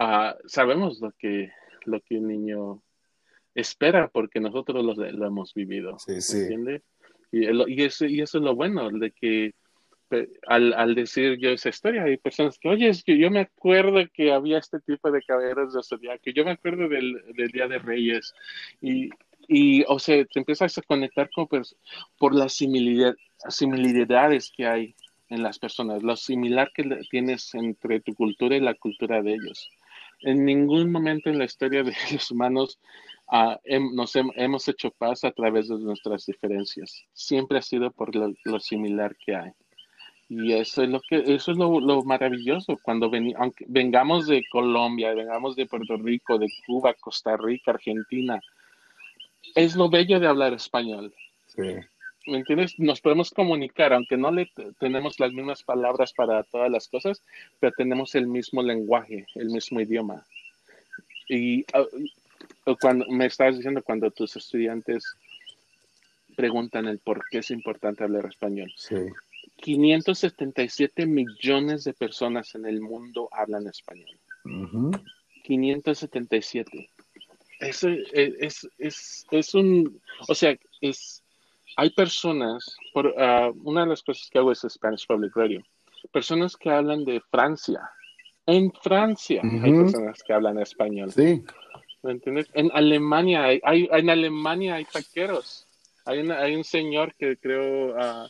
uh, 0.00 0.36
sabemos 0.46 1.00
lo 1.00 1.12
que, 1.12 1.50
lo 1.84 2.00
que 2.00 2.18
un 2.18 2.28
niño 2.28 2.82
espera 3.54 4.08
porque 4.08 4.40
nosotros 4.40 4.84
lo, 4.84 4.94
lo 4.94 5.26
hemos 5.26 5.54
vivido. 5.54 5.98
Sí, 5.98 6.20
sí. 6.20 6.38
¿Entiendes? 6.38 6.82
Y, 7.30 7.46
y, 7.46 7.82
eso, 7.82 8.06
y 8.06 8.20
eso 8.20 8.38
es 8.38 8.44
lo 8.44 8.54
bueno, 8.54 8.90
de 8.90 9.10
que 9.10 9.54
al, 10.46 10.72
al, 10.74 10.94
decir 10.94 11.38
yo 11.38 11.50
esa 11.50 11.68
historia, 11.68 12.04
hay 12.04 12.16
personas 12.16 12.58
que, 12.58 12.68
oye, 12.68 12.88
es 12.88 13.02
que 13.02 13.18
yo 13.18 13.30
me 13.30 13.40
acuerdo 13.40 14.00
que 14.12 14.32
había 14.32 14.58
este 14.58 14.80
tipo 14.80 15.10
de 15.10 15.22
caballeros 15.22 15.74
de 15.74 15.82
zodiaco, 15.82 16.30
yo 16.30 16.44
me 16.44 16.52
acuerdo 16.52 16.88
del, 16.88 17.20
del, 17.34 17.48
Día 17.48 17.68
de 17.68 17.78
Reyes, 17.78 18.34
y, 18.80 19.10
y, 19.48 19.84
o 19.88 19.98
sea, 19.98 20.24
te 20.24 20.38
empiezas 20.38 20.76
a 20.78 20.82
conectar 20.82 21.30
con, 21.30 21.48
por 22.18 22.34
las 22.34 22.52
similitudes 22.54 24.52
que 24.56 24.66
hay 24.66 24.94
en 25.28 25.42
las 25.42 25.58
personas, 25.58 26.02
lo 26.02 26.16
similar 26.16 26.70
que 26.74 26.84
tienes 27.10 27.54
entre 27.54 28.00
tu 28.00 28.14
cultura 28.14 28.56
y 28.56 28.60
la 28.60 28.74
cultura 28.74 29.22
de 29.22 29.34
ellos. 29.34 29.70
En 30.20 30.44
ningún 30.44 30.92
momento 30.92 31.28
en 31.28 31.38
la 31.38 31.44
historia 31.44 31.82
de 31.82 31.92
los 32.12 32.30
humanos 32.30 32.78
Uh, 33.26 33.56
nos 33.94 34.12
hemos 34.16 34.68
hecho 34.68 34.90
paz 34.90 35.24
a 35.24 35.32
través 35.32 35.68
de 35.68 35.78
nuestras 35.78 36.26
diferencias. 36.26 37.04
Siempre 37.14 37.58
ha 37.58 37.62
sido 37.62 37.90
por 37.90 38.14
lo, 38.14 38.34
lo 38.44 38.60
similar 38.60 39.16
que 39.16 39.34
hay. 39.34 39.50
Y 40.36 40.52
eso 40.52 40.82
es 40.82 40.88
lo 40.88 41.00
que 41.00 41.22
eso 41.26 41.52
es 41.52 41.58
lo, 41.58 41.80
lo 41.80 42.02
maravilloso 42.02 42.78
cuando 42.82 43.08
ven, 43.08 43.34
aunque 43.36 43.64
vengamos 43.68 44.26
de 44.26 44.44
Colombia, 44.50 45.14
vengamos 45.14 45.54
de 45.54 45.66
Puerto 45.66 45.96
Rico, 45.96 46.38
de 46.38 46.48
Cuba, 46.66 46.94
Costa 46.94 47.36
Rica, 47.36 47.70
Argentina. 47.70 48.40
Es 49.54 49.76
lo 49.76 49.88
bello 49.88 50.18
de 50.18 50.26
hablar 50.26 50.52
español. 50.52 51.14
Sí. 51.46 51.76
¿me 52.26 52.38
entiendes? 52.38 52.78
Nos 52.78 53.00
podemos 53.00 53.30
comunicar, 53.30 53.92
aunque 53.92 54.16
no 54.16 54.30
le 54.30 54.50
tenemos 54.78 55.20
las 55.20 55.32
mismas 55.32 55.62
palabras 55.62 56.12
para 56.12 56.42
todas 56.44 56.70
las 56.70 56.88
cosas, 56.88 57.22
pero 57.60 57.72
tenemos 57.76 58.14
el 58.14 58.26
mismo 58.26 58.62
lenguaje, 58.62 59.26
el 59.34 59.50
mismo 59.50 59.80
idioma. 59.80 60.24
Y 61.28 61.62
uh, 61.62 62.76
cuando 62.80 63.06
me 63.08 63.26
estabas 63.26 63.56
diciendo, 63.56 63.82
cuando 63.82 64.10
tus 64.10 64.36
estudiantes 64.36 65.04
preguntan 66.36 66.86
el 66.86 66.98
por 66.98 67.24
qué 67.30 67.38
es 67.38 67.50
importante 67.50 68.04
hablar 68.04 68.26
español. 68.26 68.72
Sí. 68.76 68.96
577 69.64 71.06
millones 71.06 71.84
de 71.84 71.94
personas 71.94 72.54
en 72.54 72.66
el 72.66 72.82
mundo 72.82 73.30
hablan 73.32 73.66
español. 73.66 74.10
577. 75.42 76.90
Eso 77.60 77.88
es, 78.12 78.68
es, 78.76 79.26
es, 79.30 79.54
un, 79.54 80.02
o 80.28 80.34
sea, 80.34 80.54
es, 80.82 81.22
hay 81.78 81.88
personas, 81.90 82.76
por, 82.92 83.14
ah, 83.18 83.50
una 83.62 83.84
de 83.84 83.86
las 83.86 84.02
cosas 84.02 84.28
que 84.30 84.38
hago 84.38 84.52
es 84.52 84.66
Spanish 84.68 85.06
Public 85.06 85.34
Radio, 85.34 85.62
personas 86.12 86.58
que 86.58 86.68
hablan 86.68 87.06
de 87.06 87.22
Francia. 87.30 87.80
En 88.44 88.70
Francia 88.70 89.40
hay 89.42 89.72
personas 89.72 90.22
que 90.22 90.32
hablan 90.34 90.58
español. 90.58 91.10
Sí. 91.10 91.42
¿Me 92.02 92.12
entiendes? 92.12 92.50
En 92.52 92.70
Alemania 92.74 93.44
hay, 93.44 93.62
hay 93.64 93.88
en 93.90 94.10
Alemania 94.10 94.74
hay 94.74 94.84
taqueros. 94.84 95.66
Hay, 96.04 96.18
una, 96.18 96.38
hay 96.40 96.54
un 96.54 96.64
señor 96.64 97.14
que 97.14 97.38
creo 97.38 97.96
uh, 97.96 98.28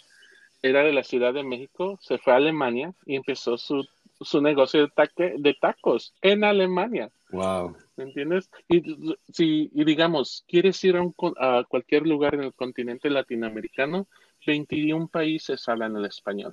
era 0.64 0.82
de 0.82 0.94
la 0.94 1.04
Ciudad 1.04 1.34
de 1.34 1.42
México, 1.42 1.98
se 2.00 2.16
fue 2.16 2.32
a 2.32 2.36
Alemania 2.36 2.94
y 3.04 3.16
empezó 3.16 3.58
su, 3.58 3.86
su 4.18 4.40
negocio 4.40 4.80
de, 4.80 4.88
taque, 4.88 5.34
de 5.38 5.52
tacos 5.60 6.14
en 6.22 6.42
Alemania. 6.42 7.10
Wow. 7.30 7.76
¿Me 7.96 8.04
entiendes? 8.04 8.50
Y 8.66 8.82
si 9.30 9.70
y 9.74 9.84
digamos, 9.84 10.42
quieres 10.48 10.82
ir 10.82 10.96
a, 10.96 11.02
un, 11.02 11.14
a, 11.38 11.64
cualquier 11.68 12.06
lugar 12.06 12.34
en 12.34 12.44
el 12.44 12.54
continente 12.54 13.10
latinoamericano, 13.10 14.06
21 14.46 15.08
países 15.08 15.68
hablan 15.68 15.96
el 15.96 16.06
español. 16.06 16.52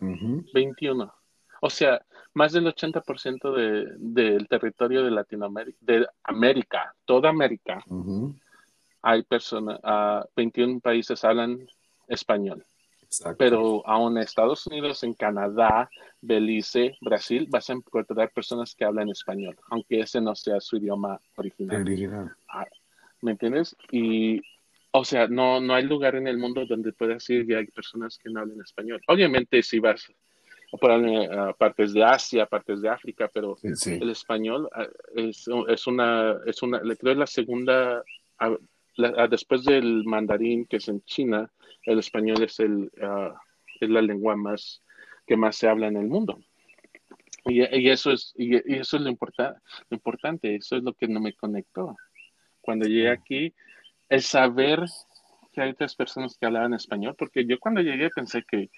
21. 0.53 1.13
O 1.61 1.69
sea, 1.69 2.01
más 2.33 2.51
del 2.51 2.65
80% 2.65 3.55
de, 3.55 3.93
del 3.97 4.47
territorio 4.49 5.03
de 5.05 5.11
Latinoamérica, 5.11 5.77
de 5.79 6.05
América, 6.23 6.93
toda 7.05 7.29
América, 7.29 7.81
hay 9.03 9.23
personas, 9.23 9.79
uh, 9.83 10.27
21 10.35 10.81
países 10.81 11.23
hablan 11.23 11.65
español. 12.09 12.65
Exacto. 13.11 13.35
Pero 13.37 13.85
aún 13.85 14.17
en 14.17 14.23
Estados 14.23 14.65
Unidos, 14.67 15.03
en 15.03 15.13
Canadá, 15.13 15.89
Belice, 16.21 16.95
Brasil, 17.01 17.45
vas 17.49 17.69
a 17.69 17.73
encontrar 17.73 18.31
personas 18.31 18.73
que 18.73 18.85
hablan 18.85 19.09
español, 19.09 19.57
aunque 19.69 19.99
ese 19.99 20.21
no 20.21 20.33
sea 20.33 20.61
su 20.61 20.77
idioma 20.77 21.19
original. 21.35 21.81
original. 21.81 22.33
Ah, 22.47 22.65
¿Me 23.21 23.31
entiendes? 23.31 23.75
Y, 23.91 24.41
o 24.91 25.03
sea, 25.03 25.27
no, 25.27 25.59
no 25.59 25.73
hay 25.73 25.83
lugar 25.83 26.15
en 26.15 26.25
el 26.25 26.37
mundo 26.37 26.65
donde 26.65 26.93
puedas 26.93 27.29
ir 27.29 27.49
y 27.49 27.53
hay 27.53 27.65
personas 27.67 28.17
que 28.17 28.29
no 28.29 28.39
hablan 28.39 28.61
español. 28.61 29.01
Obviamente, 29.09 29.61
si 29.61 29.79
vas 29.79 30.09
a 30.71 31.53
partes 31.57 31.91
de 31.91 32.03
Asia, 32.05 32.45
partes 32.45 32.81
de 32.81 32.87
África, 32.87 33.29
pero 33.33 33.57
sí, 33.57 33.75
sí. 33.75 33.99
el 34.01 34.09
español 34.09 34.69
ah, 34.73 34.87
es, 35.15 35.49
es, 35.67 35.85
una, 35.85 36.37
es 36.45 36.63
una, 36.63 36.79
creo 36.79 37.11
es 37.11 37.17
la 37.17 37.27
segunda 37.27 38.01
la, 39.01 39.27
después 39.27 39.63
del 39.63 40.03
mandarín, 40.05 40.65
que 40.65 40.77
es 40.77 40.87
en 40.87 41.01
China, 41.03 41.51
el 41.85 41.99
español 41.99 42.43
es, 42.43 42.59
el, 42.59 42.91
uh, 43.01 43.33
es 43.79 43.89
la 43.89 44.01
lengua 44.01 44.35
más 44.35 44.81
que 45.25 45.37
más 45.37 45.55
se 45.55 45.67
habla 45.67 45.87
en 45.87 45.97
el 45.97 46.07
mundo. 46.07 46.39
Y, 47.45 47.61
y 47.61 47.89
eso 47.89 48.11
es, 48.11 48.33
y, 48.35 48.55
y, 48.55 48.79
eso 48.79 48.97
es 48.97 49.03
lo, 49.03 49.09
importa, 49.09 49.61
lo 49.89 49.95
importante, 49.95 50.55
eso 50.55 50.75
es 50.77 50.83
lo 50.83 50.93
que 50.93 51.07
no 51.07 51.19
me 51.19 51.33
conectó. 51.33 51.95
Cuando 52.61 52.85
llegué 52.87 53.09
aquí, 53.09 53.53
el 54.09 54.21
saber 54.21 54.85
que 55.51 55.61
hay 55.61 55.71
otras 55.71 55.95
personas 55.95 56.37
que 56.37 56.45
hablaban 56.45 56.73
español, 56.73 57.15
porque 57.17 57.45
yo 57.45 57.59
cuando 57.59 57.81
llegué 57.81 58.09
pensé 58.09 58.43
que, 58.43 58.69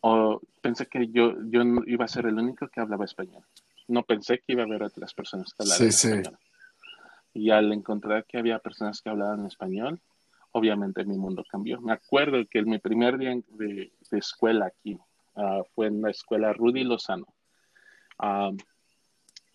o 0.00 0.40
pensé 0.60 0.86
que 0.86 1.08
yo, 1.08 1.34
yo 1.46 1.62
iba 1.86 2.04
a 2.04 2.08
ser 2.08 2.26
el 2.26 2.38
único 2.38 2.68
que 2.68 2.80
hablaba 2.80 3.04
español. 3.04 3.42
No 3.88 4.02
pensé 4.02 4.38
que 4.38 4.52
iba 4.52 4.62
a 4.62 4.66
haber 4.66 4.82
otras 4.82 5.12
personas 5.12 5.52
que 5.52 5.62
hablaban 5.62 5.92
sí, 5.92 6.06
español. 6.08 6.38
Sí. 6.38 6.53
Y 7.34 7.50
al 7.50 7.72
encontrar 7.72 8.24
que 8.24 8.38
había 8.38 8.60
personas 8.60 9.02
que 9.02 9.10
hablaban 9.10 9.44
español, 9.44 10.00
obviamente 10.52 11.04
mi 11.04 11.18
mundo 11.18 11.44
cambió. 11.50 11.80
Me 11.80 11.92
acuerdo 11.92 12.38
que 12.48 12.62
mi 12.62 12.78
primer 12.78 13.18
día 13.18 13.34
de, 13.48 13.92
de 14.10 14.18
escuela 14.18 14.66
aquí 14.66 14.96
uh, 15.34 15.64
fue 15.74 15.88
en 15.88 16.00
la 16.00 16.10
escuela 16.10 16.52
Rudy 16.52 16.84
Lozano. 16.84 17.26
Uh, 18.22 18.56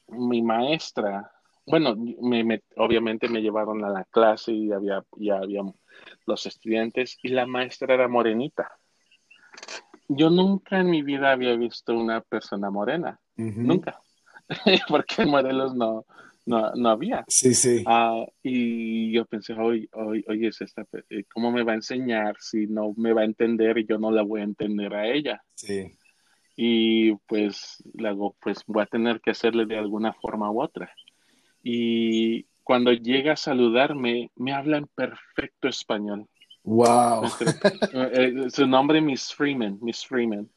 mi 0.09 0.41
maestra, 0.41 1.31
bueno, 1.65 1.95
me, 1.95 2.43
me, 2.43 2.61
obviamente 2.75 3.29
me 3.29 3.41
llevaron 3.41 3.83
a 3.85 3.89
la 3.89 4.03
clase 4.05 4.51
y 4.51 4.71
había, 4.73 5.03
ya 5.17 5.37
había 5.37 5.61
los 6.25 6.45
estudiantes 6.45 7.17
y 7.23 7.29
la 7.29 7.45
maestra 7.45 7.93
era 7.93 8.07
morenita. 8.07 8.69
Yo 10.07 10.29
nunca 10.29 10.79
en 10.79 10.89
mi 10.89 11.01
vida 11.01 11.31
había 11.31 11.55
visto 11.55 11.93
una 11.93 12.21
persona 12.21 12.71
morena, 12.71 13.19
uh 13.37 13.41
-huh. 13.43 13.55
nunca, 13.55 14.01
porque 14.89 15.21
en 15.21 15.29
Morelos 15.29 15.75
no, 15.75 16.05
no, 16.49 16.71
no 16.73 16.89
había. 16.89 17.23
Sí, 17.27 17.53
sí. 17.53 17.83
Uh, 17.85 18.25
y 18.41 19.11
yo 19.11 19.25
pensé, 19.25 19.53
oye, 19.53 19.87
oye, 19.93 20.23
oye, 20.27 20.47
esta, 20.47 20.83
¿cómo 21.31 21.51
me 21.51 21.63
va 21.63 21.73
a 21.73 21.75
enseñar 21.75 22.35
si 22.39 22.65
no 22.65 22.93
me 22.97 23.13
va 23.13 23.21
a 23.21 23.25
entender 23.25 23.77
y 23.77 23.85
yo 23.85 23.99
no 23.99 24.09
la 24.09 24.23
voy 24.23 24.41
a 24.41 24.45
entender 24.45 24.93
a 24.95 25.07
ella? 25.07 25.43
Sí. 25.53 25.91
Y 26.55 27.13
pues, 27.27 27.83
luego, 27.93 28.35
pues 28.41 28.63
voy 28.65 28.81
a 28.81 28.87
tener 28.87 29.21
que 29.21 29.31
hacerle 29.31 29.65
de 29.65 29.77
alguna 29.77 30.13
forma 30.13 30.51
u 30.51 30.61
otra. 30.61 30.91
Y 31.61 32.45
cuando 32.63 32.91
llega 32.93 33.33
a 33.33 33.37
saludarme, 33.37 34.31
me 34.35 34.51
habla 34.51 34.77
en 34.77 34.87
perfecto 34.87 35.67
español. 35.67 36.25
Wow. 36.63 37.29
Su 38.49 38.67
nombre 38.67 39.01
Miss 39.01 39.33
Freeman, 39.33 39.77
Miss 39.81 40.05
Freeman. 40.05 40.49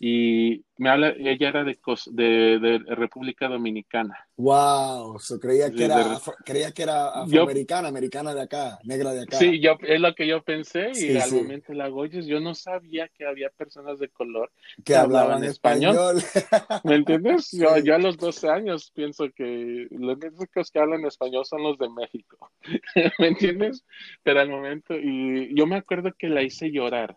Y 0.00 0.64
me 0.76 0.90
habla, 0.90 1.12
ella 1.18 1.48
era 1.48 1.64
de, 1.64 1.76
de, 2.12 2.58
de 2.60 2.78
República 2.94 3.48
Dominicana. 3.48 4.28
Wow, 4.36 5.18
so 5.18 5.40
creía 5.40 5.72
que 5.72 5.84
era, 5.84 5.98
de, 5.98 6.16
creía 6.44 6.70
que 6.70 6.84
era 6.84 7.08
afroamericana, 7.08 7.82
yo, 7.82 7.88
americana 7.88 8.34
de 8.34 8.42
acá, 8.42 8.78
negra 8.84 9.12
de 9.12 9.22
acá. 9.22 9.36
Sí, 9.36 9.60
yo, 9.60 9.76
es 9.82 10.00
lo 10.00 10.14
que 10.14 10.28
yo 10.28 10.40
pensé 10.44 10.90
y 10.90 10.94
sí, 10.94 11.16
al 11.16 11.28
sí. 11.28 11.34
momento 11.34 11.72
la 11.72 11.88
Goyes, 11.88 12.26
yo 12.26 12.38
no 12.38 12.54
sabía 12.54 13.08
que 13.08 13.26
había 13.26 13.50
personas 13.50 13.98
de 13.98 14.08
color 14.08 14.52
que, 14.76 14.84
que 14.84 14.94
hablaban, 14.94 15.42
hablaban, 15.42 15.44
español. 15.50 16.18
español. 16.18 16.80
¿Me 16.84 16.94
entiendes? 16.94 17.48
Sí. 17.48 17.58
Yo, 17.60 17.78
yo, 17.78 17.94
a 17.94 17.98
los 17.98 18.18
12 18.18 18.48
años 18.48 18.90
pienso 18.94 19.30
que 19.34 19.86
los 19.90 20.18
únicos 20.38 20.70
que 20.70 20.78
hablan 20.78 21.04
español 21.06 21.44
son 21.46 21.62
los 21.62 21.78
de 21.78 21.88
México. 21.88 22.50
¿Me 23.18 23.28
entiendes? 23.28 23.84
Pero 24.22 24.40
al 24.40 24.50
momento, 24.50 24.94
y 24.94 25.54
yo 25.54 25.66
me 25.66 25.76
acuerdo 25.76 26.12
que 26.16 26.28
la 26.28 26.42
hice 26.42 26.70
llorar 26.70 27.16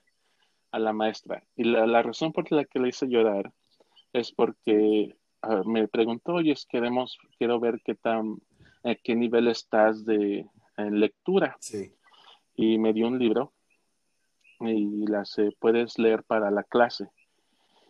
a 0.71 0.79
la 0.79 0.93
maestra. 0.93 1.43
Y 1.55 1.65
la, 1.65 1.85
la, 1.85 2.01
razón 2.01 2.31
por 2.31 2.51
la 2.51 2.65
que 2.65 2.79
le 2.79 2.89
hice 2.89 3.07
llorar 3.07 3.51
es 4.13 4.31
porque 4.31 5.15
uh, 5.43 5.69
me 5.69 5.87
preguntó, 5.87 6.33
oye, 6.33 6.55
queremos, 6.69 7.17
quiero 7.37 7.59
ver 7.59 7.81
qué 7.83 7.95
tan, 7.95 8.37
a 8.83 8.95
qué 8.95 9.15
nivel 9.15 9.47
estás 9.47 10.05
de 10.05 10.45
en 10.77 10.99
lectura. 10.99 11.55
Sí. 11.59 11.93
Y 12.55 12.77
me 12.77 12.93
dio 12.93 13.07
un 13.07 13.19
libro 13.19 13.53
y 14.59 15.07
las 15.07 15.37
eh, 15.39 15.55
puedes 15.59 15.97
leer 15.97 16.23
para 16.23 16.51
la 16.51 16.63
clase. 16.63 17.09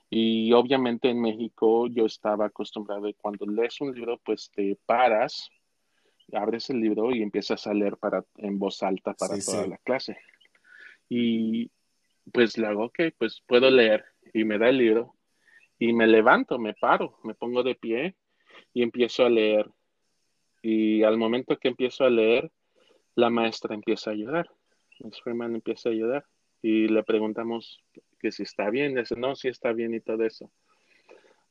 Y 0.10 0.52
obviamente 0.54 1.10
en 1.10 1.22
México 1.22 1.88
yo 1.88 2.06
estaba 2.06 2.46
acostumbrado 2.48 3.08
y 3.08 3.14
cuando 3.14 3.46
lees 3.46 3.80
un 3.82 3.94
libro, 3.94 4.20
pues 4.24 4.52
te 4.54 4.78
paras, 4.86 5.50
abres 6.34 6.70
el 6.70 6.82
libro 6.82 7.12
y 7.12 7.22
empiezas 7.22 7.66
a 7.68 7.74
leer 7.74 7.98
para, 7.98 8.24
en 8.38 8.60
voz 8.60 8.84
alta 8.84 9.14
para 9.14 9.36
sí, 9.36 9.46
toda 9.46 9.64
sí. 9.64 9.70
la 9.70 9.78
clase. 9.78 10.18
Y 11.08 11.72
pues 12.32 12.58
le 12.58 12.68
hago, 12.68 12.86
ok, 12.86 13.00
pues 13.18 13.44
puedo 13.48 13.70
leer 13.70 14.06
y 14.34 14.44
me 14.44 14.58
da 14.58 14.70
el 14.70 14.78
libro 14.78 15.16
y 15.80 15.94
me 15.94 16.08
levanto, 16.08 16.60
me 16.60 16.74
paro, 16.74 17.18
me 17.24 17.34
pongo 17.34 17.64
de 17.64 17.76
pie 17.76 18.16
y 18.74 18.84
empiezo 18.84 19.26
a 19.26 19.30
leer. 19.30 19.70
Y 20.62 21.04
al 21.04 21.18
momento 21.18 21.58
que 21.58 21.70
empiezo 21.70 22.04
a 22.04 22.10
leer, 22.10 22.52
la 23.16 23.30
maestra 23.30 23.74
empieza 23.74 24.12
a 24.12 24.14
ayudar. 24.14 24.50
Miss 25.00 25.20
Freeman 25.22 25.56
empieza 25.56 25.90
a 25.90 25.92
ayudar 25.92 26.26
y 26.62 26.88
le 26.88 27.04
preguntamos 27.04 27.84
que 28.20 28.32
si 28.32 28.44
está 28.44 28.70
bien, 28.70 28.96
dice, 28.96 29.16
no, 29.16 29.36
sí 29.36 29.48
está 29.48 29.74
bien 29.74 29.96
y 29.96 30.00
todo 30.00 30.24
eso. 30.24 30.52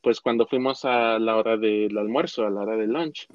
Pues 0.00 0.20
cuando 0.20 0.46
fuimos 0.46 0.84
a 0.84 1.18
la 1.18 1.36
hora 1.36 1.56
del 1.56 1.98
almuerzo, 1.98 2.46
a 2.46 2.50
la 2.50 2.60
hora 2.60 2.76
del 2.76 2.92
lunch, 2.92 3.26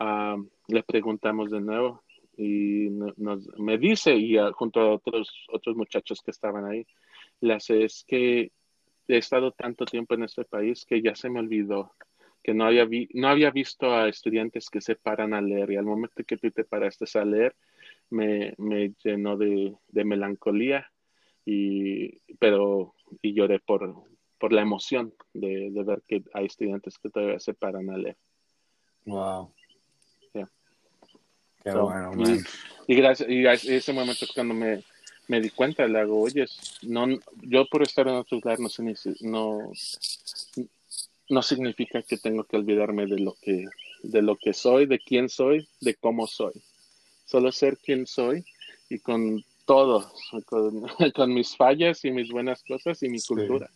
uh, 0.00 0.46
le 0.68 0.82
preguntamos 0.82 1.50
de 1.50 1.60
nuevo, 1.60 2.03
y 2.36 2.88
nos, 2.90 3.48
me 3.58 3.78
dice, 3.78 4.14
y 4.14 4.36
junto 4.52 4.80
a 4.80 4.94
otros, 4.94 5.46
otros 5.52 5.76
muchachos 5.76 6.20
que 6.22 6.30
estaban 6.30 6.66
ahí, 6.66 6.86
hace, 7.50 7.84
es 7.84 8.04
que 8.06 8.52
he 9.08 9.16
estado 9.16 9.52
tanto 9.52 9.84
tiempo 9.84 10.14
en 10.14 10.24
este 10.24 10.44
país 10.44 10.84
que 10.84 11.02
ya 11.02 11.14
se 11.14 11.28
me 11.28 11.40
olvidó 11.40 11.92
que 12.44 12.52
no 12.52 12.66
había, 12.66 12.84
vi, 12.84 13.08
no 13.14 13.28
había 13.28 13.50
visto 13.50 13.90
a 13.90 14.06
estudiantes 14.06 14.68
que 14.68 14.82
se 14.82 14.96
paran 14.96 15.32
a 15.32 15.40
leer 15.40 15.70
y 15.70 15.76
al 15.76 15.86
momento 15.86 16.22
que 16.24 16.36
tú 16.36 16.50
te 16.50 16.64
paraste 16.64 17.06
a 17.18 17.24
leer 17.24 17.56
me, 18.10 18.54
me 18.58 18.92
llenó 19.02 19.38
de, 19.38 19.74
de, 19.88 20.04
melancolía 20.04 20.86
y 21.46 22.18
pero 22.38 22.94
y 23.22 23.32
lloré 23.32 23.60
por, 23.60 23.94
por 24.38 24.52
la 24.52 24.60
emoción 24.60 25.14
de, 25.32 25.70
de, 25.70 25.84
ver 25.84 26.02
que 26.06 26.22
hay 26.34 26.44
estudiantes 26.44 26.98
que 26.98 27.08
todavía 27.08 27.40
se 27.40 27.54
paran 27.54 27.88
a 27.88 27.96
leer. 27.96 28.18
Wow. 29.06 29.53
Yeah. 31.64 31.72
Qué 31.72 31.78
so, 31.78 31.84
bueno, 31.84 32.12
y, 32.86 32.92
y, 32.92 32.96
gracias, 32.96 33.28
y 33.28 33.74
ese 33.74 33.92
momento 33.92 34.26
cuando 34.34 34.54
me, 34.54 34.82
me 35.28 35.40
di 35.40 35.50
cuenta, 35.50 35.86
le 35.86 35.98
hago, 35.98 36.20
oye, 36.20 36.46
no, 36.82 37.06
yo 37.42 37.66
por 37.66 37.82
estar 37.82 38.06
en 38.08 38.14
otro 38.14 38.36
lugar 38.38 38.58
no, 38.60 38.68
no, 39.20 39.72
no 41.28 41.42
significa 41.42 42.02
que 42.02 42.18
tengo 42.18 42.44
que 42.44 42.56
olvidarme 42.56 43.06
de 43.06 43.18
lo 43.18 43.34
que, 43.40 43.66
de 44.02 44.22
lo 44.22 44.36
que 44.36 44.52
soy, 44.52 44.86
de 44.86 44.98
quién 44.98 45.28
soy, 45.28 45.66
de 45.80 45.94
cómo 45.94 46.26
soy. 46.26 46.52
Solo 47.24 47.52
ser 47.52 47.78
quien 47.78 48.06
soy 48.06 48.44
y 48.90 48.98
con 48.98 49.42
todo, 49.64 50.12
con, 50.46 50.84
mis 51.34 51.56
fallas 51.56 52.04
y 52.04 52.10
mis 52.10 52.30
buenas 52.30 52.62
cosas 52.62 53.02
y 53.02 53.08
mi 53.08 53.20
cultura. 53.20 53.70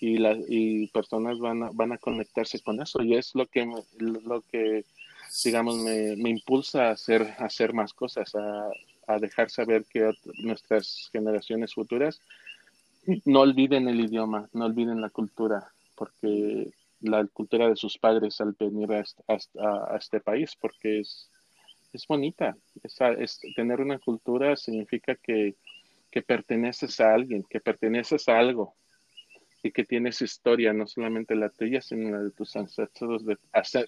Y, 0.00 0.16
la, 0.18 0.38
y 0.48 0.86
personas 0.88 1.38
van 1.38 1.64
a, 1.64 1.70
van 1.72 1.92
a 1.92 1.98
conectarse 1.98 2.60
con 2.60 2.80
eso 2.80 3.02
y 3.02 3.16
es 3.16 3.34
lo 3.34 3.46
que, 3.46 3.68
lo 3.98 4.42
que 4.42 4.84
digamos, 5.44 5.76
me, 5.76 6.16
me 6.16 6.30
impulsa 6.30 6.88
a 6.88 6.92
hacer, 6.92 7.22
a 7.38 7.44
hacer 7.44 7.72
más 7.72 7.92
cosas, 7.92 8.34
a, 8.34 8.70
a 9.06 9.18
dejar 9.18 9.50
saber 9.50 9.84
que 9.86 10.12
nuestras 10.38 11.08
generaciones 11.12 11.74
futuras 11.74 12.20
no 13.24 13.40
olviden 13.40 13.88
el 13.88 14.00
idioma, 14.00 14.48
no 14.52 14.66
olviden 14.66 15.00
la 15.00 15.10
cultura, 15.10 15.72
porque 15.94 16.70
la 17.00 17.26
cultura 17.26 17.68
de 17.68 17.76
sus 17.76 17.96
padres 17.98 18.40
al 18.40 18.54
venir 18.58 18.92
a, 18.92 19.04
a, 19.28 19.96
este 19.96 20.20
país, 20.20 20.54
porque 20.60 21.00
es, 21.00 21.30
es 21.92 22.06
bonita. 22.06 22.56
Es, 22.82 23.40
tener 23.56 23.80
una 23.80 23.98
cultura 23.98 24.56
significa 24.56 25.14
que, 25.14 25.54
que 26.10 26.22
perteneces 26.22 27.00
a 27.00 27.14
alguien, 27.14 27.44
que 27.48 27.60
perteneces 27.60 28.28
a 28.28 28.38
algo 28.38 28.74
y 29.62 29.72
que 29.72 29.84
tienes 29.84 30.22
historia, 30.22 30.72
no 30.72 30.86
solamente 30.86 31.34
la 31.34 31.48
tuya, 31.48 31.80
sino 31.80 32.10
la 32.10 32.22
de 32.22 32.30
tus 32.30 32.54
ancestros, 32.56 33.24
de, 33.24 33.36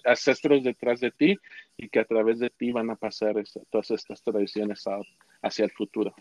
ancestros 0.05 0.63
detrás 0.63 0.99
de 0.99 1.11
ti 1.11 1.37
y 1.77 1.89
que 1.89 1.99
a 1.99 2.05
través 2.05 2.39
de 2.39 2.49
ti 2.49 2.71
van 2.71 2.89
a 2.89 2.95
pasar 2.95 3.35
todas 3.69 3.91
estas 3.91 4.21
tradiciones 4.21 4.83
hacia 5.41 5.65
el 5.65 5.71
futuro. 5.71 6.13